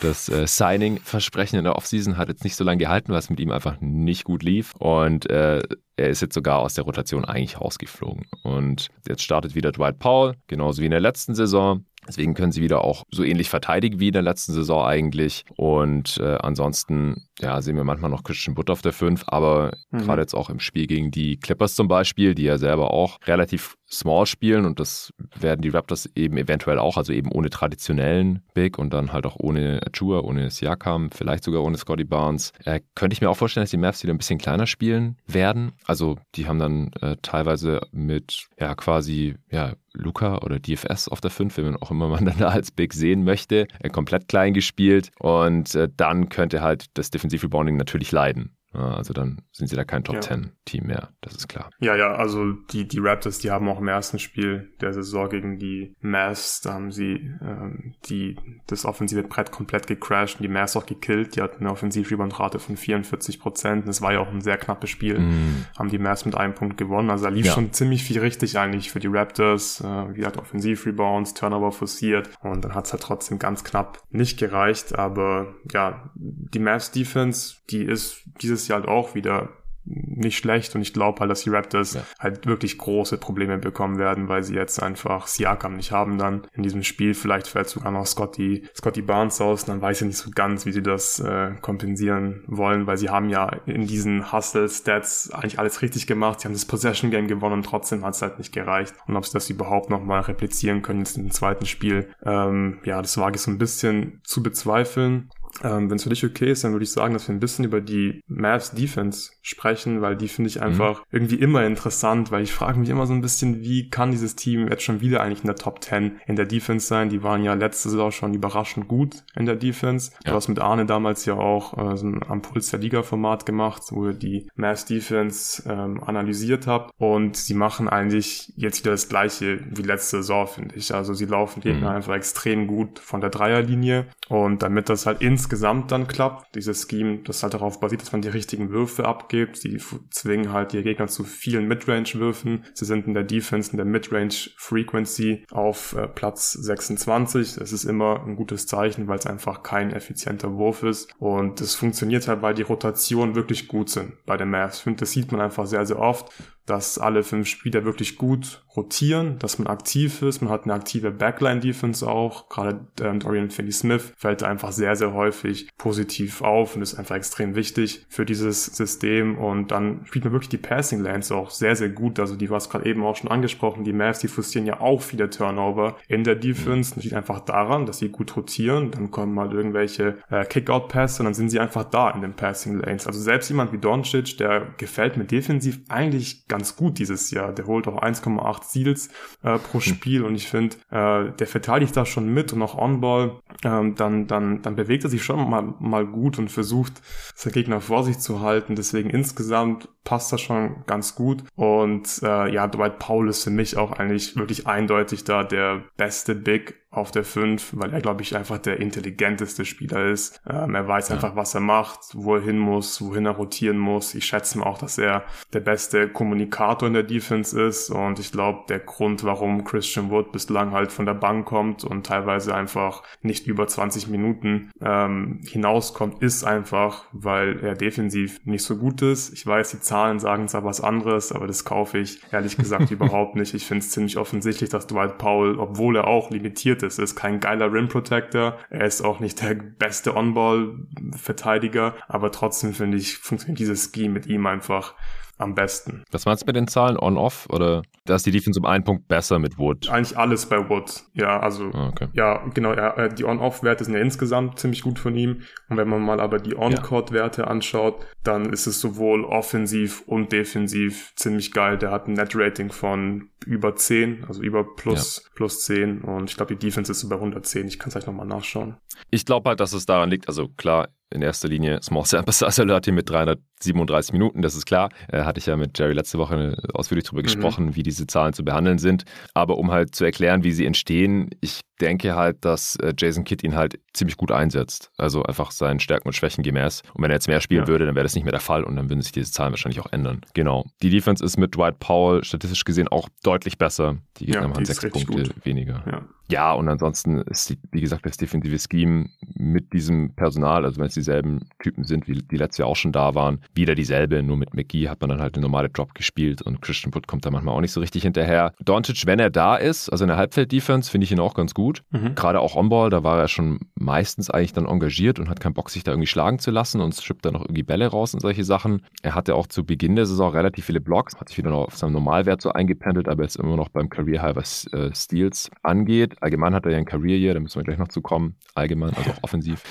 das 0.02 0.30
äh, 0.30 0.48
Signing-Versprechen 0.48 1.58
in 1.58 1.64
der 1.64 1.76
Offseason 1.76 2.18
hat 2.18 2.28
jetzt 2.28 2.44
nicht 2.44 2.56
so 2.56 2.64
lange 2.64 2.80
gehalten, 2.80 3.12
weil 3.12 3.20
es 3.20 3.30
mit 3.30 3.40
ihm 3.40 3.52
einfach 3.52 3.78
nicht 3.80 4.24
gut 4.24 4.44
lief. 4.44 4.74
Und 4.78 5.30
äh, 5.30 5.62
er 5.98 6.10
ist 6.10 6.22
jetzt 6.22 6.34
sogar 6.34 6.60
aus 6.60 6.74
der 6.74 6.84
Rotation 6.84 7.26
eigentlich 7.26 7.60
rausgeflogen. 7.60 8.26
Und 8.44 8.90
jetzt 9.08 9.24
startet 9.24 9.56
wieder 9.56 9.72
Dwight 9.72 10.00
Powell, 10.00 10.36
genauso 10.48 10.82
wie 10.82 10.86
in 10.86 10.92
der 10.92 11.00
letzten 11.00 11.36
Saison. 11.36 11.86
Deswegen 12.08 12.34
können 12.34 12.52
sie 12.52 12.62
wieder 12.62 12.84
auch 12.84 13.04
so 13.12 13.24
ähnlich 13.24 13.50
verteidigen 13.50 14.00
wie 14.00 14.08
in 14.08 14.14
der 14.14 14.22
letzten 14.22 14.54
Saison 14.54 14.86
eigentlich. 14.86 15.44
Und 15.56 16.18
äh, 16.18 16.38
ansonsten, 16.42 17.28
ja, 17.40 17.62
sehen 17.62 17.76
wir 17.76 17.84
manchmal 17.84 18.12
noch 18.12 18.24
Christian 18.24 18.56
Butt 18.56 18.70
auf 18.70 18.82
der 18.82 18.94
5, 18.94 19.24
aber 19.28 19.72
mhm. 19.92 20.00
gerade 20.00 20.22
jetzt 20.22 20.34
auch 20.34 20.50
im 20.50 20.60
Spiel 20.60 20.88
gegen 20.88 21.12
die 21.12 21.38
Clippers 21.38 21.76
zum 21.76 21.88
Beispiel, 21.88 22.36
die 22.36 22.44
ja 22.44 22.58
selber 22.58 22.92
auch 22.92 23.18
relativ 23.26 23.76
small 23.90 24.26
spielen 24.26 24.66
und 24.66 24.80
das 24.80 25.14
werden 25.40 25.62
die 25.62 25.70
Raptors 25.70 26.10
eben 26.16 26.38
eventuell 26.38 26.80
auch, 26.80 26.98
also 26.98 27.14
eben 27.14 27.32
ohne 27.32 27.50
traditionellen 27.50 28.42
Big 28.54 28.78
und 28.78 28.94
dann 28.94 29.14
halt 29.14 29.26
auch 29.26 29.36
ohne 29.38 29.82
Achua, 29.86 30.20
ohne 30.20 30.50
Siakam, 30.50 31.12
vielleicht 31.12 31.44
sogar 31.44 31.64
ohne 31.64 31.78
Scotty 31.78 32.04
Barnes. 32.04 32.52
Äh, 32.64 32.82
könnte 32.96 33.14
ich 33.14 33.22
mir 33.22 33.30
auch 33.30 33.38
vorstellen, 33.38 33.64
dass 33.64 33.72
die 33.72 33.78
Mavs 33.78 34.04
wieder 34.04 34.14
ein 34.14 34.18
bisschen 34.18 34.40
kleiner 34.40 34.68
spielen 34.68 35.18
werden. 35.28 35.74
Also 35.86 36.18
die 36.36 36.48
haben 36.48 36.60
dann 36.60 36.92
äh, 37.02 37.16
teilweise 37.22 37.82
mit 37.92 38.48
ja 38.60 38.76
quasi 38.76 39.36
ja 39.52 39.74
Luca 39.96 40.38
oder 40.40 40.60
DFS 40.60 41.08
auf 41.08 41.22
der 41.22 41.32
5, 41.32 41.58
wenn 41.58 41.66
man 41.66 41.78
auch 41.78 41.92
immer 41.92 42.08
man 42.08 42.26
dann 42.26 42.38
da 42.38 42.50
als 42.50 42.72
Big 42.72 42.94
sehen 42.94 43.24
möchte, 43.24 43.68
äh, 43.80 43.90
komplett 43.90 44.28
klein 44.28 44.54
gespielt 44.54 45.12
und 45.20 45.76
äh, 45.76 45.90
dann 45.96 46.30
könnte 46.30 46.62
halt 46.62 46.86
das 46.94 47.12
Defensive 47.12 47.44
Rebounding 47.44 47.78
natürlich 47.78 48.12
leiden. 48.12 48.55
Also 48.76 49.14
dann 49.14 49.42
sind 49.52 49.68
sie 49.68 49.76
da 49.76 49.84
kein 49.84 50.04
Top 50.04 50.22
Ten 50.22 50.52
Team 50.66 50.88
mehr, 50.88 51.10
das 51.22 51.36
ist 51.36 51.48
klar. 51.48 51.70
Ja, 51.80 51.96
ja, 51.96 52.14
also 52.14 52.54
die, 52.72 52.88
die 52.88 53.00
Raptors, 53.00 53.40
die 53.40 53.52
haben 53.52 53.68
auch 53.70 53.80
im 53.80 53.88
ersten 53.88 54.20
Spiel 54.20 54.74
der 54.82 54.94
Saison 54.94 55.30
gegen 55.30 55.60
die 55.60 55.96
Mavs, 56.02 56.62
da 56.62 56.74
haben 56.74 56.92
sie 56.92 57.32
ähm, 57.42 57.96
die, 58.06 58.38
das 58.68 58.86
offensive 58.86 59.24
Brett 59.24 59.52
komplett 59.52 59.88
gecrashed 59.88 60.40
und 60.40 60.44
die 60.44 60.50
Mavs 60.50 60.76
auch 60.76 60.86
gekillt. 60.86 61.36
Die 61.36 61.42
hatten 61.42 61.64
eine 61.64 61.72
Offensiv-Rebound-Rate 61.72 62.60
von 62.60 62.78
44 62.78 63.40
Prozent. 63.40 63.88
Das 63.88 64.02
war 64.02 64.14
ja 64.14 64.20
auch 64.20 64.30
ein 64.30 64.42
sehr 64.42 64.58
knappes 64.58 64.90
Spiel. 64.90 65.20
Mm. 65.20 65.66
Haben 65.78 65.90
die 65.90 66.00
Mavs 66.00 66.26
mit 66.26 66.36
einem 66.36 66.54
Punkt 66.54 66.78
gewonnen. 66.78 67.10
Also 67.10 67.26
da 67.26 67.30
lief 67.30 67.46
ja. 67.46 67.54
schon 67.54 67.74
ziemlich 67.74 68.04
viel 68.04 68.20
richtig 68.20 68.58
eigentlich 68.58 68.92
für 68.92 69.00
die 69.00 69.08
Raptors. 69.08 69.82
Äh, 69.82 70.10
wie 70.10 70.16
gesagt, 70.16 70.38
Offensiv-Rebounds, 70.38 71.34
Turnover 71.34 71.72
forciert 71.72 72.30
und 72.42 72.64
dann 72.64 72.76
hat 72.76 72.86
es 72.86 72.94
halt 72.94 73.04
trotzdem 73.04 73.40
ganz 73.40 73.64
knapp 73.64 74.02
nicht 74.10 74.38
gereicht. 74.38 74.98
Aber 74.98 75.54
ja, 75.72 76.12
die 76.16 76.60
Mavs-Defense, 76.60 77.58
die 77.70 77.84
ist 77.84 78.24
dieses 78.42 78.65
Jahr 78.68 78.80
halt 78.80 78.90
auch 78.90 79.16
wieder 79.16 79.50
nicht 79.86 80.38
schlecht 80.38 80.76
und 80.76 80.82
ich 80.82 80.94
glaube 80.94 81.20
halt, 81.20 81.30
dass 81.30 81.44
die 81.44 81.52
Raptors 81.52 81.94
ja. 81.94 82.02
halt 82.20 82.48
wirklich 82.48 82.78
große 82.78 83.18
Probleme 83.18 83.58
bekommen 83.58 84.00
werden, 84.00 84.28
weil 84.28 84.44
sie 84.44 84.56
jetzt 84.56 84.82
einfach 84.82 85.28
Siakam 85.28 85.76
nicht 85.76 85.92
haben 85.92 86.18
dann 86.18 86.48
in 86.54 86.64
diesem 86.64 86.84
Spiel. 86.84 87.14
Vielleicht 87.14 87.48
fällt 87.48 87.70
sogar 87.70 87.92
noch 87.92 88.08
Scotty, 88.08 88.68
Scotty 88.76 89.04
Barnes 89.04 89.40
aus 89.42 89.66
dann 89.66 89.82
weiß 89.82 90.02
ich 90.02 90.08
nicht 90.08 90.18
so 90.18 90.32
ganz, 90.34 90.66
wie 90.66 90.72
sie 90.72 90.82
das 90.82 91.20
äh, 91.20 91.52
kompensieren 91.62 92.44
wollen, 92.48 92.88
weil 92.88 92.98
sie 92.98 93.10
haben 93.10 93.30
ja 93.30 93.48
in 93.66 93.86
diesen 93.86 94.32
Hustle-Stats 94.32 95.32
eigentlich 95.32 95.60
alles 95.60 95.82
richtig 95.82 96.08
gemacht. 96.08 96.40
Sie 96.40 96.48
haben 96.48 96.54
das 96.54 96.66
Possession-Game 96.66 97.28
gewonnen 97.28 97.56
und 97.56 97.66
trotzdem 97.66 98.04
hat 98.04 98.16
es 98.16 98.22
halt 98.22 98.40
nicht 98.40 98.54
gereicht. 98.54 98.96
Und 99.08 99.16
ob 99.16 99.26
sie 99.26 99.34
das 99.34 99.50
überhaupt 99.50 99.90
nochmal 99.90 100.22
replizieren 100.22 100.82
können 100.82 101.00
jetzt 101.00 101.18
im 101.18 101.32
zweiten 101.32 101.66
Spiel, 101.66 102.10
ähm, 102.26 102.80
ja, 102.84 103.02
das 103.02 103.18
wage 103.18 103.36
ich 103.36 103.42
so 103.42 103.52
ein 103.52 103.60
bisschen 103.60 104.22
zu 104.24 104.42
bezweifeln. 104.42 105.30
Ähm, 105.64 105.90
Wenn 105.90 105.98
es 105.98 106.04
für 106.04 106.10
dich 106.10 106.26
okay 106.26 106.52
ist, 106.52 106.64
dann 106.64 106.74
würde 106.74 106.84
ich 106.84 106.92
sagen, 106.92 107.14
dass 107.14 107.28
wir 107.28 107.36
ein 107.36 107.40
bisschen 107.40 107.66
über 107.66 107.82
die 107.82 108.22
Mavs 108.28 108.72
Defense 108.72 109.32
sprechen, 109.42 110.02
weil 110.02 110.16
die 110.16 110.28
finde 110.28 110.50
ich 110.50 110.58
mhm. 110.58 110.64
einfach 110.64 111.00
mhm. 111.00 111.06
irgendwie 111.12 111.36
immer 111.36 111.66
interessant, 111.66 112.32
weil 112.32 112.44
ich 112.44 112.52
frage 112.52 112.80
mich 112.80 112.90
immer 112.90 113.08
so 113.08 113.14
ein 113.14 113.22
bisschen, 113.22 113.62
wie 113.62 113.90
kann 113.90 114.12
dieses 114.12 114.36
Team 114.36 114.68
jetzt 114.68 114.84
schon 114.84 115.02
wieder 115.02 115.22
eigentlich 115.22 115.42
in 115.42 115.48
der 115.48 115.56
Top 115.56 115.84
10 115.84 116.20
in 116.28 116.36
der 116.36 116.46
Defense 116.46 116.88
sein? 116.88 117.10
Die 117.10 117.24
waren 117.24 117.44
ja 117.44 117.54
letzte 117.54 117.90
Saison 117.90 118.12
schon 118.12 118.34
überraschend 118.34 118.88
gut 118.88 119.24
in 119.36 119.46
der 119.46 119.56
Defense. 119.56 120.12
Ja. 120.24 120.32
Du 120.32 120.36
hast 120.36 120.48
mit 120.48 120.60
Arne 120.60 120.86
damals 120.86 121.26
ja 121.26 121.36
auch 121.36 121.78
äh, 121.78 121.98
so 121.98 122.08
ein 122.08 122.22
Am 122.28 122.42
Puls 122.42 122.70
der 122.72 122.80
Liga-Format 122.80 123.46
gemacht, 123.46 123.84
wo 123.92 124.08
ihr 124.08 124.14
die 124.14 124.50
Mavs 124.56 124.86
Defense 124.86 125.64
ähm, 125.68 126.04
analysiert 126.04 126.68
habt 126.68 126.92
und 126.98 127.38
sie 127.38 127.54
machen 127.54 127.88
eigentlich 127.88 128.54
jetzt 128.56 128.80
wieder 128.80 128.92
das 128.92 129.10
gleiche 129.10 129.60
wie 129.70 129.84
letzte 129.84 130.18
Saison, 130.18 130.48
finde 130.48 130.76
ich. 130.76 130.94
Also 130.94 131.14
sie 131.14 131.26
laufen 131.26 131.62
Gegner 131.62 131.90
mhm. 131.92 131.96
einfach 131.96 132.16
extrem 132.16 132.68
gut 132.68 133.00
von 133.00 133.22
der 133.22 133.30
Dreierlinie 133.30 134.08
und 134.30 134.64
damit 134.64 134.90
das 134.90 135.06
halt 135.06 135.22
ins 135.22 135.45
insgesamt 135.46 135.92
dann 135.92 136.08
klappt. 136.08 136.56
Dieses 136.56 136.88
Scheme, 136.90 137.20
das 137.20 137.44
halt 137.44 137.54
darauf 137.54 137.80
basiert, 137.80 138.02
dass 138.02 138.12
man 138.12 138.24
die 138.24 138.30
richtigen 138.30 138.72
Würfe 138.72 139.06
abgibt. 139.06 139.58
Sie 139.58 139.80
zwingen 140.10 140.52
halt 140.52 140.74
die 140.74 140.82
Gegner 140.82 141.06
zu 141.06 141.24
vielen 141.24 141.68
Midrange-Würfen. 141.68 142.64
Sie 142.74 142.86
sind 142.86 143.06
in 143.06 143.14
der 143.14 143.24
Defense, 143.24 143.70
in 143.70 143.78
der 143.78 143.86
Midrange-Frequency 143.86 145.46
auf 145.52 145.94
äh, 145.94 146.08
Platz 146.08 146.54
26. 146.54 147.58
Das 147.58 147.72
ist 147.72 147.84
immer 147.84 148.24
ein 148.26 148.36
gutes 148.36 148.66
Zeichen, 148.66 149.08
weil 149.08 149.20
es 149.20 149.28
einfach 149.28 149.62
kein 149.62 149.92
effizienter 149.92 150.54
Wurf 150.54 150.82
ist. 150.82 151.14
Und 151.20 151.62
es 151.62 151.76
funktioniert 151.76 152.28
halt, 152.28 152.42
weil 152.42 152.56
die 152.56 152.64
Rotationen 152.64 153.36
wirklich 153.36 153.68
gut 153.68 153.92
sind 153.92 154.14
bei 154.26 154.38
den 154.38 154.50
Mavs. 154.50 154.78
Ich 154.78 154.84
finde, 154.84 155.02
das 155.02 155.12
sieht 155.12 155.32
man 155.32 155.42
einfach 155.42 155.68
sehr, 155.68 155.86
sehr 155.86 156.00
oft 156.00 156.32
dass 156.66 156.98
alle 156.98 157.24
fünf 157.24 157.48
Spieler 157.48 157.86
wirklich 157.86 158.18
gut 158.18 158.64
rotieren, 158.76 159.38
dass 159.40 159.60
man 159.60 159.68
aktiv 159.68 160.22
ist. 160.22 160.42
Man 160.42 160.52
hat 160.52 160.64
eine 160.64 160.74
aktive 160.74 161.12
Backline-Defense 161.12 162.08
auch. 162.08 162.50
Gerade 162.50 162.88
ähm, 163.02 163.20
Dorian 163.20 163.50
Finney-Smith 163.50 164.14
fällt 164.18 164.44
einfach 164.44 164.72
sehr, 164.72 164.96
sehr 164.96 165.14
häufig 165.14 165.70
positiv 165.78 166.42
auf 166.42 166.76
und 166.76 166.82
ist 166.82 166.96
einfach 166.96 167.16
extrem 167.16 167.56
wichtig 167.56 168.06
für 168.10 168.26
dieses 168.26 168.66
System. 168.66 169.38
Und 169.38 169.72
dann 169.72 170.06
spielt 170.06 170.26
man 170.26 170.34
wirklich 170.34 170.50
die 170.50 170.58
Passing 170.58 171.02
Lanes 171.02 171.32
auch 171.32 171.52
sehr, 171.52 171.76
sehr 171.76 171.90
gut. 171.90 172.20
Also 172.20 172.36
die 172.36 172.50
war 172.50 172.58
es 172.58 172.70
gerade 172.70 172.86
eben 172.86 173.04
auch 173.04 173.16
schon 173.16 173.32
angesprochen. 173.32 173.84
Die 173.84 173.94
Mavs, 173.94 174.20
die 174.20 174.28
forcieren 174.28 174.66
ja 174.66 174.82
auch 174.82 175.02
viele 175.02 175.30
Turnover 175.30 175.98
in 176.08 176.24
der 176.24 176.36
Defense. 176.36 176.96
Das 176.96 177.04
liegt 177.04 177.16
einfach 177.16 177.42
daran, 177.42 177.86
dass 177.86 178.00
sie 178.00 178.10
gut 178.10 178.36
rotieren. 178.36 178.92
Dann 178.92 179.12
kommen 179.12 179.34
mal 179.34 179.54
irgendwelche 179.54 180.18
äh, 180.30 180.46
Kickout-Pass 180.46 181.20
und 181.20 181.26
dann 181.26 181.34
sind 181.34 181.50
sie 181.50 181.60
einfach 181.60 181.86
da 181.86 182.10
in 182.10 182.22
den 182.22 182.34
Passing 182.34 182.80
Lanes. 182.80 183.08
Also 183.08 183.20
selbst 183.20 183.50
jemand 183.50 183.72
wie 183.72 183.78
Doncic, 183.78 184.38
der 184.38 184.74
gefällt 184.78 185.18
mir 185.18 185.26
defensiv 185.26 185.80
eigentlich 185.88 186.48
ganz 186.56 186.78
gut 186.78 187.00
dieses 187.00 187.32
Jahr. 187.32 187.52
Der 187.52 187.68
holt 187.68 187.86
auch 187.88 188.02
1,8 188.02 188.64
Steals 188.64 189.10
äh, 189.44 189.58
pro 189.60 189.80
hm. 189.80 189.82
Spiel 189.82 190.24
und 190.24 190.36
ich 190.36 190.48
finde, 190.48 190.78
äh, 190.90 191.32
der 191.32 191.48
verteidigt 191.48 191.98
da 191.98 192.06
schon 192.06 192.34
mit 192.34 192.54
und 192.54 192.62
auch 192.62 192.78
On-Ball, 192.78 193.42
ähm, 193.64 193.96
dann, 193.96 194.28
dann, 194.28 194.62
dann 194.62 194.76
bewegt 194.78 195.04
er 195.04 195.10
sich 195.10 195.24
schon 195.24 195.50
mal, 195.50 195.74
mal 195.80 196.06
gut 196.06 196.40
und 196.40 196.50
versucht, 196.50 196.94
seinen 197.36 197.52
Gegner 197.52 197.82
vor 197.82 198.06
sich 198.06 198.20
zu 198.20 198.40
halten. 198.40 198.76
Deswegen 198.76 199.10
insgesamt 199.10 199.90
passt 200.06 200.32
das 200.32 200.40
schon 200.40 200.86
ganz 200.86 201.16
gut. 201.16 201.44
Und 201.56 202.22
äh, 202.24 202.54
ja, 202.54 202.68
Dwight 202.68 203.00
Powell 203.00 203.28
ist 203.28 203.44
für 203.44 203.50
mich 203.50 203.76
auch 203.76 203.92
eigentlich 203.92 204.38
wirklich 204.38 204.66
eindeutig 204.66 205.26
da 205.26 205.44
der 205.44 205.84
beste 205.98 206.36
Big 206.36 206.86
auf 206.96 207.12
der 207.12 207.26
5, 207.26 207.74
weil 207.74 207.94
er, 207.94 208.00
glaube 208.00 208.22
ich, 208.22 208.36
einfach 208.38 208.58
der 208.58 208.80
intelligenteste 208.80 209.66
Spieler 209.66 210.06
ist. 210.06 210.42
Ähm, 210.50 210.76
er 210.76 210.88
weiß 210.88 211.10
ja. 211.10 211.16
einfach, 211.16 211.36
was 211.36 211.54
er 211.54 211.60
macht, 211.60 212.00
wo 212.14 212.36
er 212.36 212.42
hin 212.42 212.58
muss, 212.58 213.02
wohin 213.02 213.26
er 213.26 213.34
rotieren 213.34 213.78
muss. 213.78 214.16
Ich 214.16 214.26
schätze 214.26 214.58
mal 214.58 214.66
auch, 214.66 214.78
dass 214.78 214.98
er 214.98 215.26
der 215.52 215.60
beste 215.60 216.08
Kommunikator 216.08 216.45
in 216.86 216.94
der 216.94 217.04
Defense 217.04 217.60
ist. 217.60 217.90
Und 217.90 218.20
ich 218.20 218.32
glaube, 218.32 218.66
der 218.70 218.80
Grund, 218.80 219.24
warum 219.24 219.64
Christian 219.64 220.10
Wood 220.10 220.32
bislang 220.32 220.72
halt 220.72 220.92
von 220.92 221.06
der 221.06 221.14
Bank 221.14 221.46
kommt 221.46 221.84
und 221.84 222.06
teilweise 222.06 222.54
einfach 222.54 223.04
nicht 223.22 223.48
über 223.48 223.68
20 223.68 224.08
Minuten 224.08 224.72
ähm, 224.82 225.42
hinauskommt, 225.48 226.22
ist 226.22 226.44
einfach, 226.44 227.06
weil 227.12 227.60
er 227.64 227.76
defensiv 227.76 228.40
nicht 228.46 228.64
so 228.64 228.78
gut 228.78 229.02
ist. 229.02 229.34
Ich 229.34 229.46
weiß, 229.46 229.72
die 229.72 229.80
Zahlen 229.80 230.20
sagen 230.20 230.48
zwar 230.48 230.64
was 230.64 230.82
anderes, 230.82 231.32
aber 231.32 231.48
das 231.48 231.66
kaufe 231.66 231.98
ich 231.98 232.22
ehrlich 232.32 232.58
gesagt 232.58 232.92
überhaupt 232.92 233.36
nicht. 233.36 233.54
Ich 233.54 233.66
finde 233.66 233.84
es 233.84 233.92
ziemlich 233.92 234.18
offensichtlich, 234.18 234.70
dass 234.70 234.88
Dwight 234.88 235.18
Powell, 235.18 235.58
obwohl 235.58 235.96
er 235.96 236.08
auch 236.08 236.32
limitiert 236.32 236.84
ist, 236.84 237.00
ist 237.00 237.16
kein 237.16 237.40
geiler 237.40 237.72
Rim 237.72 237.88
Protector. 237.88 238.58
Er 238.70 238.86
ist 238.86 239.04
auch 239.04 239.20
nicht 239.20 239.42
der 239.42 239.56
beste 239.56 240.16
On-Ball-Verteidiger, 240.16 241.96
aber 242.08 242.32
trotzdem 242.32 242.74
finde 242.74 242.98
ich, 242.98 243.18
funktioniert 243.18 243.60
dieses 243.60 243.92
Scheme 243.94 244.14
mit 244.14 244.28
ihm 244.28 244.46
einfach 244.46 244.96
am 245.38 245.54
besten. 245.54 246.04
Was 246.12 246.26
meinst 246.26 246.44
du 246.44 246.46
mit 246.48 246.56
den 246.56 246.68
Zahlen 246.68 246.98
on-off 246.98 247.48
oder 247.50 247.84
da 248.06 248.16
ist 248.16 248.26
die 248.26 248.32
Defense 248.32 248.60
um 248.60 248.66
einen 248.66 248.84
Punkt 248.84 249.08
besser 249.08 249.40
mit 249.40 249.58
Wood? 249.58 249.90
Eigentlich 249.90 250.18
alles 250.18 250.46
bei 250.46 250.70
Wood. 250.70 251.04
Ja, 251.14 251.40
also 251.40 251.72
ah, 251.74 251.90
okay. 251.90 252.08
ja, 252.14 252.46
genau, 252.54 252.74
ja, 252.74 252.96
äh, 252.96 253.14
die 253.14 253.26
On-Off-Werte 253.26 253.84
sind 253.84 253.94
ja 253.94 254.00
insgesamt 254.00 254.60
ziemlich 254.60 254.82
gut 254.82 255.00
von 255.00 255.16
ihm. 255.16 255.42
Und 255.70 255.78
wenn 255.78 255.90
man 255.90 256.02
mal 256.02 256.20
aber 256.20 256.40
die 256.40 256.56
On-Court-Werte 256.56 257.48
anschaut, 257.48 258.06
dann 258.24 258.52
ist 258.52 258.68
es 258.68 258.80
sowohl 258.80 259.26
offensiv 259.26 260.04
und 260.06 260.32
defensiv 260.32 261.14
ziemlich 261.16 261.52
geil. 261.52 261.78
Der 261.78 261.92
hat 261.92 262.08
ein 262.08 262.14
Net-Rating 262.14 262.72
von 262.72 263.30
über 263.46 263.76
10, 263.76 264.26
also 264.28 264.42
über 264.42 264.64
plus, 264.76 265.24
ja. 265.24 265.32
plus 265.36 265.64
10. 265.64 266.02
Und 266.02 266.30
ich 266.30 266.38
glaube, 266.38 266.56
die 266.56 266.66
Defense 266.66 266.92
ist 266.92 267.04
über 267.04 267.16
110. 267.16 267.68
Ich 267.68 267.80
kann 267.80 267.90
es 267.90 267.94
gleich 267.94 268.08
nochmal 268.08 268.26
nachschauen. 268.26 268.78
Ich 269.12 269.26
glaube 269.26 269.50
halt, 269.50 269.60
dass 269.60 269.74
es 269.74 269.86
daran 269.86 270.10
liegt, 270.10 270.28
also 270.28 270.48
klar, 270.48 270.90
in 271.14 271.22
erster 271.22 271.48
Linie 271.48 271.82
Small 271.82 272.06
Sample 272.06 272.34
Size 272.34 272.62
Alert 272.62 272.88
mit 272.88 273.10
337 273.10 274.14
Minuten, 274.14 274.42
das 274.42 274.56
ist 274.56 274.66
klar. 274.66 274.90
Äh, 275.08 275.24
hatte 275.24 275.40
ich 275.40 275.46
ja 275.46 275.56
mit 275.56 275.78
Jerry 275.78 275.94
letzte 275.94 276.18
Woche 276.18 276.58
ausführlich 276.74 277.06
darüber 277.06 277.22
mhm. 277.22 277.26
gesprochen, 277.26 277.76
wie 277.76 277.84
diese 277.84 278.08
Zahlen 278.08 278.34
zu 278.34 278.44
behandeln 278.44 278.78
sind. 278.78 279.04
Aber 279.34 279.58
um 279.58 279.72
halt 279.72 279.96
zu 279.96 280.04
erklären, 280.04 280.44
wie 280.44 280.52
sie 280.52 280.66
entstehen, 280.66 281.30
ich 281.42 281.62
denke 281.82 282.16
halt, 282.16 282.44
dass 282.46 282.76
äh, 282.78 282.94
Jason 282.98 283.24
Kidd 283.24 283.46
ihn 283.46 283.56
halt 283.56 283.80
ziemlich 283.94 284.18
gut 284.18 284.32
einsetzt. 284.32 284.92
Also 284.98 285.24
einfach 285.24 285.52
seinen 285.52 285.80
Stärken 285.80 286.08
und 286.08 286.14
Schwächen 286.14 286.44
gemäß. 286.44 286.82
Und 286.94 287.04
wenn 287.04 287.12
er 287.12 287.16
jetzt 287.16 287.28
mehr 287.28 287.42
spielen 287.42 287.64
ja. 287.64 287.68
würde, 287.68 287.86
dann 287.86 287.96
wäre 287.96 288.04
das 288.04 288.16
nicht 288.16 288.24
mehr 288.24 288.32
der 288.32 288.42
Fall 288.42 288.64
und 288.64 288.76
dann 288.76 288.90
würden 288.90 289.02
sich 289.02 289.12
diese 289.12 289.32
Zahlen 289.32 289.52
wahrscheinlich 289.52 289.80
auch 289.80 289.92
ändern. 289.92 290.22
Genau. 290.34 290.66
Die 290.82 290.90
Defense 290.90 291.24
ist 291.24 291.38
mit 291.38 291.56
Dwight 291.56 291.80
Powell 291.80 292.24
statistisch 292.24 292.64
gesehen 292.66 292.88
auch 292.88 293.10
deutlich 293.24 293.58
besser. 293.58 293.98
Die 294.18 294.26
Gegner 294.26 294.44
ja, 294.44 294.48
machen 294.48 294.66
sechs 294.66 294.82
Punkte 294.82 295.06
gut. 295.06 295.46
weniger. 295.46 295.84
Ja. 295.86 296.02
ja, 296.30 296.54
und 296.54 296.70
ansonsten 296.70 297.22
ist, 297.22 297.50
die, 297.50 297.58
wie 297.72 297.82
gesagt, 297.82 298.06
das 298.06 298.18
defensive 298.18 298.58
Scheme 298.58 299.10
mit 299.36 299.74
diesem 299.74 300.16
Personal, 300.16 300.66
also 300.66 300.80
wenn 300.80 300.88
es 300.88 300.94
dieselben 300.94 301.50
Typen 301.62 301.84
sind, 301.84 302.08
wie 302.08 302.14
die 302.14 302.38
letztes 302.38 302.60
Jahr 302.60 302.70
auch 302.70 302.76
schon 302.76 302.92
da 302.92 303.16
waren, 303.16 303.42
wieder 303.54 303.76
dieselbe, 303.76 304.24
nur 304.24 304.38
mit 304.38 304.54
McGee 304.54 304.88
hat 304.88 305.02
man 305.02 305.10
dann 305.10 305.22
halt 305.22 305.36
eine 305.36 305.42
normale 305.42 305.70
Drop 305.70 305.94
gespielt 305.94 306.42
und 306.42 306.62
Christian 306.62 306.94
Wood 306.94 307.08
kommt 307.08 307.26
da 307.26 307.32
manchmal 307.32 307.56
auch 307.56 307.62
nicht 307.62 307.72
so 307.72 307.82
richtig 307.82 308.04
hinterher. 308.04 308.54
Doncic, 308.64 309.06
wenn 309.06 309.20
er 309.20 309.30
da 309.30 309.56
ist, 309.56 309.90
also 309.90 310.04
in 310.04 310.10
der 310.10 310.18
Halbfeld-Defense, 310.18 310.90
finde 310.90 311.06
ich 311.06 311.12
ihn 311.12 311.20
auch 311.20 311.34
ganz 311.34 311.54
gut 311.54 311.65
gut. 311.66 311.82
Mhm. 311.90 312.14
Gerade 312.14 312.40
auch 312.40 312.56
On-Ball, 312.56 312.92
da 312.92 313.04
war 313.04 313.20
er 313.20 313.28
schon 313.28 313.60
meistens 313.74 314.30
eigentlich 314.30 314.54
dann 314.54 314.68
engagiert 314.68 315.18
und 315.18 315.30
hat 315.30 315.40
keinen 315.40 315.56
Bock, 315.56 315.72
sich 315.72 315.84
da 315.84 315.92
irgendwie 315.92 316.08
schlagen 316.08 316.38
zu 316.38 316.52
lassen 316.52 316.80
und 316.80 316.94
schippt 316.96 317.26
dann 317.26 317.34
noch 317.34 317.42
irgendwie 317.42 317.64
Bälle 317.64 317.88
raus 317.88 318.14
und 318.14 318.20
solche 318.20 318.44
Sachen. 318.44 318.84
Er 319.02 319.16
hatte 319.16 319.34
auch 319.34 319.48
zu 319.48 319.66
Beginn 319.66 319.96
der 319.96 320.06
Saison 320.06 320.32
relativ 320.32 320.66
viele 320.66 320.80
Blocks, 320.80 321.20
hat 321.20 321.30
sich 321.30 321.40
wieder 321.40 321.50
noch 321.50 321.66
auf 321.66 321.78
seinem 321.78 321.94
Normalwert 321.94 322.42
so 322.42 322.52
eingependelt, 322.52 323.08
aber 323.08 323.24
jetzt 323.24 323.38
immer 323.38 323.56
noch 323.56 323.70
beim 323.70 323.90
Career 323.90 324.22
High, 324.22 324.36
was 324.36 324.68
äh, 324.74 324.94
Steals 324.94 325.50
angeht. 325.64 326.16
Allgemein 326.22 326.54
hat 326.54 326.66
er 326.66 326.74
ja 326.74 326.78
ein 326.78 326.86
Career 326.86 327.18
Year, 327.18 327.34
da 327.34 327.40
müssen 327.40 327.60
wir 327.60 327.64
gleich 327.64 327.80
noch 327.80 327.88
zu 327.88 328.02
kommen. 328.02 328.36
Allgemein, 328.54 328.94
also 328.96 329.10
auch 329.10 329.24
offensiv. 329.24 329.64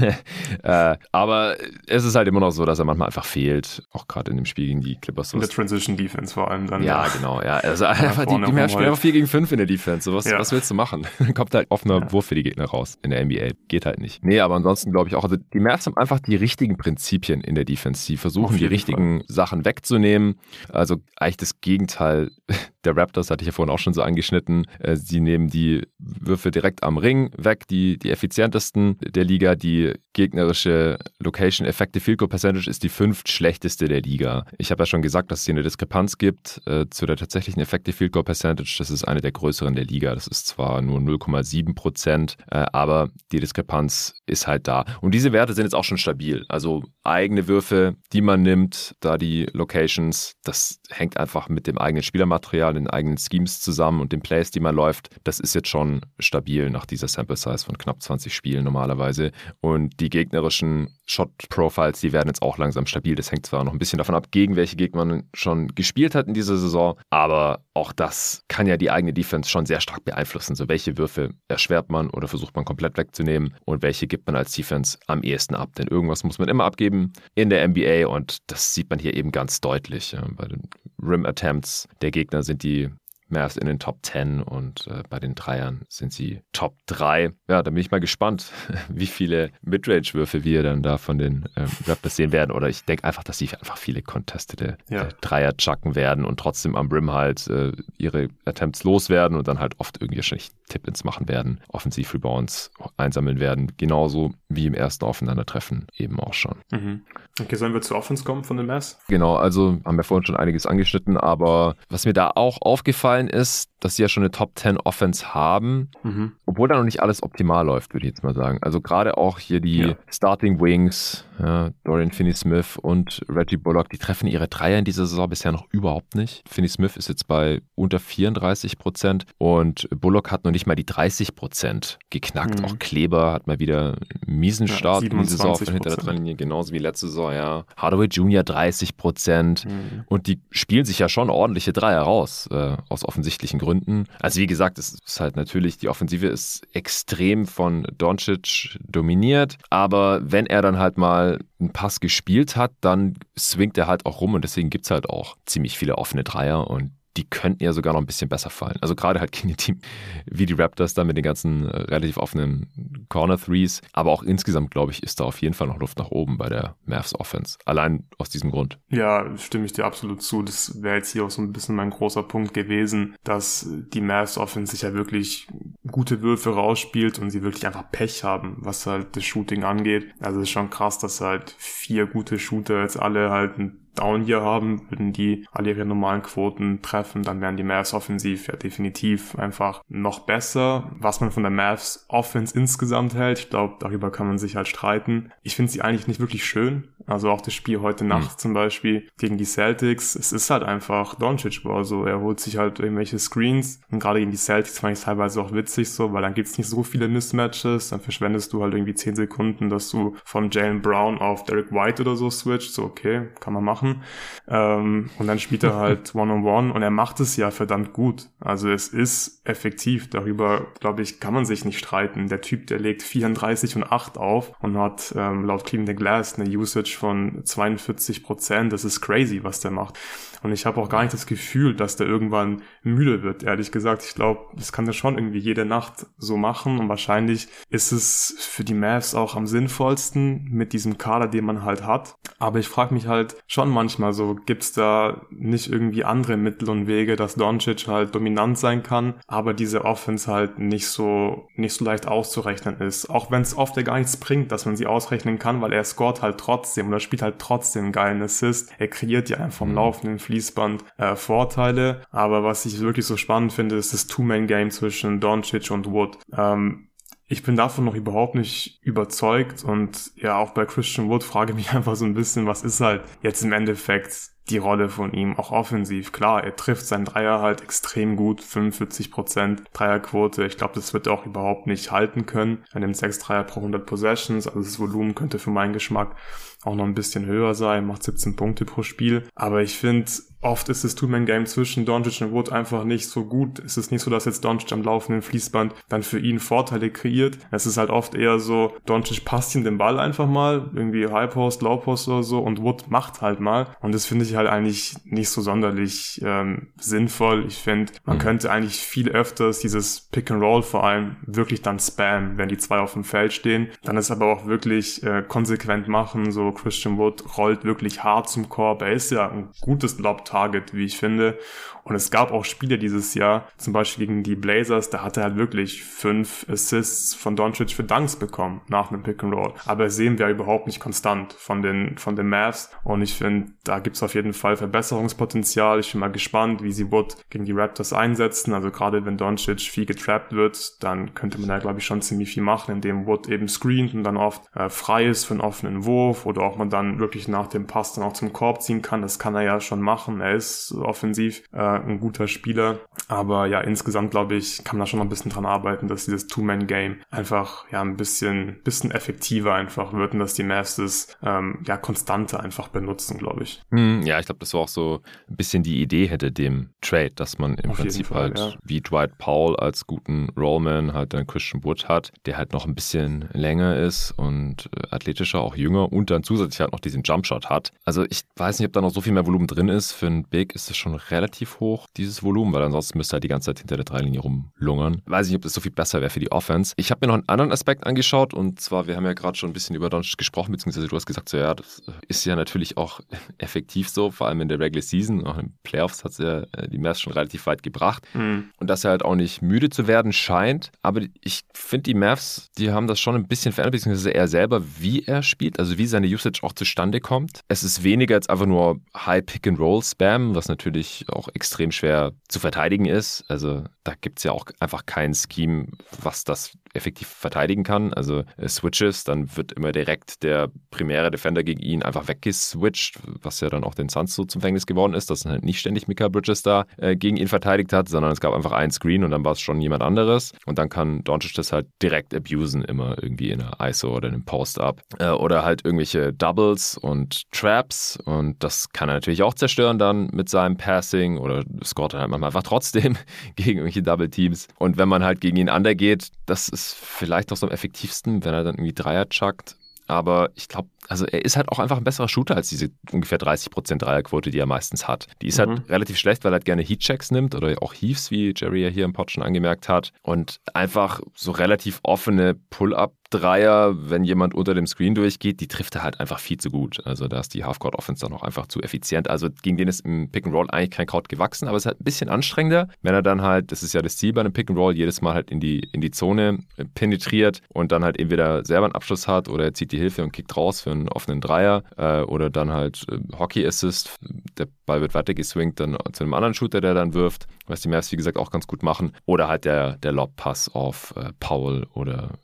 äh, 0.62 0.96
aber 1.10 1.56
es 1.88 2.04
ist 2.04 2.14
halt 2.14 2.28
immer 2.28 2.40
noch 2.40 2.52
so, 2.52 2.64
dass 2.64 2.78
er 2.78 2.84
manchmal 2.84 3.06
einfach 3.06 3.24
fehlt, 3.24 3.82
auch 3.90 4.06
gerade 4.06 4.30
in 4.30 4.36
dem 4.36 4.46
Spiel 4.46 4.68
gegen 4.68 4.80
die 4.80 4.96
Clippers. 4.96 5.32
In 5.32 5.40
der 5.40 5.48
Transition 5.48 5.96
Defense 5.96 6.32
vor 6.32 6.50
allem 6.52 6.68
dann. 6.68 6.84
Ja, 6.84 7.04
ja. 7.04 7.12
genau, 7.12 7.42
ja. 7.42 7.56
Also 7.56 7.86
einfach 7.86 8.26
die, 8.26 8.40
die 8.40 8.52
mehr 8.52 8.68
spielen 8.68 8.92
einfach 8.92 9.00
4 9.00 9.12
gegen 9.12 9.26
5 9.26 9.52
in 9.52 9.58
der 9.58 9.66
Defense. 9.66 10.04
So, 10.04 10.16
was, 10.16 10.24
ja. 10.24 10.38
was 10.38 10.52
willst 10.52 10.70
du 10.70 10.74
machen? 10.74 11.06
Kommt 11.34 11.54
halt 11.54 11.70
offener 11.70 12.00
ja. 12.00 12.12
Wurf 12.12 12.26
für 12.26 12.34
die 12.34 12.42
Gegner 12.42 12.64
raus 12.64 12.98
in 13.02 13.10
der 13.10 13.24
NBA. 13.24 13.50
Geht 13.68 13.86
halt 13.86 14.00
nicht. 14.00 14.24
Nee, 14.24 14.40
aber 14.40 14.54
ansonsten 14.54 14.90
glaube 14.90 15.08
ich 15.08 15.14
auch, 15.14 15.24
also 15.24 15.36
die 15.36 15.60
Mavs 15.60 15.86
haben 15.86 15.96
einfach 15.96 16.20
die 16.20 16.36
richtigen 16.36 16.76
Prinzipien 16.76 17.40
in 17.40 17.54
der 17.54 17.64
Defense. 17.64 18.02
Sie 18.02 18.16
versuchen 18.16 18.56
die 18.56 18.66
richtigen 18.66 19.20
Fall. 19.20 19.26
Sachen 19.28 19.64
wegzunehmen. 19.64 20.36
Also 20.68 20.96
eigentlich 21.16 21.36
das 21.38 21.60
Gegenteil 21.60 22.30
der 22.84 22.96
Raptors, 22.96 23.30
hatte 23.30 23.42
ich 23.42 23.46
ja 23.46 23.52
vorhin 23.52 23.72
auch 23.72 23.78
schon 23.78 23.94
so 23.94 24.02
angeschnitten. 24.02 24.66
Äh, 24.78 24.96
sie 24.96 25.20
nehmen 25.20 25.48
die 25.48 25.82
Würfe 25.98 26.50
direkt 26.50 26.82
am 26.82 26.98
Ring 26.98 27.30
weg, 27.36 27.66
die, 27.68 27.98
die 27.98 28.10
effizientesten 28.10 28.98
der 29.00 29.24
Liga. 29.24 29.54
Die 29.54 29.92
gegnerische 30.12 30.98
Location 31.18 31.66
Effective 31.66 32.02
Field 32.02 32.18
Goal 32.18 32.28
Percentage 32.28 32.68
ist 32.68 32.82
die 32.82 32.88
fünft 32.88 33.28
schlechteste 33.28 33.88
der 33.88 34.02
Liga. 34.02 34.44
Ich 34.58 34.70
habe 34.70 34.82
ja 34.82 34.86
schon 34.86 35.02
gesagt, 35.02 35.30
dass 35.30 35.40
es 35.40 35.46
hier 35.46 35.54
eine 35.54 35.62
Diskrepanz 35.62 36.18
gibt 36.18 36.60
äh, 36.66 36.86
zu 36.90 37.06
der 37.06 37.16
tatsächlichen 37.16 37.60
Effective 37.60 37.96
Field 37.96 38.12
Goal 38.12 38.24
Percentage. 38.24 38.76
Das 38.78 38.90
ist 38.90 39.04
eine 39.04 39.20
der 39.20 39.32
größeren 39.32 39.74
der 39.74 39.84
Liga. 39.84 40.14
Das 40.14 40.26
ist 40.26 40.46
zwar 40.46 40.82
nur 40.82 41.00
0,7 41.22 41.74
Prozent, 41.74 42.36
äh, 42.50 42.64
aber 42.72 43.10
die 43.30 43.40
Diskrepanz 43.40 44.14
ist 44.26 44.46
halt 44.46 44.68
da. 44.68 44.84
Und 45.00 45.14
diese 45.14 45.32
Werte 45.32 45.54
sind 45.54 45.64
jetzt 45.64 45.74
auch 45.74 45.84
schon 45.84 45.98
stabil. 45.98 46.44
Also 46.48 46.82
eigene 47.04 47.48
Würfe, 47.48 47.96
die 48.12 48.20
man 48.20 48.42
nimmt, 48.42 48.94
da 49.00 49.18
die 49.18 49.46
Locations, 49.52 50.34
das 50.44 50.80
hängt 50.90 51.16
einfach 51.16 51.48
mit 51.48 51.66
dem 51.66 51.78
eigenen 51.78 52.02
Spielermaterial, 52.02 52.74
den 52.74 52.88
eigenen 52.88 53.18
Schemes 53.18 53.60
zusammen 53.60 54.00
und 54.00 54.12
den 54.12 54.20
Plays, 54.20 54.50
die 54.50 54.60
man 54.60 54.74
läuft. 54.74 55.10
Das 55.24 55.40
ist 55.40 55.54
jetzt 55.54 55.68
schon 55.68 56.00
stabil 56.18 56.70
nach 56.70 56.86
dieser 56.86 57.08
Sample 57.08 57.36
Size 57.36 57.64
von 57.64 57.78
knapp 57.78 58.02
20 58.02 58.34
Spielen 58.34 58.64
normalerweise. 58.64 59.32
Und 59.60 60.00
die 60.00 60.10
gegnerischen 60.10 60.88
Shot 61.04 61.30
Profiles, 61.48 62.00
die 62.00 62.12
werden 62.12 62.28
jetzt 62.28 62.42
auch 62.42 62.58
langsam 62.58 62.86
stabil. 62.86 63.14
Das 63.14 63.30
hängt 63.30 63.46
zwar 63.46 63.64
noch 63.64 63.72
ein 63.72 63.78
bisschen 63.78 63.98
davon 63.98 64.14
ab, 64.14 64.28
gegen 64.30 64.56
welche 64.56 64.76
Gegner 64.76 65.04
man 65.04 65.24
schon 65.34 65.68
gespielt 65.74 66.14
hat 66.14 66.26
in 66.26 66.34
dieser 66.34 66.56
Saison, 66.56 66.98
aber 67.10 67.64
auch 67.74 67.92
das 67.92 68.44
kann 68.48 68.66
ja 68.66 68.76
die 68.76 68.90
eigene 68.90 69.12
Defense 69.12 69.50
schon 69.50 69.66
sehr 69.66 69.80
stark 69.80 70.04
beeinflussen. 70.04 70.54
So 70.54 70.68
welche 70.68 70.96
Würfe 70.98 71.11
erschwert 71.48 71.90
man 71.90 72.10
oder 72.10 72.28
versucht 72.28 72.54
man 72.56 72.64
komplett 72.64 72.96
wegzunehmen 72.96 73.54
und 73.64 73.82
welche 73.82 74.06
gibt 74.06 74.26
man 74.26 74.36
als 74.36 74.52
Defense 74.52 74.98
am 75.06 75.22
ehesten 75.22 75.54
ab. 75.54 75.74
Denn 75.76 75.88
irgendwas 75.88 76.24
muss 76.24 76.38
man 76.38 76.48
immer 76.48 76.64
abgeben 76.64 77.12
in 77.34 77.50
der 77.50 77.66
NBA 77.66 78.06
und 78.06 78.38
das 78.46 78.74
sieht 78.74 78.90
man 78.90 78.98
hier 78.98 79.14
eben 79.14 79.32
ganz 79.32 79.60
deutlich. 79.60 80.16
Bei 80.36 80.46
den 80.46 80.62
Rim 81.02 81.26
Attempts 81.26 81.88
der 82.00 82.10
Gegner 82.10 82.42
sind 82.42 82.62
die 82.62 82.90
Mavs 83.32 83.56
in 83.56 83.66
den 83.66 83.78
Top 83.78 83.98
10 84.02 84.42
und 84.42 84.86
äh, 84.86 85.02
bei 85.08 85.18
den 85.18 85.34
Dreiern 85.34 85.82
sind 85.88 86.12
sie 86.12 86.42
Top 86.52 86.76
3. 86.86 87.32
Ja, 87.48 87.62
da 87.62 87.70
bin 87.70 87.78
ich 87.78 87.90
mal 87.90 88.00
gespannt, 88.00 88.52
wie 88.88 89.06
viele 89.06 89.50
Midrange-Würfe 89.62 90.44
wir 90.44 90.62
dann 90.62 90.82
da 90.82 90.98
von 90.98 91.18
den 91.18 91.48
ähm, 91.56 91.68
Raptors 91.86 92.16
sehen 92.16 92.32
werden. 92.32 92.52
Oder 92.52 92.68
ich 92.68 92.84
denke 92.84 93.04
einfach, 93.04 93.24
dass 93.24 93.38
sie 93.38 93.48
einfach 93.50 93.76
viele 93.76 94.02
contestete 94.02 94.76
ja. 94.88 95.04
äh, 95.04 95.08
Dreier 95.20 95.56
chucken 95.56 95.94
werden 95.94 96.24
und 96.24 96.38
trotzdem 96.38 96.76
am 96.76 96.88
Rim 96.88 97.10
halt 97.12 97.48
äh, 97.48 97.72
ihre 97.98 98.28
Attempts 98.44 98.84
loswerden 98.84 99.36
und 99.36 99.48
dann 99.48 99.58
halt 99.58 99.78
oft 99.80 100.00
irgendwie 100.00 100.18
wahrscheinlich 100.18 100.50
Tip-Ins 100.68 101.04
machen 101.04 101.28
werden, 101.28 101.60
Offensiv-Rebounds 101.68 102.70
einsammeln 102.96 103.40
werden. 103.40 103.72
Genauso 103.76 104.32
wie 104.48 104.66
im 104.66 104.74
ersten 104.74 105.04
Aufeinandertreffen 105.04 105.86
eben 105.96 106.20
auch 106.20 106.34
schon. 106.34 106.56
Mhm. 106.70 107.02
Okay, 107.40 107.56
sollen 107.56 107.72
wir 107.72 107.80
zu 107.80 107.94
Offense 107.94 108.24
kommen 108.24 108.44
von 108.44 108.58
den 108.58 108.66
Mavs? 108.66 108.98
Genau, 109.08 109.36
also 109.36 109.78
haben 109.84 109.96
wir 109.96 110.04
vorhin 110.04 110.26
schon 110.26 110.36
einiges 110.36 110.66
angeschnitten, 110.66 111.16
aber 111.16 111.76
was 111.88 112.04
mir 112.04 112.12
da 112.12 112.30
auch 112.34 112.58
aufgefallen 112.60 113.21
ist, 113.28 113.70
dass 113.80 113.96
sie 113.96 114.02
ja 114.02 114.08
schon 114.08 114.22
eine 114.22 114.30
Top 114.30 114.58
10 114.58 114.78
Offense 114.78 115.34
haben, 115.34 115.90
mhm. 116.02 116.32
obwohl 116.46 116.68
da 116.68 116.76
noch 116.76 116.84
nicht 116.84 117.02
alles 117.02 117.22
optimal 117.22 117.66
läuft, 117.66 117.94
würde 117.94 118.06
ich 118.06 118.12
jetzt 118.12 118.22
mal 118.22 118.34
sagen. 118.34 118.58
Also 118.62 118.80
gerade 118.80 119.16
auch 119.16 119.38
hier 119.38 119.60
die 119.60 119.78
ja. 119.78 119.96
Starting 120.08 120.60
Wings, 120.60 121.24
ja, 121.42 121.70
Dorian 121.84 122.10
Finney-Smith 122.12 122.78
und 122.80 123.20
Reggie 123.28 123.56
Bullock, 123.56 123.90
die 123.90 123.98
treffen 123.98 124.26
ihre 124.26 124.48
Dreier 124.48 124.78
in 124.78 124.84
dieser 124.84 125.06
Saison 125.06 125.28
bisher 125.28 125.52
noch 125.52 125.66
überhaupt 125.70 126.14
nicht. 126.14 126.42
Finney-Smith 126.48 126.96
ist 126.96 127.08
jetzt 127.08 127.26
bei 127.26 127.60
unter 127.74 127.98
34 127.98 128.78
Prozent 128.78 129.26
und 129.38 129.88
Bullock 129.90 130.30
hat 130.30 130.44
noch 130.44 130.52
nicht 130.52 130.66
mal 130.66 130.74
die 130.74 130.86
30 130.86 131.34
Prozent 131.34 131.98
geknackt. 132.10 132.60
Mhm. 132.60 132.64
Auch 132.64 132.78
Kleber 132.78 133.32
hat 133.32 133.46
mal 133.46 133.58
wieder 133.58 133.96
einen 134.26 134.38
miesen 134.38 134.68
Start 134.68 135.02
ja, 135.02 135.10
in 135.10 135.18
die 135.18 135.24
Saison 135.24 135.58
hinter 135.58 135.90
der 135.90 135.98
Trennlinie, 135.98 136.36
genauso 136.36 136.72
wie 136.72 136.78
letzte 136.78 137.08
Saison, 137.08 137.32
ja. 137.32 137.64
Hardaway 137.76 138.06
Jr. 138.06 138.42
30 138.42 138.96
Prozent 138.96 139.64
mhm. 139.64 140.04
und 140.06 140.26
die 140.28 140.40
spielen 140.50 140.84
sich 140.84 140.98
ja 140.98 141.08
schon 141.08 141.30
ordentliche 141.30 141.72
Dreier 141.72 142.02
raus, 142.02 142.48
äh, 142.50 142.76
aus 142.88 143.04
offensichtlichen 143.04 143.58
Gründen. 143.58 143.72
Gründen. 143.72 144.06
Also 144.20 144.40
wie 144.40 144.46
gesagt, 144.46 144.78
es 144.78 144.98
ist 145.04 145.20
halt 145.20 145.36
natürlich, 145.36 145.78
die 145.78 145.88
Offensive 145.88 146.26
ist 146.26 146.66
extrem 146.72 147.46
von 147.46 147.86
Doncic 147.96 148.78
dominiert, 148.86 149.56
aber 149.70 150.20
wenn 150.24 150.46
er 150.46 150.62
dann 150.62 150.78
halt 150.78 150.98
mal 150.98 151.31
einen 151.60 151.72
Pass 151.72 152.00
gespielt 152.00 152.56
hat, 152.56 152.72
dann 152.80 153.14
swingt 153.38 153.78
er 153.78 153.86
halt 153.86 154.06
auch 154.06 154.20
rum 154.20 154.34
und 154.34 154.42
deswegen 154.42 154.70
gibt 154.70 154.84
es 154.84 154.90
halt 154.90 155.08
auch 155.08 155.36
ziemlich 155.46 155.78
viele 155.78 155.98
offene 155.98 156.24
Dreier 156.24 156.68
und 156.68 156.92
die 157.16 157.28
könnten 157.28 157.62
ja 157.62 157.72
sogar 157.72 157.92
noch 157.92 158.00
ein 158.00 158.06
bisschen 158.06 158.28
besser 158.28 158.50
fallen. 158.50 158.78
Also 158.80 158.94
gerade 158.94 159.20
halt 159.20 159.32
gegen 159.32 159.50
ein 159.50 159.56
Team 159.56 159.80
wie 160.26 160.46
die 160.46 160.54
Raptors 160.54 160.94
da 160.94 161.04
mit 161.04 161.16
den 161.16 161.24
ganzen 161.24 161.68
äh, 161.68 161.76
relativ 161.82 162.16
offenen 162.16 163.06
Corner 163.08 163.38
Threes. 163.38 163.82
Aber 163.92 164.10
auch 164.12 164.22
insgesamt, 164.22 164.70
glaube 164.70 164.92
ich, 164.92 165.02
ist 165.02 165.20
da 165.20 165.24
auf 165.24 165.40
jeden 165.42 165.54
Fall 165.54 165.66
noch 165.66 165.78
Luft 165.78 165.98
nach 165.98 166.10
oben 166.10 166.38
bei 166.38 166.48
der 166.48 166.76
Mavs 166.86 167.14
Offense. 167.14 167.58
Allein 167.66 168.06
aus 168.18 168.30
diesem 168.30 168.50
Grund. 168.50 168.78
Ja, 168.88 169.36
stimme 169.36 169.66
ich 169.66 169.72
dir 169.72 169.84
absolut 169.84 170.22
zu. 170.22 170.42
Das 170.42 170.82
wäre 170.82 170.96
jetzt 170.96 171.12
hier 171.12 171.24
auch 171.24 171.30
so 171.30 171.42
ein 171.42 171.52
bisschen 171.52 171.74
mein 171.74 171.90
großer 171.90 172.22
Punkt 172.22 172.54
gewesen, 172.54 173.16
dass 173.24 173.68
die 173.92 174.00
Mavs 174.00 174.38
Offense 174.38 174.72
sich 174.72 174.82
ja 174.82 174.94
wirklich 174.94 175.48
gute 175.90 176.22
Würfe 176.22 176.50
rausspielt 176.50 177.18
und 177.18 177.30
sie 177.30 177.42
wirklich 177.42 177.66
einfach 177.66 177.90
Pech 177.90 178.24
haben, 178.24 178.56
was 178.60 178.86
halt 178.86 179.16
das 179.16 179.24
Shooting 179.24 179.64
angeht. 179.64 180.14
Also 180.20 180.40
es 180.40 180.44
ist 180.44 180.50
schon 180.50 180.70
krass, 180.70 180.98
dass 180.98 181.20
halt 181.20 181.54
vier 181.58 182.06
gute 182.06 182.38
Shooter 182.38 182.82
jetzt 182.82 182.98
alle 182.98 183.30
halt 183.30 183.58
ein 183.58 183.81
Down 183.94 184.24
hier 184.24 184.40
haben, 184.40 184.90
würden 184.90 185.12
die 185.12 185.46
alle 185.52 185.70
ihre 185.70 185.84
normalen 185.84 186.22
Quoten 186.22 186.82
treffen, 186.82 187.22
dann 187.22 187.40
wären 187.40 187.56
die 187.56 187.62
Mavs 187.62 187.94
offensiv 187.94 188.48
ja 188.48 188.56
definitiv 188.56 189.36
einfach 189.36 189.82
noch 189.88 190.20
besser. 190.20 190.90
Was 190.98 191.20
man 191.20 191.30
von 191.30 191.42
der 191.42 191.50
Mavs 191.50 192.06
Offense 192.08 192.58
insgesamt 192.58 193.14
hält, 193.14 193.38
ich 193.38 193.50
glaube, 193.50 193.76
darüber 193.80 194.10
kann 194.10 194.26
man 194.26 194.38
sich 194.38 194.56
halt 194.56 194.68
streiten. 194.68 195.32
Ich 195.42 195.56
finde 195.56 195.70
sie 195.70 195.82
eigentlich 195.82 196.08
nicht 196.08 196.20
wirklich 196.20 196.44
schön. 196.44 196.88
Also 197.06 197.30
auch 197.30 197.40
das 197.40 197.54
Spiel 197.54 197.80
heute 197.80 198.04
Nacht 198.04 198.32
mhm. 198.32 198.38
zum 198.38 198.54
Beispiel 198.54 199.08
gegen 199.18 199.36
die 199.36 199.44
Celtics. 199.44 200.14
Es 200.14 200.32
ist 200.32 200.50
halt 200.50 200.62
einfach 200.62 201.16
Doncic 201.16 201.62
Ball. 201.64 201.84
So, 201.84 202.04
er 202.04 202.20
holt 202.20 202.40
sich 202.40 202.56
halt 202.58 202.80
irgendwelche 202.80 203.18
Screens. 203.18 203.80
Und 203.90 203.98
gerade 203.98 204.20
gegen 204.20 204.30
die 204.30 204.36
Celtics 204.36 204.78
fand 204.78 204.92
ich 204.92 205.00
es 205.00 205.04
teilweise 205.04 205.40
auch 205.40 205.52
witzig 205.52 205.90
so, 205.90 206.12
weil 206.12 206.22
dann 206.22 206.34
gibt's 206.34 206.58
nicht 206.58 206.68
so 206.68 206.82
viele 206.82 207.08
Mismatches. 207.08 207.90
Dann 207.90 208.00
verschwendest 208.00 208.52
du 208.52 208.62
halt 208.62 208.74
irgendwie 208.74 208.94
10 208.94 209.16
Sekunden, 209.16 209.68
dass 209.68 209.90
du 209.90 210.16
von 210.24 210.50
Jalen 210.50 210.82
Brown 210.82 211.18
auf 211.18 211.44
Derek 211.44 211.72
White 211.72 212.02
oder 212.02 212.16
so 212.16 212.30
switcht. 212.30 212.72
So, 212.72 212.84
okay, 212.84 213.28
kann 213.40 213.52
man 213.52 213.64
machen 213.64 213.81
machen. 213.82 214.02
Ähm, 214.48 215.10
und 215.18 215.26
dann 215.26 215.38
spielt 215.38 215.64
er 215.64 215.74
halt 215.74 216.14
One-on-One 216.14 216.68
-on 216.68 216.70
-one 216.70 216.72
und 216.72 216.82
er 216.82 216.90
macht 216.90 217.20
es 217.20 217.36
ja 217.36 217.50
verdammt 217.50 217.92
gut. 217.92 218.28
Also 218.40 218.70
es 218.70 218.88
ist 218.88 219.42
effektiv. 219.44 220.10
Darüber, 220.10 220.66
glaube 220.80 221.02
ich, 221.02 221.20
kann 221.20 221.34
man 221.34 221.44
sich 221.44 221.64
nicht 221.64 221.78
streiten. 221.78 222.28
Der 222.28 222.40
Typ, 222.40 222.66
der 222.66 222.78
legt 222.78 223.02
34 223.02 223.76
und 223.76 223.84
8 223.84 224.18
auf 224.18 224.52
und 224.60 224.78
hat 224.78 225.14
ähm, 225.16 225.44
laut 225.44 225.64
Clean 225.64 225.86
the 225.86 225.94
Glass 225.94 226.38
eine 226.38 226.48
Usage 226.48 226.96
von 226.96 227.44
42 227.44 228.22
Prozent. 228.22 228.72
Das 228.72 228.84
ist 228.84 229.00
crazy, 229.00 229.42
was 229.42 229.60
der 229.60 229.70
macht. 229.70 229.98
Und 230.42 230.52
ich 230.52 230.66
habe 230.66 230.80
auch 230.80 230.88
gar 230.88 231.02
nicht 231.02 231.14
das 231.14 231.26
Gefühl, 231.26 231.74
dass 231.74 231.96
der 231.96 232.06
irgendwann 232.06 232.62
müde 232.82 233.22
wird, 233.22 233.44
ehrlich 233.44 233.70
gesagt. 233.70 234.02
Ich 234.04 234.14
glaube, 234.14 234.40
das 234.56 234.72
kann 234.72 234.86
er 234.86 234.92
schon 234.92 235.14
irgendwie 235.16 235.38
jede 235.38 235.64
Nacht 235.64 236.06
so 236.18 236.36
machen. 236.36 236.80
Und 236.80 236.88
wahrscheinlich 236.88 237.48
ist 237.70 237.92
es 237.92 238.36
für 238.40 238.64
die 238.64 238.74
Mavs 238.74 239.14
auch 239.14 239.36
am 239.36 239.46
sinnvollsten 239.46 240.48
mit 240.50 240.72
diesem 240.72 240.98
Kader, 240.98 241.28
den 241.28 241.44
man 241.44 241.62
halt 241.62 241.86
hat. 241.86 242.16
Aber 242.38 242.58
ich 242.58 242.68
frage 242.68 242.92
mich 242.92 243.06
halt 243.06 243.36
schon 243.46 243.70
manchmal 243.72 244.12
so, 244.12 244.36
gibt's 244.46 244.72
da 244.72 245.22
nicht 245.30 245.70
irgendwie 245.70 246.04
andere 246.04 246.36
Mittel 246.36 246.70
und 246.70 246.86
Wege, 246.86 247.16
dass 247.16 247.34
Doncic 247.34 247.88
halt 247.88 248.14
dominant 248.14 248.58
sein 248.58 248.82
kann, 248.82 249.14
aber 249.26 249.54
diese 249.54 249.84
Offense 249.84 250.30
halt 250.30 250.58
nicht 250.58 250.86
so, 250.86 251.48
nicht 251.56 251.72
so 251.72 251.84
leicht 251.84 252.06
auszurechnen 252.06 252.80
ist. 252.80 253.10
Auch 253.10 253.30
wenn 253.30 253.42
es 253.42 253.56
oft 253.56 253.76
ja 253.76 253.82
gar 253.82 253.98
nichts 253.98 254.16
bringt, 254.16 254.52
dass 254.52 254.66
man 254.66 254.76
sie 254.76 254.86
ausrechnen 254.86 255.38
kann, 255.38 255.60
weil 255.60 255.72
er 255.72 255.84
scoret 255.84 256.22
halt 256.22 256.38
trotzdem 256.38 256.88
oder 256.88 257.00
spielt 257.00 257.22
halt 257.22 257.38
trotzdem 257.38 257.84
einen 257.84 257.92
geilen 257.92 258.22
Assist. 258.22 258.72
Er 258.78 258.88
kreiert 258.88 259.28
ja 259.28 259.38
einfach 259.38 259.62
vom 259.62 259.70
mhm. 259.70 259.76
laufenden 259.76 260.18
Fließband 260.18 260.84
äh, 260.98 261.16
Vorteile. 261.16 262.02
Aber 262.10 262.42
was 262.44 262.66
ich 262.66 262.80
wirklich 262.80 263.06
so 263.06 263.16
spannend 263.16 263.52
finde, 263.52 263.76
ist 263.76 263.92
das 263.92 264.06
Two-Man-Game 264.06 264.70
zwischen 264.70 265.20
Doncic 265.20 265.70
und 265.70 265.90
Wood. 265.90 266.18
Ähm, 266.36 266.88
ich 267.32 267.42
bin 267.42 267.56
davon 267.56 267.86
noch 267.86 267.94
überhaupt 267.94 268.34
nicht 268.34 268.78
überzeugt 268.82 269.64
und 269.64 270.12
ja, 270.16 270.36
auch 270.36 270.50
bei 270.50 270.66
Christian 270.66 271.08
Wood 271.08 271.24
frage 271.24 271.52
ich 271.52 271.56
mich 271.56 271.70
einfach 271.74 271.96
so 271.96 272.04
ein 272.04 272.12
bisschen, 272.12 272.46
was 272.46 272.62
ist 272.62 272.80
halt 272.80 273.02
jetzt 273.22 273.42
im 273.42 273.52
Endeffekt 273.52 274.30
die 274.50 274.58
Rolle 274.58 274.90
von 274.90 275.14
ihm, 275.14 275.38
auch 275.38 275.50
offensiv. 275.50 276.12
Klar, 276.12 276.44
er 276.44 276.56
trifft 276.56 276.84
seinen 276.84 277.06
Dreier 277.06 277.40
halt 277.40 277.62
extrem 277.62 278.16
gut, 278.16 278.42
45% 278.42 279.60
Dreierquote. 279.72 280.44
Ich 280.44 280.58
glaube, 280.58 280.74
das 280.74 280.92
wird 280.92 281.06
er 281.06 281.14
auch 281.14 281.24
überhaupt 281.24 281.66
nicht 281.66 281.90
halten 281.90 282.26
können. 282.26 282.64
Er 282.72 282.80
nimmt 282.80 282.96
6 282.96 283.20
Dreier 283.20 283.44
pro 283.44 283.60
100 283.60 283.86
Possessions, 283.86 284.46
also 284.46 284.60
das 284.60 284.78
Volumen 284.78 285.14
könnte 285.14 285.38
für 285.38 285.50
meinen 285.50 285.72
Geschmack 285.72 286.16
auch 286.64 286.74
noch 286.74 286.84
ein 286.84 286.94
bisschen 286.94 287.24
höher 287.24 287.54
sein, 287.54 287.86
macht 287.86 288.02
17 288.02 288.36
Punkte 288.36 288.66
pro 288.66 288.82
Spiel. 288.82 289.26
Aber 289.34 289.62
ich 289.62 289.78
finde, 289.78 290.10
oft 290.42 290.68
ist 290.68 290.84
das 290.84 290.94
Two-Man-Game 290.94 291.46
zwischen 291.46 291.84
Doncic 291.86 292.20
und 292.20 292.32
Wood 292.32 292.52
einfach 292.52 292.84
nicht 292.84 293.08
so 293.08 293.24
gut. 293.24 293.60
Es 293.60 293.76
ist 293.76 293.92
nicht 293.92 294.02
so, 294.02 294.10
dass 294.10 294.24
jetzt 294.24 294.44
Doncic 294.44 294.72
am 294.72 294.82
laufenden 294.82 295.22
Fließband 295.22 295.74
dann 295.88 296.02
für 296.02 296.18
ihn 296.18 296.40
Vorteile 296.40 296.90
kreiert. 296.90 297.38
Es 297.50 297.64
ist 297.66 297.76
halt 297.76 297.90
oft 297.90 298.14
eher 298.14 298.38
so, 298.38 298.74
Doncic 298.84 299.24
passt 299.24 299.54
ihm 299.54 299.64
den 299.64 299.78
Ball 299.78 299.98
einfach 299.98 300.26
mal, 300.26 300.70
irgendwie 300.74 301.06
High 301.06 301.32
Post, 301.32 301.62
Low 301.62 301.76
Post 301.76 302.08
oder 302.08 302.22
so 302.22 302.40
und 302.40 302.60
Wood 302.60 302.90
macht 302.90 303.22
halt 303.22 303.40
mal. 303.40 303.68
Und 303.80 303.94
das 303.94 304.04
finde 304.04 304.24
ich 304.24 304.34
halt 304.34 304.48
eigentlich 304.48 304.94
nicht 305.04 305.30
so 305.30 305.40
sonderlich 305.40 306.20
ähm, 306.24 306.68
sinnvoll. 306.76 307.46
Ich 307.46 307.58
finde, 307.58 307.92
man 308.04 308.16
mhm. 308.16 308.20
könnte 308.20 308.50
eigentlich 308.50 308.78
viel 308.78 309.08
öfters 309.10 309.60
dieses 309.60 310.08
Pick 310.10 310.30
and 310.30 310.42
Roll 310.42 310.62
vor 310.62 310.84
allem 310.84 311.16
wirklich 311.26 311.62
dann 311.62 311.78
spammen, 311.78 312.36
wenn 312.36 312.48
die 312.48 312.58
zwei 312.58 312.78
auf 312.78 312.94
dem 312.94 313.04
Feld 313.04 313.32
stehen. 313.32 313.68
Dann 313.84 313.96
ist 313.96 314.10
aber 314.10 314.26
auch 314.26 314.46
wirklich 314.46 315.02
äh, 315.04 315.22
konsequent 315.26 315.88
machen. 315.88 316.32
So 316.32 316.50
Christian 316.52 316.98
Wood 316.98 317.38
rollt 317.38 317.64
wirklich 317.64 318.02
hart 318.02 318.28
zum 318.28 318.48
Korb. 318.48 318.82
Er 318.82 318.92
ist 318.92 319.10
ja 319.10 319.30
ein 319.30 319.50
gutes 319.60 319.98
Lob 319.98 320.24
Target, 320.32 320.74
wie 320.74 320.86
ich 320.86 320.96
finde. 320.96 321.38
Und 321.84 321.96
es 321.96 322.10
gab 322.10 322.30
auch 322.30 322.44
Spiele 322.44 322.78
dieses 322.78 323.14
Jahr, 323.14 323.48
zum 323.56 323.72
Beispiel 323.72 324.06
gegen 324.06 324.22
die 324.22 324.36
Blazers, 324.36 324.90
da 324.90 325.02
hat 325.02 325.16
er 325.16 325.24
halt 325.24 325.36
wirklich 325.36 325.82
fünf 325.82 326.46
Assists 326.48 327.14
von 327.14 327.36
Doncic 327.36 327.72
für 327.72 327.84
Dunks 327.84 328.16
bekommen 328.16 328.60
nach 328.68 328.90
einem 328.90 329.02
Pick 329.02 329.22
and 329.24 329.34
Roll. 329.34 329.54
Aber 329.66 329.90
sehen 329.90 330.18
wir 330.18 330.28
überhaupt 330.28 330.66
nicht 330.66 330.80
konstant 330.80 331.32
von 331.32 331.62
den, 331.62 331.98
von 331.98 332.14
den 332.16 332.28
Mavs. 332.28 332.70
Und 332.84 333.02
ich 333.02 333.14
finde, 333.14 333.52
da 333.64 333.80
gibt's 333.80 334.02
auf 334.02 334.14
jeden 334.14 334.32
Fall 334.32 334.56
Verbesserungspotenzial. 334.56 335.80
Ich 335.80 335.92
bin 335.92 336.00
mal 336.00 336.12
gespannt, 336.12 336.62
wie 336.62 336.72
sie 336.72 336.90
Wood 336.92 337.16
gegen 337.30 337.44
die 337.44 337.52
Raptors 337.52 337.92
einsetzen. 337.92 338.54
Also 338.54 338.70
gerade 338.70 339.04
wenn 339.04 339.16
Doncic 339.16 339.60
viel 339.60 339.86
getrappt 339.86 340.32
wird, 340.32 340.82
dann 340.82 341.14
könnte 341.14 341.38
man 341.38 341.48
da, 341.48 341.58
glaube 341.58 341.80
ich, 341.80 341.86
schon 341.86 342.02
ziemlich 342.02 342.32
viel 342.32 342.42
machen, 342.42 342.72
indem 342.72 343.06
Wood 343.06 343.28
eben 343.28 343.48
screent 343.48 343.94
und 343.94 344.04
dann 344.04 344.16
oft 344.16 344.42
äh, 344.54 344.68
frei 344.68 345.06
ist 345.06 345.24
für 345.24 345.34
einen 345.34 345.40
offenen 345.40 345.84
Wurf 345.84 346.26
oder 346.26 346.42
auch 346.42 346.56
man 346.56 346.70
dann 346.70 346.98
wirklich 346.98 347.28
nach 347.28 347.48
dem 347.48 347.66
Pass 347.66 347.94
dann 347.94 348.04
auch 348.04 348.12
zum 348.12 348.32
Korb 348.32 348.62
ziehen 348.62 348.82
kann. 348.82 349.02
Das 349.02 349.18
kann 349.18 349.34
er 349.34 349.42
ja 349.42 349.60
schon 349.60 349.80
machen. 349.80 350.20
Er 350.20 350.34
ist 350.34 350.72
offensiv 350.72 351.42
äh, 351.52 351.71
ein 351.80 352.00
guter 352.00 352.28
Spieler. 352.28 352.80
Aber 353.08 353.46
ja, 353.46 353.60
insgesamt 353.60 354.10
glaube 354.10 354.34
ich, 354.34 354.64
kann 354.64 354.78
man 354.78 354.84
da 354.84 354.86
schon 354.86 354.98
noch 354.98 355.06
ein 355.06 355.10
bisschen 355.10 355.30
dran 355.30 355.46
arbeiten, 355.46 355.88
dass 355.88 356.04
dieses 356.04 356.26
Two-Man-Game 356.26 356.96
einfach 357.10 357.70
ja 357.70 357.80
ein 357.80 357.96
bisschen, 357.96 358.60
bisschen 358.64 358.90
effektiver 358.90 359.54
einfach 359.54 359.92
wird 359.92 360.14
und 360.14 360.20
dass 360.20 360.34
die 360.34 360.42
Mavs 360.42 360.76
das 360.76 361.16
ähm, 361.22 361.60
ja 361.66 361.76
konstanter 361.76 362.40
einfach 362.40 362.68
benutzen, 362.68 363.18
glaube 363.18 363.42
ich. 363.42 363.60
Hm, 363.70 364.02
ja, 364.02 364.18
ich 364.18 364.26
glaube, 364.26 364.40
das 364.40 364.54
war 364.54 364.62
auch 364.62 364.68
so 364.68 365.02
ein 365.28 365.36
bisschen 365.36 365.62
die 365.62 365.82
Idee 365.82 366.06
hätte 366.06 366.32
dem 366.32 366.70
Trade, 366.80 367.12
dass 367.14 367.38
man 367.38 367.54
im 367.54 367.70
Auf 367.70 367.76
Prinzip 367.78 368.06
Fall, 368.06 368.22
halt 368.22 368.38
ja. 368.38 368.52
wie 368.62 368.80
Dwight 368.80 369.18
Powell 369.18 369.56
als 369.56 369.86
guten 369.86 370.28
Rollman 370.36 370.92
halt 370.92 371.14
dann 371.14 371.26
Christian 371.26 371.64
Wood 371.64 371.88
hat, 371.88 372.12
der 372.26 372.36
halt 372.36 372.52
noch 372.52 372.66
ein 372.66 372.74
bisschen 372.74 373.28
länger 373.32 373.76
ist 373.76 374.12
und 374.12 374.68
äh, 374.76 374.88
athletischer, 374.90 375.40
auch 375.40 375.56
jünger 375.56 375.92
und 375.92 376.10
dann 376.10 376.22
zusätzlich 376.22 376.60
halt 376.60 376.72
noch 376.72 376.80
diesen 376.80 377.02
Jumpshot 377.02 377.50
hat. 377.50 377.72
Also 377.84 378.04
ich 378.08 378.22
weiß 378.36 378.58
nicht, 378.58 378.66
ob 378.66 378.72
da 378.72 378.80
noch 378.80 378.90
so 378.90 379.00
viel 379.00 379.12
mehr 379.12 379.26
Volumen 379.26 379.46
drin 379.46 379.68
ist. 379.68 379.92
Für 379.92 380.06
einen 380.06 380.24
Big 380.24 380.54
ist 380.54 380.70
es 380.70 380.76
schon 380.76 380.94
relativ 380.94 381.60
hoch, 381.62 381.86
dieses 381.96 382.22
Volumen, 382.22 382.52
weil 382.52 382.62
ansonsten 382.62 382.98
müsste 382.98 383.14
er 383.14 383.16
halt 383.16 383.24
die 383.24 383.28
ganze 383.28 383.46
Zeit 383.46 383.60
hinter 383.60 383.76
der 383.76 383.84
Dreilinie 383.84 384.20
rumlungern. 384.20 385.00
Weiß 385.06 385.28
nicht, 385.28 385.36
ob 385.36 385.42
das 385.42 385.54
so 385.54 385.60
viel 385.60 385.72
besser 385.72 386.00
wäre 386.00 386.10
für 386.10 386.20
die 386.20 386.30
Offense. 386.30 386.74
Ich 386.76 386.90
habe 386.90 386.98
mir 387.02 387.06
noch 387.06 387.14
einen 387.14 387.28
anderen 387.28 387.52
Aspekt 387.52 387.86
angeschaut 387.86 388.34
und 388.34 388.60
zwar, 388.60 388.86
wir 388.86 388.96
haben 388.96 389.04
ja 389.04 389.14
gerade 389.14 389.38
schon 389.38 389.50
ein 389.50 389.52
bisschen 389.54 389.76
über 389.76 389.88
Doncic 389.88 390.18
gesprochen, 390.18 390.52
beziehungsweise 390.52 390.88
du 390.88 390.96
hast 390.96 391.06
gesagt, 391.06 391.28
so 391.28 391.38
ja, 391.38 391.54
das 391.54 391.80
ist 392.08 392.24
ja 392.24 392.36
natürlich 392.36 392.76
auch 392.76 393.00
effektiv 393.38 393.88
so, 393.88 394.10
vor 394.10 394.26
allem 394.26 394.42
in 394.42 394.48
der 394.48 394.60
Regular 394.60 394.82
Season, 394.82 395.26
auch 395.26 395.38
in 395.38 395.46
den 395.46 395.58
Playoffs 395.62 396.04
hat 396.04 396.12
es 396.12 396.18
ja 396.18 396.40
äh, 396.52 396.68
die 396.68 396.78
Mavs 396.78 397.00
schon 397.00 397.12
relativ 397.12 397.46
weit 397.46 397.62
gebracht 397.62 398.04
mhm. 398.14 398.50
und 398.58 398.68
dass 398.68 398.84
er 398.84 398.90
halt 398.90 399.04
auch 399.04 399.14
nicht 399.14 399.40
müde 399.40 399.70
zu 399.70 399.86
werden 399.86 400.12
scheint, 400.12 400.72
aber 400.82 401.02
ich 401.22 401.42
finde 401.54 401.84
die 401.84 401.94
Mavs, 401.94 402.50
die 402.58 402.72
haben 402.72 402.86
das 402.86 403.00
schon 403.00 403.14
ein 403.14 403.28
bisschen 403.28 403.52
verändert, 403.52 403.72
beziehungsweise 403.72 404.14
er 404.14 404.28
selber, 404.28 404.62
wie 404.78 405.04
er 405.04 405.22
spielt, 405.22 405.58
also 405.58 405.78
wie 405.78 405.86
seine 405.86 406.06
Usage 406.06 406.40
auch 406.42 406.52
zustande 406.52 407.00
kommt. 407.00 407.40
Es 407.48 407.62
ist 407.62 407.84
weniger 407.84 408.16
als 408.16 408.28
einfach 408.28 408.46
nur 408.46 408.80
High 408.96 409.24
Pick 409.24 409.46
and 409.46 409.58
Roll 409.58 409.82
Spam, 409.82 410.34
was 410.34 410.48
natürlich 410.48 411.06
auch 411.08 411.28
extrem 411.34 411.51
schwer 411.72 412.12
zu 412.28 412.40
verteidigen 412.40 412.86
ist. 412.86 413.24
Also 413.28 413.64
da 413.84 413.94
gibt 414.00 414.18
es 414.18 414.24
ja 414.24 414.32
auch 414.32 414.46
einfach 414.60 414.86
kein 414.86 415.14
Scheme, 415.14 415.66
was 416.00 416.24
das 416.24 416.52
effektiv 416.74 417.08
verteidigen 417.08 417.64
kann. 417.64 417.92
Also 417.92 418.24
äh, 418.36 418.48
Switches, 418.48 419.04
dann 419.04 419.36
wird 419.36 419.52
immer 419.52 419.72
direkt 419.72 420.22
der 420.22 420.50
primäre 420.70 421.10
Defender 421.10 421.42
gegen 421.42 421.60
ihn 421.60 421.82
einfach 421.82 422.08
weggeswitcht, 422.08 422.98
was 423.22 423.40
ja 423.40 423.50
dann 423.50 423.64
auch 423.64 423.74
den 423.74 423.88
Suns 423.88 424.14
so 424.14 424.24
zum 424.24 424.40
Fängnis 424.40 424.66
geworden 424.66 424.94
ist, 424.94 425.10
dass 425.10 425.24
halt 425.24 425.44
nicht 425.44 425.60
ständig 425.60 425.88
Mika 425.88 426.08
Bridges 426.08 426.42
da 426.42 426.64
äh, 426.78 426.96
gegen 426.96 427.16
ihn 427.16 427.28
verteidigt 427.28 427.72
hat, 427.72 427.88
sondern 427.88 428.12
es 428.12 428.20
gab 428.20 428.32
einfach 428.32 428.52
einen 428.52 428.72
Screen 428.72 429.04
und 429.04 429.10
dann 429.10 429.24
war 429.24 429.32
es 429.32 429.40
schon 429.40 429.60
jemand 429.60 429.82
anderes. 429.82 430.32
Und 430.46 430.58
dann 430.58 430.68
kann 430.68 431.04
Doncic 431.04 431.34
das 431.34 431.52
halt 431.52 431.66
direkt 431.82 432.14
abusen, 432.14 432.62
immer 432.64 432.96
irgendwie 433.02 433.30
in 433.30 433.42
einer 433.42 433.68
ISO 433.68 433.94
oder 433.94 434.08
einem 434.08 434.24
Post-Up. 434.24 434.82
Äh, 434.98 435.10
oder 435.10 435.44
halt 435.44 435.64
irgendwelche 435.64 436.12
Doubles 436.12 436.78
und 436.78 437.30
Traps 437.32 437.98
und 438.04 438.42
das 438.42 438.70
kann 438.70 438.88
er 438.88 438.94
natürlich 438.94 439.22
auch 439.22 439.34
zerstören 439.34 439.78
dann 439.78 440.08
mit 440.12 440.28
seinem 440.28 440.56
Passing 440.56 441.18
oder 441.18 441.44
scoret 441.64 441.94
dann 441.94 442.00
halt 442.00 442.10
manchmal 442.10 442.28
einfach 442.28 442.42
trotzdem 442.42 442.96
gegen 443.36 443.60
irgendwelche 443.72 443.82
Double 443.82 444.10
Teams. 444.10 444.48
Und 444.58 444.76
wenn 444.76 444.88
man 444.88 445.02
halt 445.02 445.20
gegen 445.20 445.36
ihn 445.36 445.48
undergeht, 445.50 446.08
das 446.26 446.48
ist 446.48 446.74
vielleicht 446.74 447.30
noch 447.30 447.36
so 447.36 447.46
am 447.46 447.52
effektivsten, 447.52 448.24
wenn 448.24 448.34
er 448.34 448.44
dann 448.44 448.56
irgendwie 448.56 448.74
Dreier 448.74 449.08
chuckt. 449.08 449.56
Aber 449.86 450.30
ich 450.34 450.48
glaube, 450.48 450.68
also 450.88 451.06
er 451.06 451.24
ist 451.24 451.36
halt 451.36 451.48
auch 451.48 451.58
einfach 451.58 451.76
ein 451.76 451.84
besserer 451.84 452.08
Shooter 452.08 452.36
als 452.36 452.48
diese 452.48 452.70
ungefähr 452.90 453.18
30% 453.18 453.78
Dreierquote, 453.78 454.30
die 454.30 454.38
er 454.38 454.46
meistens 454.46 454.88
hat. 454.88 455.06
Die 455.22 455.28
ist 455.28 455.38
halt 455.38 455.50
mhm. 455.50 455.58
halt 455.58 455.70
relativ 455.70 455.98
schlecht, 455.98 456.24
weil 456.24 456.32
er 456.32 456.34
halt 456.34 456.44
gerne 456.44 456.62
Heatchecks 456.62 457.10
nimmt 457.10 457.34
oder 457.34 457.56
auch 457.62 457.74
Heaves, 457.74 458.10
wie 458.10 458.32
Jerry 458.36 458.62
ja 458.62 458.68
hier 458.68 458.84
im 458.84 458.92
Pod 458.92 459.10
schon 459.10 459.22
angemerkt 459.22 459.68
hat. 459.68 459.92
Und 460.02 460.40
einfach 460.54 461.00
so 461.14 461.32
relativ 461.32 461.80
offene 461.82 462.34
Pull-up 462.34 462.94
Dreier, 463.12 463.74
wenn 463.90 464.04
jemand 464.04 464.34
unter 464.34 464.54
dem 464.54 464.66
Screen 464.66 464.94
durchgeht, 464.94 465.40
die 465.40 465.48
trifft 465.48 465.74
er 465.74 465.82
halt 465.82 466.00
einfach 466.00 466.18
viel 466.18 466.38
zu 466.38 466.50
gut. 466.50 466.84
Also 466.86 467.08
da 467.08 467.20
ist 467.20 467.34
die 467.34 467.44
Halfcourt-Offense 467.44 468.06
dann 468.06 468.14
auch 468.14 468.22
einfach 468.22 468.46
zu 468.46 468.60
effizient. 468.62 469.08
Also 469.10 469.28
gegen 469.42 469.58
den 469.58 469.68
ist 469.68 469.84
im 469.84 470.10
Pick-and-Roll 470.10 470.50
eigentlich 470.50 470.70
kein 470.70 470.86
Kraut 470.86 471.08
gewachsen, 471.08 471.46
aber 471.46 471.56
es 471.56 471.62
ist 471.62 471.66
halt 471.66 471.80
ein 471.80 471.84
bisschen 471.84 472.08
anstrengender, 472.08 472.68
wenn 472.80 472.94
er 472.94 473.02
dann 473.02 473.22
halt, 473.22 473.52
das 473.52 473.62
ist 473.62 473.74
ja 473.74 473.82
das 473.82 473.98
Ziel 473.98 474.14
bei 474.14 474.22
einem 474.22 474.32
Pick-and-Roll, 474.32 474.76
jedes 474.76 475.02
Mal 475.02 475.14
halt 475.14 475.30
in 475.30 475.40
die, 475.40 475.60
in 475.72 475.82
die 475.82 475.90
Zone 475.90 476.38
penetriert 476.74 477.42
und 477.50 477.70
dann 477.70 477.84
halt 477.84 477.98
entweder 477.98 478.44
selber 478.44 478.66
einen 478.66 478.74
Abschluss 478.74 479.06
hat 479.06 479.28
oder 479.28 479.44
er 479.44 479.54
zieht 479.54 479.72
die 479.72 479.78
Hilfe 479.78 480.02
und 480.02 480.12
kickt 480.12 480.34
raus 480.36 480.62
für 480.62 480.70
einen 480.72 480.88
offenen 480.88 481.20
Dreier 481.20 481.62
äh, 481.76 482.00
oder 482.02 482.30
dann 482.30 482.50
halt 482.50 482.84
äh, 482.90 482.98
Hockey-Assist. 483.16 483.96
Der 484.38 484.48
Ball 484.66 484.80
wird 484.80 484.94
weitergeswingt 484.94 485.60
dann 485.60 485.76
zu 485.92 486.04
einem 486.04 486.14
anderen 486.14 486.34
Shooter, 486.34 486.60
der 486.60 486.74
dann 486.74 486.94
wirft, 486.94 487.26
was 487.46 487.60
die 487.60 487.68
Mavs 487.68 487.92
wie 487.92 487.96
gesagt 487.96 488.16
auch 488.16 488.30
ganz 488.30 488.46
gut 488.46 488.62
machen. 488.62 488.92
Oder 489.06 489.28
halt 489.28 489.44
der, 489.44 489.76
der 489.78 489.92
Lob-Pass 489.92 490.48
auf 490.54 490.94
äh, 490.96 491.12
Powell 491.20 491.66
oder 491.74 492.18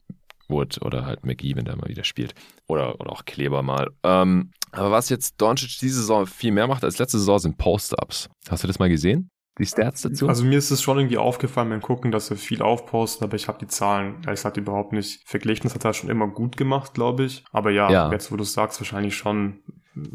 Wood 0.49 0.80
oder 0.82 1.05
halt 1.05 1.24
McGee, 1.24 1.55
wenn 1.57 1.64
der 1.64 1.76
mal 1.76 1.88
wieder 1.88 2.05
spielt. 2.05 2.34
Oder, 2.66 2.99
oder 3.01 3.12
auch 3.12 3.24
Kleber 3.24 3.62
mal. 3.62 3.88
Ähm, 4.03 4.51
aber 4.72 4.90
was 4.90 5.09
jetzt 5.09 5.40
Doncic 5.40 5.78
diese 5.80 6.01
Saison 6.01 6.26
viel 6.26 6.53
mehr 6.53 6.66
macht 6.66 6.84
als 6.84 6.99
letzte 6.99 7.18
Saison 7.18 7.38
sind 7.38 7.59
Post-Ups. 7.59 8.28
Hast 8.49 8.62
du 8.62 8.66
das 8.66 8.78
mal 8.78 8.88
gesehen? 8.88 9.30
Die 9.59 9.66
Stats 9.66 10.02
dazu? 10.02 10.28
Also 10.28 10.44
mir 10.44 10.59
ist 10.59 10.70
es 10.70 10.82
schon 10.82 10.98
irgendwie 10.98 11.18
aufgefallen 11.18 11.70
beim 11.70 11.82
Gucken, 11.82 12.12
dass 12.12 12.30
er 12.30 12.36
viel 12.36 12.62
aufpostet, 12.62 13.22
aber 13.22 13.36
ich 13.36 13.48
habe 13.48 13.59
die 13.59 13.66
Zahlen 13.66 14.14
ehrlich 14.24 14.40
gesagt 14.40 14.56
überhaupt 14.56 14.92
nicht 14.92 15.20
verglichen. 15.28 15.64
Das 15.64 15.74
hat 15.74 15.84
er 15.84 15.94
schon 15.94 16.11
immer 16.11 16.28
gut 16.28 16.56
gemacht, 16.56 16.94
glaube 16.94 17.24
ich. 17.24 17.44
Aber 17.52 17.70
ja, 17.70 17.90
ja. 17.90 18.12
jetzt 18.12 18.30
wo 18.30 18.36
du 18.36 18.44
sagst, 18.44 18.80
wahrscheinlich 18.80 19.16
schon 19.16 19.61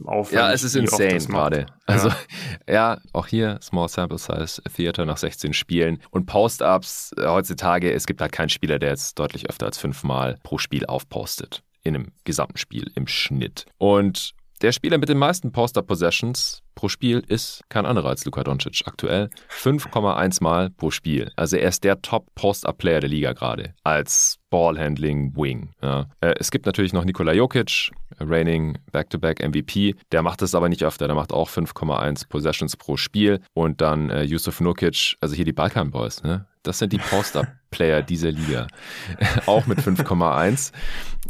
auffällig. 0.05 0.41
Ja, 0.41 0.51
es 0.51 0.63
ist 0.63 0.75
insane 0.75 1.17
gerade. 1.17 1.65
Also 1.85 2.09
ja. 2.67 2.73
ja. 2.73 2.97
auch 3.11 3.27
hier 3.27 3.59
Small 3.61 3.89
Sample 3.89 4.17
Size 4.17 4.61
Theater 4.75 5.05
nach 5.05 5.17
16 5.17 5.53
Spielen 5.53 5.99
und 6.11 6.25
Post-Ups 6.25 7.13
äh, 7.17 7.27
heutzutage, 7.27 7.91
es 7.91 8.05
gibt 8.05 8.21
halt 8.21 8.31
keinen 8.31 8.49
Spieler, 8.49 8.79
der 8.79 8.89
jetzt 8.89 9.19
deutlich 9.19 9.49
öfter 9.49 9.65
als 9.65 9.77
fünfmal 9.77 10.39
pro 10.43 10.57
Spiel 10.57 10.85
aufpostet. 10.85 11.63
In 11.85 11.95
einem 11.95 12.11
gesamten 12.23 12.57
Spiel 12.57 12.89
im 12.95 13.07
Schnitt. 13.07 13.65
Und 13.77 14.33
der 14.63 14.71
Spieler 14.71 14.97
mit 14.97 15.09
den 15.09 15.17
meisten 15.17 15.51
Poster-Possessions 15.51 16.63
pro 16.73 16.87
Spiel 16.87 17.21
ist 17.27 17.63
kein 17.67 17.85
anderer 17.85 18.09
als 18.09 18.23
Luka 18.23 18.43
Doncic 18.43 18.83
aktuell. 18.85 19.29
5,1 19.49 20.41
Mal 20.41 20.69
pro 20.69 20.89
Spiel. 20.89 21.31
Also 21.35 21.57
er 21.57 21.67
ist 21.67 21.83
der 21.83 22.01
Top-Post-Up-Player 22.01 23.01
der 23.01 23.09
Liga 23.09 23.33
gerade 23.33 23.73
als 23.83 24.39
Ballhandling-Wing. 24.49 25.71
Ja. 25.81 26.07
Äh, 26.21 26.35
es 26.39 26.49
gibt 26.49 26.65
natürlich 26.65 26.93
noch 26.93 27.03
Nikola 27.03 27.33
Jokic, 27.33 27.91
reigning 28.19 28.77
Back-to-Back 28.91 29.45
MVP. 29.45 29.95
Der 30.13 30.21
macht 30.21 30.41
das 30.41 30.55
aber 30.55 30.69
nicht 30.69 30.83
öfter. 30.83 31.07
Der 31.07 31.15
macht 31.15 31.33
auch 31.33 31.49
5,1 31.49 32.29
Possessions 32.29 32.77
pro 32.77 32.95
Spiel. 32.95 33.41
Und 33.53 33.81
dann 33.81 34.09
äh, 34.09 34.23
Yusuf 34.23 34.61
Nukic, 34.61 35.17
also 35.19 35.35
hier 35.35 35.45
die 35.45 35.53
Balkan 35.53 35.91
Boys. 35.91 36.23
Ne? 36.23 36.45
Das 36.63 36.79
sind 36.79 36.93
die 36.93 36.99
Post-Up-Player 36.99 38.01
dieser 38.01 38.31
Liga. 38.31 38.67
auch 39.45 39.65
mit 39.65 39.79
5,1. 39.79 40.71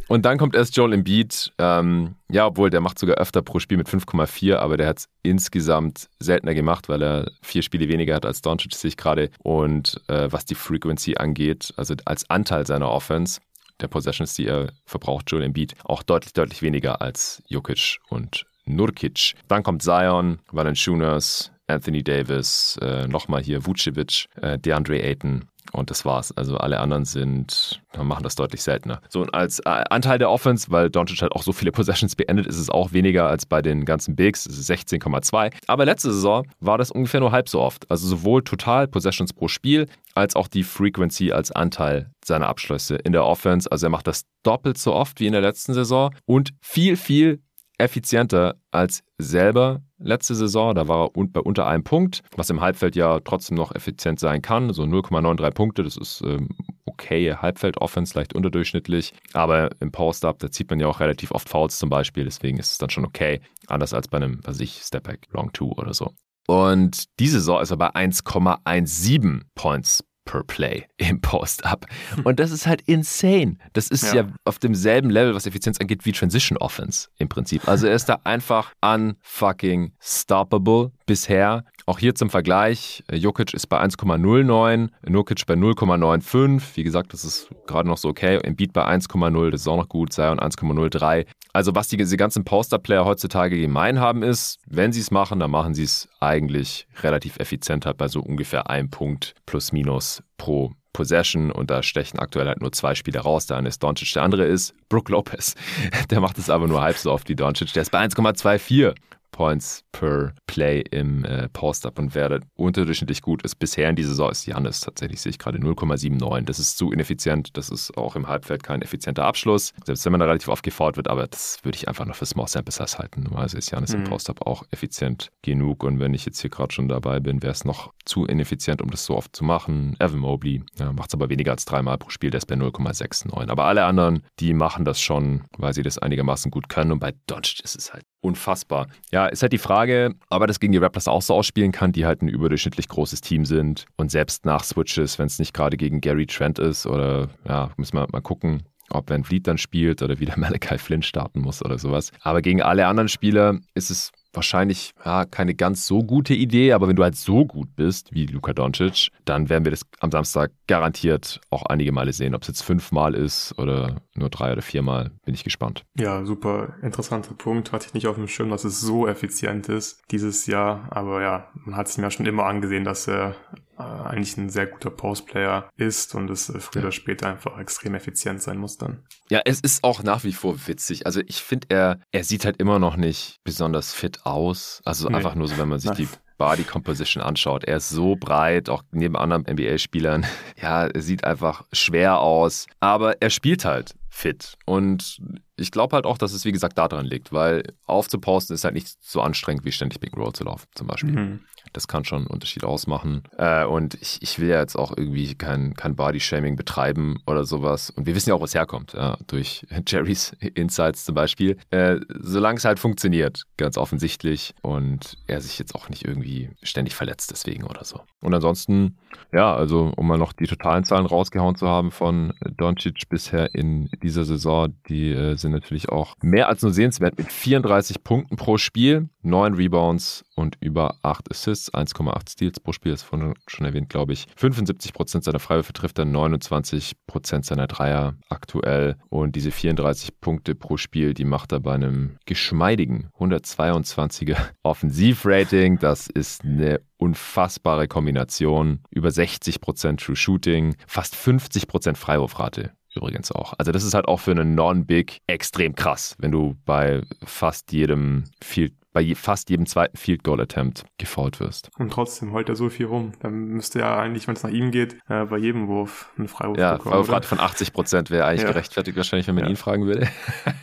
Und 0.07 0.25
dann 0.25 0.37
kommt 0.37 0.55
erst 0.55 0.75
Joel 0.75 0.93
Embiid. 0.93 1.51
Ähm, 1.57 2.15
ja, 2.29 2.45
obwohl 2.45 2.69
der 2.69 2.81
macht 2.81 2.99
sogar 2.99 3.17
öfter 3.17 3.41
pro 3.41 3.59
Spiel 3.59 3.77
mit 3.77 3.87
5,4, 3.87 4.55
aber 4.55 4.77
der 4.77 4.87
hat 4.87 4.99
es 4.99 5.09
insgesamt 5.23 6.09
seltener 6.19 6.53
gemacht, 6.53 6.89
weil 6.89 7.01
er 7.01 7.31
vier 7.41 7.61
Spiele 7.61 7.87
weniger 7.87 8.15
hat 8.15 8.25
als 8.25 8.41
Doncic 8.41 8.75
sich 8.75 8.97
gerade. 8.97 9.29
Und 9.39 10.01
äh, 10.07 10.31
was 10.31 10.45
die 10.45 10.55
Frequency 10.55 11.15
angeht, 11.15 11.73
also 11.77 11.95
als 12.05 12.29
Anteil 12.29 12.67
seiner 12.67 12.89
Offense, 12.89 13.39
der 13.81 13.87
Possessions, 13.87 14.33
die 14.35 14.47
er 14.47 14.71
verbraucht, 14.85 15.31
Joel 15.31 15.43
Embiid, 15.43 15.73
auch 15.83 16.03
deutlich, 16.03 16.33
deutlich 16.33 16.61
weniger 16.61 17.01
als 17.01 17.41
Jokic 17.47 17.99
und 18.09 18.45
Nurkic. 18.65 19.33
Dann 19.47 19.63
kommt 19.63 19.81
Zion, 19.83 20.39
Valanciunas, 20.51 21.51
Anthony 21.67 22.03
Davis, 22.03 22.77
äh, 22.81 23.07
nochmal 23.07 23.41
hier 23.41 23.65
Vucevic, 23.65 24.27
äh, 24.41 24.59
DeAndre 24.59 25.01
Ayton 25.01 25.45
und 25.71 25.89
das 25.89 26.05
war's. 26.05 26.35
Also 26.35 26.57
alle 26.57 26.79
anderen 26.79 27.05
sind, 27.05 27.81
machen 27.97 28.23
das 28.23 28.35
deutlich 28.35 28.61
seltener. 28.61 29.01
So, 29.09 29.21
und 29.21 29.33
als 29.33 29.59
äh, 29.59 29.83
Anteil 29.89 30.19
der 30.19 30.29
Offense, 30.29 30.69
weil 30.69 30.89
Doncic 30.89 31.21
halt 31.21 31.31
auch 31.31 31.43
so 31.43 31.53
viele 31.53 31.71
Possessions 31.73 32.15
beendet, 32.15 32.47
ist 32.47 32.57
es 32.57 32.69
auch 32.69 32.91
weniger 32.91 33.27
als 33.27 33.45
bei 33.45 33.61
den 33.61 33.85
ganzen 33.85 34.15
Bigs. 34.15 34.45
Es 34.45 34.57
ist 34.57 34.69
16,2. 34.69 35.51
Aber 35.67 35.85
letzte 35.85 36.11
Saison 36.11 36.45
war 36.59 36.77
das 36.77 36.91
ungefähr 36.91 37.19
nur 37.19 37.31
halb 37.31 37.49
so 37.49 37.61
oft. 37.61 37.89
Also 37.89 38.07
sowohl 38.07 38.43
total 38.43 38.87
Possessions 38.87 39.33
pro 39.33 39.47
Spiel, 39.47 39.87
als 40.15 40.35
auch 40.35 40.47
die 40.47 40.63
Frequency 40.63 41.31
als 41.31 41.51
Anteil 41.51 42.11
seiner 42.25 42.47
Abschlüsse 42.47 42.95
in 42.95 43.11
der 43.11 43.25
Offense. 43.25 43.71
Also 43.71 43.87
er 43.87 43.89
macht 43.89 44.07
das 44.07 44.25
doppelt 44.43 44.77
so 44.77 44.93
oft 44.93 45.19
wie 45.19 45.27
in 45.27 45.33
der 45.33 45.41
letzten 45.41 45.73
Saison 45.73 46.13
und 46.25 46.51
viel, 46.61 46.97
viel 46.97 47.41
effizienter 47.83 48.55
als 48.71 49.03
selber 49.17 49.81
letzte 49.97 50.35
Saison. 50.35 50.73
Da 50.73 50.87
war 50.87 51.09
er 51.15 51.27
bei 51.27 51.39
unter 51.39 51.67
einem 51.67 51.83
Punkt, 51.83 52.21
was 52.35 52.49
im 52.49 52.61
Halbfeld 52.61 52.95
ja 52.95 53.19
trotzdem 53.19 53.57
noch 53.57 53.73
effizient 53.75 54.19
sein 54.19 54.41
kann. 54.41 54.73
So 54.73 54.83
0,93 54.83 55.51
Punkte, 55.51 55.83
das 55.83 55.97
ist 55.97 56.21
ähm, 56.25 56.49
okay. 56.85 57.35
Halbfeld-Offense, 57.35 58.17
leicht 58.17 58.33
unterdurchschnittlich. 58.33 59.13
Aber 59.33 59.69
im 59.79 59.91
Post-Up, 59.91 60.39
da 60.39 60.49
zieht 60.49 60.69
man 60.69 60.79
ja 60.79 60.87
auch 60.87 60.99
relativ 60.99 61.31
oft 61.31 61.49
Fouls 61.49 61.77
zum 61.77 61.89
Beispiel. 61.89 62.23
Deswegen 62.23 62.57
ist 62.57 62.71
es 62.71 62.77
dann 62.77 62.89
schon 62.89 63.05
okay. 63.05 63.41
Anders 63.67 63.93
als 63.93 64.07
bei 64.07 64.17
einem, 64.17 64.39
was 64.43 64.59
ich, 64.59 64.81
Step-Back 64.81 65.27
Long 65.31 65.51
Two 65.53 65.71
oder 65.73 65.93
so. 65.93 66.11
Und 66.47 67.05
diese 67.19 67.39
Saison 67.39 67.61
ist 67.61 67.71
er 67.71 67.77
bei 67.77 67.89
1,17 67.89 69.41
Points 69.55 70.03
per 70.25 70.43
Play 70.43 70.85
im 70.97 71.21
Post-Up. 71.21 71.85
Und 72.23 72.39
das 72.39 72.51
ist 72.51 72.67
halt 72.67 72.81
insane. 72.81 73.57
Das 73.73 73.87
ist 73.87 74.13
ja. 74.13 74.23
ja. 74.23 74.27
auf 74.45 74.59
demselben 74.59 75.09
Level, 75.09 75.35
was 75.35 75.45
Effizienz 75.45 75.79
angeht, 75.79 76.05
wie 76.05 76.11
Transition 76.11 76.57
Offense 76.57 77.09
im 77.17 77.29
Prinzip. 77.29 77.67
Also 77.67 77.87
er 77.87 77.95
ist 77.95 78.09
da 78.09 78.19
einfach 78.23 78.73
unfucking 78.81 79.93
stoppable 79.99 80.91
bisher. 81.05 81.65
Auch 81.85 81.99
hier 81.99 82.15
zum 82.15 82.29
Vergleich, 82.29 83.03
äh, 83.11 83.17
Jokic 83.17 83.53
ist 83.53 83.67
bei 83.67 83.79
1,09, 83.81 84.89
Nurkic 85.07 85.45
bei 85.45 85.55
0,95. 85.55 86.75
Wie 86.75 86.83
gesagt, 86.83 87.13
das 87.13 87.25
ist 87.25 87.49
gerade 87.67 87.89
noch 87.89 87.97
so 87.97 88.09
okay. 88.09 88.37
Embiid 88.37 88.71
bei 88.71 88.85
1,0, 88.85 89.51
das 89.51 89.61
ist 89.61 89.67
auch 89.67 89.77
noch 89.77 89.89
gut. 89.89 90.13
Zion 90.13 90.39
1,03. 90.39 91.25
Also 91.51 91.75
was 91.75 91.87
die, 91.87 91.97
diese 91.97 92.17
ganzen 92.17 92.45
Poster-Player 92.45 93.05
heutzutage 93.05 93.59
gemein 93.59 93.99
haben 93.99 94.23
ist, 94.23 94.59
wenn 94.65 94.91
sie 94.91 95.01
es 95.01 95.11
machen, 95.11 95.39
dann 95.39 95.51
machen 95.51 95.75
sie 95.75 95.83
es 95.83 96.07
eigentlich 96.19 96.87
relativ 97.01 97.37
effizient 97.37 97.85
halt 97.85 97.97
bei 97.97 98.07
so 98.07 98.21
ungefähr 98.21 98.69
einem 98.69 98.89
Punkt 98.89 99.35
plus 99.45 99.71
minus 99.71 100.23
pro 100.37 100.71
Possession 100.93 101.51
und 101.51 101.69
da 101.71 101.83
stechen 101.83 102.19
aktuell 102.19 102.47
halt 102.47 102.61
nur 102.61 102.71
zwei 102.71 102.95
Spieler 102.95 103.21
raus. 103.21 103.47
Der 103.47 103.57
eine 103.57 103.67
ist 103.67 103.81
Doncic, 103.83 104.13
der 104.13 104.23
andere 104.23 104.45
ist 104.45 104.73
Brook 104.89 105.09
Lopez. 105.09 105.55
Der 106.11 106.21
macht 106.21 106.37
es 106.37 106.49
aber 106.51 106.67
nur 106.67 106.81
halb 106.81 106.97
so 106.97 107.11
oft 107.11 107.27
wie 107.29 107.35
Doncic. 107.35 107.73
Der 107.73 107.81
ist 107.81 107.91
bei 107.91 108.05
1,24. 108.05 108.93
Points 109.33 109.83
per 109.91 110.33
Play 110.47 110.81
im 110.91 111.25
äh, 111.25 111.49
Post-Up 111.49 111.99
und 111.99 112.15
wer 112.15 112.39
unterdurchschnittlich 112.55 113.21
gut 113.21 113.43
ist. 113.43 113.55
Bisher 113.55 113.89
in 113.89 113.97
dieser 113.97 114.09
Saison 114.09 114.31
ist 114.31 114.45
Janis 114.45 114.79
tatsächlich, 114.79 115.19
sehe 115.19 115.31
ich 115.31 115.39
gerade 115.39 115.57
0,79. 115.57 116.45
Das 116.45 116.59
ist 116.59 116.77
zu 116.77 116.91
ineffizient. 116.93 117.57
Das 117.57 117.69
ist 117.69 117.97
auch 117.97 118.15
im 118.15 118.27
Halbfeld 118.27 118.63
kein 118.63 118.81
effizienter 118.81 119.25
Abschluss. 119.25 119.73
Selbst 119.83 120.05
wenn 120.05 120.13
man 120.13 120.19
da 120.19 120.27
relativ 120.27 120.47
oft 120.47 120.63
gefault 120.63 120.95
wird, 120.95 121.09
aber 121.09 121.27
das 121.27 121.57
würde 121.63 121.75
ich 121.75 121.89
einfach 121.89 122.05
noch 122.05 122.15
für 122.15 122.25
Small 122.25 122.47
Sample 122.47 122.71
Size 122.71 122.97
halten. 122.97 123.23
Normalerweise 123.23 123.57
ist 123.57 123.71
Janis 123.71 123.93
mhm. 123.93 124.03
im 124.03 124.09
Post-Up 124.09 124.45
auch 124.45 124.63
effizient 124.71 125.31
genug 125.41 125.83
und 125.83 125.99
wenn 125.99 126.13
ich 126.13 126.25
jetzt 126.25 126.39
hier 126.39 126.49
gerade 126.49 126.73
schon 126.73 126.87
dabei 126.87 127.19
bin, 127.19 127.41
wäre 127.41 127.51
es 127.51 127.65
noch 127.65 127.91
zu 128.05 128.25
ineffizient, 128.25 128.81
um 128.81 128.91
das 128.91 129.03
so 129.05 129.17
oft 129.17 129.35
zu 129.35 129.43
machen. 129.43 129.95
Evan 129.99 130.19
Mobley 130.19 130.63
ja, 130.77 130.93
macht 130.93 131.09
es 131.09 131.15
aber 131.15 131.29
weniger 131.29 131.51
als 131.51 131.65
dreimal 131.65 131.97
pro 131.97 132.09
Spiel, 132.09 132.29
der 132.29 132.37
ist 132.37 132.45
bei 132.45 132.55
0,69. 132.55 133.49
Aber 133.49 133.65
alle 133.65 133.85
anderen, 133.85 134.23
die 134.39 134.53
machen 134.53 134.85
das 134.85 135.01
schon, 135.01 135.43
weil 135.57 135.73
sie 135.73 135.81
das 135.81 135.97
einigermaßen 135.97 136.51
gut 136.51 136.69
können 136.69 136.91
und 136.91 136.99
bei 136.99 137.13
Doncic 137.27 137.63
ist 137.63 137.75
es 137.75 137.93
halt 137.93 138.05
unfassbar. 138.23 138.87
Ja, 139.11 139.27
ist 139.27 139.41
halt 139.41 139.53
die 139.53 139.57
Frage, 139.57 140.15
ob 140.29 140.41
er 140.41 140.47
das 140.47 140.59
gegen 140.59 140.71
die 140.71 140.79
Raptors 140.79 141.07
auch 141.07 141.21
so 141.21 141.33
ausspielen 141.33 141.71
kann, 141.71 141.91
die 141.91 142.05
halt 142.05 142.21
ein 142.21 142.27
überdurchschnittlich 142.27 142.87
großes 142.87 143.21
Team 143.21 143.45
sind 143.45 143.85
und 143.97 144.11
selbst 144.11 144.45
nach 144.45 144.63
Switches, 144.63 145.19
wenn 145.19 145.27
es 145.27 145.39
nicht 145.39 145.53
gerade 145.53 145.77
gegen 145.77 146.01
Gary 146.01 146.25
Trent 146.25 146.59
ist 146.59 146.85
oder 146.85 147.29
ja, 147.47 147.69
müssen 147.77 147.97
wir 147.97 148.07
mal 148.11 148.21
gucken, 148.21 148.63
ob 148.89 149.09
Van 149.09 149.23
Vliet 149.23 149.47
dann 149.47 149.57
spielt 149.57 150.01
oder 150.01 150.19
wieder 150.19 150.33
Malachi 150.37 150.77
Flynn 150.77 151.03
starten 151.03 151.41
muss 151.41 151.63
oder 151.63 151.77
sowas. 151.77 152.11
Aber 152.21 152.41
gegen 152.41 152.61
alle 152.61 152.87
anderen 152.87 153.09
Spieler 153.09 153.59
ist 153.73 153.91
es 153.91 154.11
wahrscheinlich 154.33 154.93
ja, 155.05 155.25
keine 155.25 155.53
ganz 155.53 155.85
so 155.85 156.03
gute 156.03 156.33
Idee, 156.33 156.73
aber 156.73 156.87
wenn 156.87 156.95
du 156.95 157.03
halt 157.03 157.15
so 157.15 157.45
gut 157.45 157.75
bist 157.75 158.13
wie 158.13 158.25
Luka 158.25 158.53
Doncic, 158.53 159.09
dann 159.25 159.49
werden 159.49 159.63
wir 159.63 159.71
das 159.71 159.83
am 159.99 160.11
Samstag 160.11 160.51
garantiert 160.67 161.39
auch 161.49 161.65
einige 161.67 161.91
Male 161.91 162.13
sehen. 162.13 162.35
Ob 162.35 162.41
es 162.41 162.47
jetzt 162.47 162.63
fünfmal 162.63 163.13
ist 163.13 163.57
oder 163.57 164.01
nur 164.15 164.29
drei 164.29 164.51
oder 164.51 164.61
viermal, 164.61 165.11
bin 165.25 165.33
ich 165.33 165.43
gespannt. 165.43 165.85
Ja, 165.97 166.25
super 166.25 166.75
interessanter 166.81 167.33
Punkt. 167.33 167.71
Hatte 167.71 167.87
ich 167.87 167.93
nicht 167.93 168.07
auf 168.07 168.15
dem 168.15 168.27
Schirm, 168.27 168.49
dass 168.49 168.63
es 168.63 168.81
so 168.81 169.07
effizient 169.07 169.69
ist 169.69 170.01
dieses 170.11 170.47
Jahr. 170.47 170.87
Aber 170.89 171.21
ja, 171.21 171.47
man 171.65 171.75
hat 171.75 171.87
es 171.87 171.97
mir 171.97 172.03
ja 172.03 172.11
schon 172.11 172.25
immer 172.25 172.45
angesehen, 172.45 172.83
dass 172.83 173.07
er 173.07 173.35
eigentlich 173.77 174.37
ein 174.37 174.49
sehr 174.49 174.67
guter 174.67 174.89
Postplayer 174.89 175.69
ist 175.77 176.13
und 176.15 176.29
es 176.29 176.49
äh, 176.49 176.59
früher 176.59 176.81
ja. 176.81 176.87
oder 176.87 176.91
später 176.91 177.27
einfach 177.27 177.57
extrem 177.57 177.95
effizient 177.95 178.41
sein 178.41 178.57
muss 178.57 178.77
dann. 178.77 179.03
Ja, 179.29 179.41
es 179.45 179.59
ist 179.59 179.83
auch 179.83 180.03
nach 180.03 180.23
wie 180.23 180.33
vor 180.33 180.67
witzig. 180.67 181.05
Also 181.05 181.21
ich 181.25 181.43
finde, 181.43 181.67
er, 181.69 181.99
er 182.11 182.23
sieht 182.23 182.45
halt 182.45 182.57
immer 182.57 182.79
noch 182.79 182.95
nicht 182.95 183.39
besonders 183.43 183.93
fit 183.93 184.25
aus. 184.25 184.81
Also 184.85 185.09
nee. 185.09 185.15
einfach 185.15 185.35
nur 185.35 185.47
so, 185.47 185.57
wenn 185.57 185.69
man 185.69 185.79
sich 185.79 185.91
die 185.91 186.07
Body 186.37 186.63
Composition 186.63 187.23
anschaut. 187.23 187.63
Er 187.63 187.77
ist 187.77 187.89
so 187.89 188.15
breit, 188.15 188.69
auch 188.69 188.83
neben 188.91 189.15
anderen 189.15 189.43
NBA-Spielern. 189.43 190.25
Ja, 190.61 190.87
er 190.87 191.01
sieht 191.01 191.25
einfach 191.25 191.65
schwer 191.73 192.19
aus, 192.19 192.67
aber 192.79 193.21
er 193.21 193.29
spielt 193.29 193.65
halt 193.65 193.95
fit. 194.13 194.53
Und 194.65 195.19
ich 195.55 195.71
glaube 195.71 195.95
halt 195.95 196.05
auch, 196.05 196.17
dass 196.17 196.33
es 196.33 196.45
wie 196.45 196.51
gesagt 196.51 196.77
daran 196.77 197.05
liegt, 197.05 197.33
weil 197.33 197.63
aufzuposten 197.85 198.53
ist 198.53 198.63
halt 198.63 198.75
nicht 198.75 198.87
so 199.01 199.21
anstrengend 199.21 199.65
wie 199.65 199.71
ständig 199.71 199.99
Big 199.99 200.15
Roll 200.15 200.33
zu 200.33 200.43
laufen 200.43 200.67
zum 200.75 200.87
Beispiel. 200.87 201.11
Mhm. 201.11 201.39
Das 201.71 201.87
kann 201.87 202.03
schon 202.03 202.19
einen 202.19 202.27
Unterschied 202.27 202.65
ausmachen. 202.65 203.23
Äh, 203.37 203.65
und 203.65 203.95
ich, 203.95 204.21
ich 204.21 204.37
will 204.37 204.49
ja 204.49 204.59
jetzt 204.59 204.75
auch 204.75 204.95
irgendwie 204.95 205.33
kein, 205.35 205.73
kein 205.75 205.95
Body-Shaming 205.95 206.55
betreiben 206.55 207.19
oder 207.25 207.45
sowas. 207.45 207.89
Und 207.89 208.05
wir 208.05 208.15
wissen 208.15 208.29
ja 208.29 208.35
auch, 208.35 208.41
was 208.41 208.53
herkommt, 208.53 208.93
ja, 208.93 209.17
durch 209.27 209.65
Jerrys 209.87 210.35
Insights 210.39 211.05
zum 211.05 211.15
Beispiel. 211.15 211.57
Äh, 211.71 211.99
solange 212.19 212.57
es 212.57 212.65
halt 212.65 212.79
funktioniert, 212.79 213.43
ganz 213.57 213.77
offensichtlich. 213.77 214.53
Und 214.61 215.17
er 215.27 215.39
sich 215.39 215.57
jetzt 215.57 215.73
auch 215.73 215.89
nicht 215.89 216.05
irgendwie 216.05 216.49
ständig 216.61 216.95
verletzt 216.95 217.31
deswegen 217.31 217.63
oder 217.63 217.85
so. 217.85 218.01
Und 218.21 218.33
ansonsten, 218.33 218.97
ja, 219.31 219.55
also 219.55 219.93
um 219.95 220.07
mal 220.07 220.17
noch 220.17 220.33
die 220.33 220.47
totalen 220.47 220.83
Zahlen 220.83 221.05
rausgehauen 221.05 221.55
zu 221.55 221.67
haben 221.67 221.91
von 221.91 222.33
Doncic 222.57 223.07
bisher 223.09 223.55
in 223.55 223.89
dieser 224.03 224.25
Saison, 224.25 224.73
die 224.89 225.11
äh, 225.11 225.35
sind 225.35 225.51
natürlich 225.51 225.89
auch 225.89 226.15
mehr 226.21 226.49
als 226.49 226.61
nur 226.61 226.73
sehenswert 226.73 227.17
mit 227.17 227.31
34 227.31 228.03
Punkten 228.03 228.35
pro 228.35 228.57
Spiel, 228.57 229.09
9 229.23 229.53
Rebounds 229.53 230.25
und 230.35 230.57
über 230.59 230.97
8 231.01 231.31
Assists, 231.31 231.73
1,8 231.73 232.29
Steals 232.29 232.59
pro 232.59 232.73
Spiel, 232.73 232.91
ist 232.91 233.03
vorhin 233.03 233.33
schon 233.47 233.65
erwähnt, 233.65 233.89
glaube 233.89 234.13
ich. 234.13 234.27
75% 234.37 235.23
seiner 235.23 235.39
Freiwürfe 235.39 235.73
trifft 235.73 235.99
er, 235.99 236.05
29% 236.05 237.45
seiner 237.45 237.67
Dreier 237.67 238.15
aktuell 238.29 238.97
und 239.09 239.35
diese 239.35 239.51
34 239.51 240.19
Punkte 240.19 240.55
pro 240.55 240.77
Spiel, 240.77 241.13
die 241.13 241.25
macht 241.25 241.51
er 241.51 241.61
bei 241.61 241.73
einem 241.73 242.17
geschmeidigen 242.25 243.09
122er 243.17 244.37
Offensivrating. 244.63 245.79
Das 245.79 246.07
ist 246.07 246.43
eine 246.43 246.81
unfassbare 246.97 247.87
Kombination. 247.87 248.79
Über 248.89 249.09
60% 249.09 249.97
True 249.97 250.15
Shooting, 250.15 250.75
fast 250.87 251.15
50% 251.15 251.95
Freiwurfrate 251.95 252.71
übrigens 252.95 253.31
auch. 253.31 253.53
Also 253.57 253.71
das 253.71 253.83
ist 253.83 253.93
halt 253.93 254.07
auch 254.07 254.19
für 254.19 254.31
einen 254.31 254.55
Non-Big 254.55 255.21
extrem 255.27 255.75
krass, 255.75 256.15
wenn 256.19 256.31
du 256.31 256.55
bei 256.65 257.01
fast 257.23 257.71
jedem 257.71 258.25
Field 258.41 258.73
bei 258.93 259.15
fast 259.15 259.49
jedem 259.49 259.65
zweiten 259.65 259.97
Field 259.97 260.23
Goal 260.23 260.39
Attempt 260.39 260.85
gefault 260.99 261.39
wirst. 261.39 261.71
Und 261.79 261.91
trotzdem 261.91 262.31
heult 262.31 262.47
er 262.49 262.55
so 262.55 262.69
viel 262.69 262.85
rum. 262.85 263.13
Dann 263.21 263.33
müsste 263.47 263.79
ja 263.79 263.97
eigentlich, 263.97 264.27
wenn 264.27 264.35
es 264.35 264.43
nach 264.43 264.51
ihm 264.51 264.69
geht, 264.69 264.99
äh, 265.09 265.25
bei 265.25 265.39
jedem 265.39 265.67
Wurf 265.67 266.11
einen 266.15 266.27
Freiwurf 266.27 266.59
ja, 266.59 266.73
bekommen. 266.73 266.93
Ja, 266.93 267.03
Freiwurfrate 267.03 267.27
von 267.27 267.39
80 267.39 267.73
Prozent 267.73 268.11
wäre 268.11 268.25
eigentlich 268.25 268.43
ja. 268.43 268.49
gerechtfertigt 268.49 268.95
wahrscheinlich, 268.95 269.27
wenn 269.27 269.33
man 269.33 269.45
ja. 269.45 269.49
ihn 269.49 269.55
fragen 269.55 269.87
würde. 269.87 270.07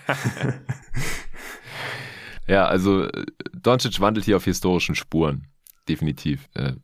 ja, 2.47 2.67
also 2.67 3.09
Doncic 3.53 4.01
wandelt 4.01 4.27
hier 4.27 4.37
auf 4.37 4.45
historischen 4.45 4.95
Spuren. 4.95 5.49
Definitiv. 5.89 6.49
Äh, 6.55 6.75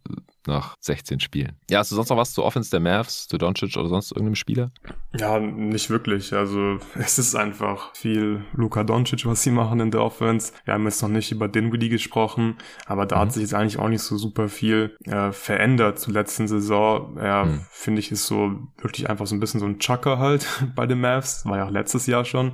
nach 0.47 0.77
16 0.81 1.21
Spielen. 1.21 1.57
Ja, 1.71 1.81
hast 1.81 1.91
du 1.91 1.97
sonst 1.97 2.09
noch 2.09 2.17
was 2.17 2.33
zu 2.33 2.45
Offense 2.45 2.71
der 2.71 2.81
Mavs, 2.81 3.27
zu 3.27 3.39
Doncic 3.39 3.77
oder 3.77 3.89
sonst 3.89 4.13
irgendeinem 4.13 4.37
Spieler? 4.37 4.71
Ja, 5.19 5.39
nicht 5.39 5.91
wirklich. 5.91 6.33
Also 6.33 6.79
es 6.95 7.19
ist 7.19 7.35
einfach 7.35 7.95
viel 7.95 8.45
Luka 8.55 8.85
Doncic, 8.85 9.27
was 9.27 9.43
sie 9.43 9.51
machen 9.51 9.81
in 9.81 9.91
der 9.91 10.03
Offense. 10.03 10.53
Wir 10.65 10.75
haben 10.75 10.85
jetzt 10.85 11.03
noch 11.03 11.09
nicht 11.09 11.33
über 11.33 11.49
Dinwiddie 11.49 11.89
gesprochen, 11.89 12.57
aber 12.87 13.07
da 13.07 13.17
mhm. 13.17 13.21
hat 13.21 13.33
sich 13.33 13.43
jetzt 13.43 13.55
eigentlich 13.55 13.79
auch 13.79 13.89
nicht 13.89 14.03
so 14.03 14.17
super 14.17 14.49
viel 14.49 14.97
äh, 15.05 15.33
verändert 15.33 15.99
zur 15.99 16.15
letzten 16.15 16.49
Saison. 16.49 17.17
Er, 17.17 17.47
mhm. 17.47 17.61
finde 17.71 18.01
ich, 18.01 18.13
ist 18.13 18.27
so 18.27 18.57
wirklich 18.79 19.09
einfach 19.09 19.27
so 19.27 19.35
ein 19.35 19.41
bisschen 19.41 19.61
so 19.61 19.67
ein 19.67 19.79
Chucker 19.79 20.19
halt 20.19 20.47
bei 20.75 20.87
den 20.87 21.01
Mavs. 21.01 21.45
War 21.47 21.59
ja 21.59 21.67
auch 21.67 21.71
letztes 21.71 22.07
Jahr 22.07 22.25
schon. 22.25 22.53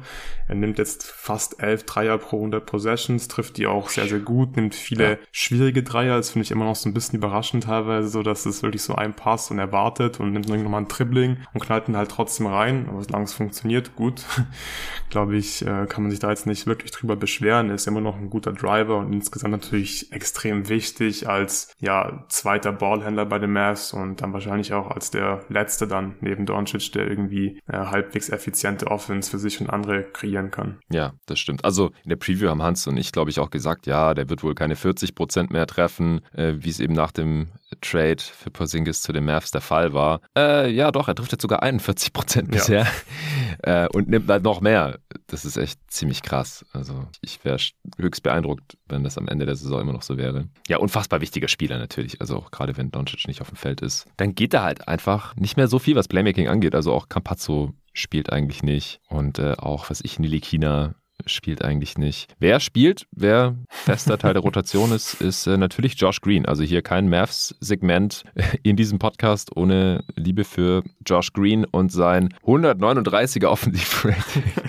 Er 0.49 0.55
nimmt 0.55 0.79
jetzt 0.79 1.05
fast 1.05 1.63
elf 1.63 1.85
Dreier 1.85 2.19
pro 2.19 2.37
100 2.37 2.65
Possessions, 2.65 3.29
trifft 3.29 3.57
die 3.57 3.67
auch 3.67 3.89
sehr, 3.89 4.07
sehr 4.07 4.21
gut, 4.21 4.57
nimmt 4.57 4.75
viele 4.75 5.11
ja. 5.11 5.17
schwierige 5.33 5.83
Dreier. 5.83 6.17
Das 6.17 6.31
finde 6.31 6.45
ich 6.45 6.51
immer 6.51 6.65
noch 6.65 6.77
so 6.77 6.89
ein 6.89 6.95
bisschen 6.95 7.19
überraschend 7.19 7.65
teilweise 7.65 8.09
so, 8.09 8.23
dass 8.23 8.47
es 8.47 8.63
wirklich 8.63 8.83
so 8.83 8.95
ein 8.95 9.15
Pass 9.15 9.51
und 9.51 9.59
er 9.59 9.73
wartet 9.73 10.21
und 10.21 10.33
nimmt 10.33 10.49
dann 10.49 10.63
nochmal 10.63 10.83
ein 10.83 10.89
Dribbling 10.89 11.39
und 11.55 11.61
knallt 11.63 11.89
ihn 11.89 11.97
halt 11.97 12.11
trotzdem 12.11 12.47
rein, 12.53 12.89
aber 12.89 13.03
solange 13.03 13.25
es 13.25 13.33
funktioniert, 13.33 13.97
gut, 13.97 14.25
glaube 15.11 15.37
ich, 15.37 15.63
äh, 15.63 15.87
kann 15.87 16.03
man 16.03 16.11
sich 16.11 16.21
da 16.21 16.31
jetzt 16.31 16.47
nicht 16.47 16.67
wirklich 16.67 16.91
drüber 16.91 17.17
beschweren. 17.17 17.69
Er 17.69 17.75
ist 17.75 17.87
immer 17.87 18.01
noch 18.01 18.17
ein 18.17 18.31
guter 18.31 18.53
Driver 18.53 18.99
und 18.99 19.13
insgesamt 19.13 19.53
natürlich 19.53 20.13
extrem 20.13 20.69
wichtig 20.69 21.29
als 21.29 21.75
ja 21.79 22.25
zweiter 22.29 22.73
Ballhändler 22.73 23.27
bei 23.27 23.39
den 23.39 23.53
Mavs 23.53 23.93
und 23.93 24.21
dann 24.21 24.33
wahrscheinlich 24.33 24.73
auch 24.73 24.91
als 24.91 25.11
der 25.11 25.45
letzte 25.49 25.87
dann 25.87 26.17
neben 26.21 26.47
Doncic, 26.47 26.93
der 26.93 27.09
irgendwie 27.09 27.61
äh, 27.67 27.77
halbwegs 27.77 28.29
effiziente 28.29 28.87
Offense 28.89 29.31
für 29.31 29.39
sich 29.39 29.61
und 29.61 29.71
andere 29.71 30.03
kreieren 30.03 30.51
kann. 30.51 30.79
Ja, 30.91 31.13
das 31.27 31.39
stimmt. 31.39 31.65
Also 31.65 31.91
in 32.05 32.11
der 32.11 32.17
Preview 32.17 32.49
haben 32.49 32.63
Hans 32.63 32.87
und 32.87 32.97
ich, 32.97 33.13
glaube 33.13 33.31
ich, 33.31 33.41
auch 33.41 33.51
gesagt, 33.51 33.87
ja, 33.87 34.15
der 34.15 34.29
wird 34.29 34.43
wohl 34.43 34.55
keine 34.55 34.77
40 34.77 35.15
Prozent 35.15 35.51
mehr 35.51 35.67
treffen, 35.67 36.21
äh, 36.33 36.55
wie 36.57 36.71
es 36.71 36.81
eben 36.81 36.95
nach 36.95 37.13
dem 37.13 37.49
Trade 37.81 38.21
für 38.21 38.51
Porzingis 38.51 39.03
zu 39.03 39.13
den 39.13 39.25
Mavs 39.25 39.51
der 39.51 39.61
Fall 39.61 39.93
war. 39.93 40.21
Äh, 40.37 40.71
ja, 40.71 40.91
doch, 40.91 41.09
er 41.09 41.15
trifft 41.15 41.33
jetzt 41.33 41.43
sogar 41.43 41.63
41 41.63 42.13
Prozent 42.13 42.42
bisher 42.49 42.87
ja. 43.67 43.85
äh, 43.85 43.89
und 43.89 44.09
nimmt 44.09 44.29
halt 44.29 44.43
noch 44.43 44.61
mehr. 44.61 44.99
Das 45.27 45.45
ist 45.45 45.57
echt 45.57 45.81
ziemlich 45.89 46.23
krass. 46.23 46.65
Also 46.73 47.07
ich 47.21 47.45
wäre 47.45 47.59
höchst 47.99 48.23
beeindruckt, 48.23 48.77
wenn 48.89 49.05
das 49.05 49.19
am 49.19 49.29
Ende 49.29 49.47
der 49.47 49.57
Saison 49.57 49.81
immer 49.81 49.93
noch 49.93 50.03
so 50.03 50.17
wäre. 50.17 50.49
Ja, 50.69 50.79
unfassbar 50.79 51.21
wichtiger 51.21 51.49
Spieler 51.49 51.79
natürlich. 51.79 52.21
Also 52.21 52.37
auch 52.37 52.51
gerade 52.51 52.77
wenn 52.77 52.91
Doncic 52.91 53.27
nicht 53.27 53.41
auf 53.41 53.49
dem 53.49 53.57
Feld 53.57 53.81
ist. 53.81 54.07
Dann 54.17 54.35
geht 54.35 54.55
da 54.55 54.63
halt 54.63 54.89
einfach 54.89 55.35
nicht 55.37 55.57
mehr 55.57 55.69
so 55.69 55.79
viel, 55.79 55.97
was 55.97 56.09
Playmaking 56.09 56.49
angeht. 56.49 56.75
Also 56.75 56.93
auch 56.93 57.09
Campazzo 57.09 57.75
spielt 57.93 58.33
eigentlich 58.33 58.63
nicht. 58.63 59.01
Und 59.09 59.39
äh, 59.39 59.55
auch, 59.59 59.91
was 59.91 60.01
ich, 60.03 60.19
Nilikina 60.19 60.95
spielt 61.27 61.63
eigentlich 61.63 61.99
nicht. 61.99 62.35
Wer 62.39 62.61
spielt, 62.61 63.07
wer 63.13 63.57
fester 63.69 64.19
Teil 64.19 64.35
der 64.35 64.43
Rotation 64.43 64.93
ist, 64.93 65.21
ist 65.21 65.47
äh, 65.47 65.57
natürlich 65.57 65.99
Josh 65.99 66.21
Green. 66.21 66.47
Also 66.47 66.63
hier 66.63 66.83
kein 66.83 67.09
Mavs-Segment 67.09 68.25
in 68.63 68.77
diesem 68.77 68.99
Podcast 68.99 69.57
ohne 69.57 70.05
Liebe 70.17 70.45
für 70.45 70.83
Josh 71.07 71.33
Green 71.33 71.65
und 71.65 71.93
sein 71.93 72.35
139er 72.45 73.47
Offensive-Rating. 73.47 74.43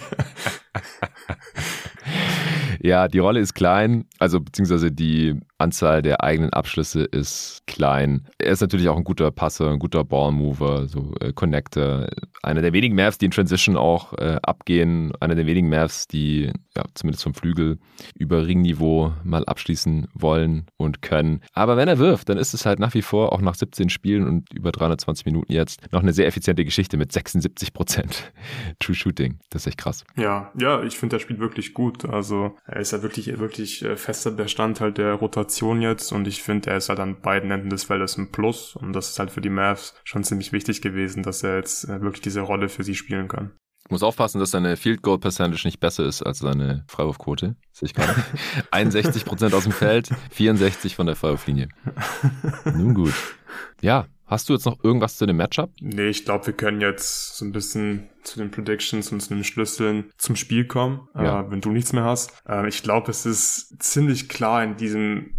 ja, 2.81 3.07
die 3.07 3.19
Rolle 3.19 3.39
ist 3.39 3.53
klein, 3.53 4.05
also 4.19 4.39
beziehungsweise 4.39 4.91
die 4.91 5.39
Anzahl 5.63 6.01
der 6.01 6.23
eigenen 6.23 6.51
Abschlüsse 6.51 7.03
ist 7.03 7.63
klein. 7.65 8.27
Er 8.37 8.51
ist 8.51 8.61
natürlich 8.61 8.89
auch 8.89 8.97
ein 8.97 9.03
guter 9.03 9.31
Passer, 9.31 9.71
ein 9.71 9.79
guter 9.79 10.03
Ballmover, 10.03 10.87
so 10.87 11.13
äh, 11.21 11.31
Connector. 11.33 12.07
Einer 12.43 12.61
der 12.61 12.73
wenigen 12.73 12.95
Mavs, 12.95 13.17
die 13.17 13.25
in 13.25 13.31
Transition 13.31 13.77
auch 13.77 14.13
äh, 14.17 14.37
abgehen. 14.43 15.13
Einer 15.21 15.35
der 15.35 15.45
wenigen 15.45 15.69
Mavs, 15.69 16.07
die 16.07 16.51
ja, 16.75 16.83
zumindest 16.93 17.23
vom 17.23 17.33
Flügel 17.33 17.79
über 18.15 18.45
Ringniveau 18.45 19.13
mal 19.23 19.45
abschließen 19.45 20.07
wollen 20.13 20.65
und 20.77 21.01
können. 21.01 21.41
Aber 21.53 21.77
wenn 21.77 21.87
er 21.87 21.97
wirft, 21.97 22.27
dann 22.29 22.37
ist 22.37 22.53
es 22.53 22.65
halt 22.65 22.79
nach 22.79 22.93
wie 22.93 23.01
vor, 23.01 23.31
auch 23.31 23.41
nach 23.41 23.55
17 23.55 23.89
Spielen 23.89 24.27
und 24.27 24.51
über 24.53 24.71
320 24.71 25.25
Minuten 25.25 25.51
jetzt, 25.51 25.79
noch 25.91 26.01
eine 26.01 26.13
sehr 26.13 26.27
effiziente 26.27 26.65
Geschichte 26.65 26.97
mit 26.97 27.11
76 27.11 27.73
Prozent 27.73 28.33
True 28.79 28.95
Shooting. 28.95 29.39
Das 29.49 29.63
ist 29.63 29.67
echt 29.67 29.77
krass. 29.77 30.03
Ja, 30.17 30.51
ja, 30.59 30.83
ich 30.83 30.97
finde, 30.97 31.15
er 31.15 31.19
spielt 31.21 31.39
wirklich 31.39 31.73
gut. 31.73 32.05
Also 32.05 32.57
er 32.65 32.81
ist 32.81 32.91
ja 32.91 33.01
wirklich, 33.01 33.39
wirklich 33.39 33.83
äh, 33.85 33.95
fester 33.95 34.31
Bestandteil 34.31 34.91
der 34.91 35.13
Rotation 35.13 35.52
Rotation 35.53 35.81
jetzt 35.81 36.11
und 36.11 36.27
ich 36.27 36.41
finde, 36.41 36.71
er 36.71 36.77
ist 36.77 36.89
halt 36.89 36.99
an 36.99 37.21
beiden 37.21 37.51
Enden 37.51 37.69
des 37.69 37.83
Feldes 37.83 38.17
ein 38.17 38.31
Plus 38.31 38.75
und 38.75 38.93
das 38.93 39.09
ist 39.09 39.19
halt 39.19 39.29
für 39.29 39.41
die 39.41 39.49
Mavs 39.49 39.93
schon 40.03 40.23
ziemlich 40.23 40.51
wichtig 40.51 40.81
gewesen, 40.81 41.21
dass 41.21 41.43
er 41.43 41.57
jetzt 41.57 41.85
äh, 41.85 42.01
wirklich 42.01 42.21
diese 42.21 42.41
Rolle 42.41 42.69
für 42.69 42.83
sie 42.83 42.95
spielen 42.95 43.27
kann. 43.27 43.51
Ich 43.85 43.91
muss 43.91 44.01
aufpassen, 44.01 44.39
dass 44.39 44.51
seine 44.51 44.77
Field 44.77 45.01
Goal 45.01 45.19
Percentage 45.19 45.67
nicht 45.67 45.79
besser 45.79 46.05
ist 46.05 46.23
als 46.23 46.39
seine 46.39 46.85
Freiwurfquote. 46.87 47.55
Sehe 47.71 47.87
ich 47.87 47.93
gerade. 47.93 48.15
61% 48.71 49.53
aus 49.53 49.63
dem 49.63 49.73
Feld, 49.73 50.09
64 50.31 50.95
von 50.95 51.05
der 51.05 51.15
Freiwurflinie. 51.15 51.69
Nun 52.65 52.93
gut. 52.93 53.13
Ja, 53.81 54.07
Hast 54.25 54.49
du 54.49 54.53
jetzt 54.53 54.65
noch 54.65 54.83
irgendwas 54.83 55.17
zu 55.17 55.27
dem 55.27 55.37
Matchup? 55.37 55.69
Nee, 55.79 56.07
ich 56.07 56.25
glaube, 56.25 56.47
wir 56.47 56.53
können 56.53 56.81
jetzt 56.81 57.37
so 57.37 57.45
ein 57.45 57.51
bisschen 57.51 58.09
zu 58.23 58.39
den 58.39 58.49
Predictions 58.49 59.11
und 59.11 59.19
zu 59.19 59.33
den 59.33 59.43
Schlüsseln 59.43 60.09
zum 60.17 60.35
Spiel 60.35 60.65
kommen, 60.65 61.07
ja. 61.13 61.41
äh, 61.41 61.51
wenn 61.51 61.61
du 61.61 61.69
nichts 61.69 61.93
mehr 61.93 62.05
hast. 62.05 62.31
Äh, 62.47 62.67
ich 62.67 62.81
glaube, 62.81 63.11
es 63.11 63.27
ist 63.27 63.83
ziemlich 63.83 64.29
klar 64.29 64.63
in 64.63 64.75
diesem 64.75 65.35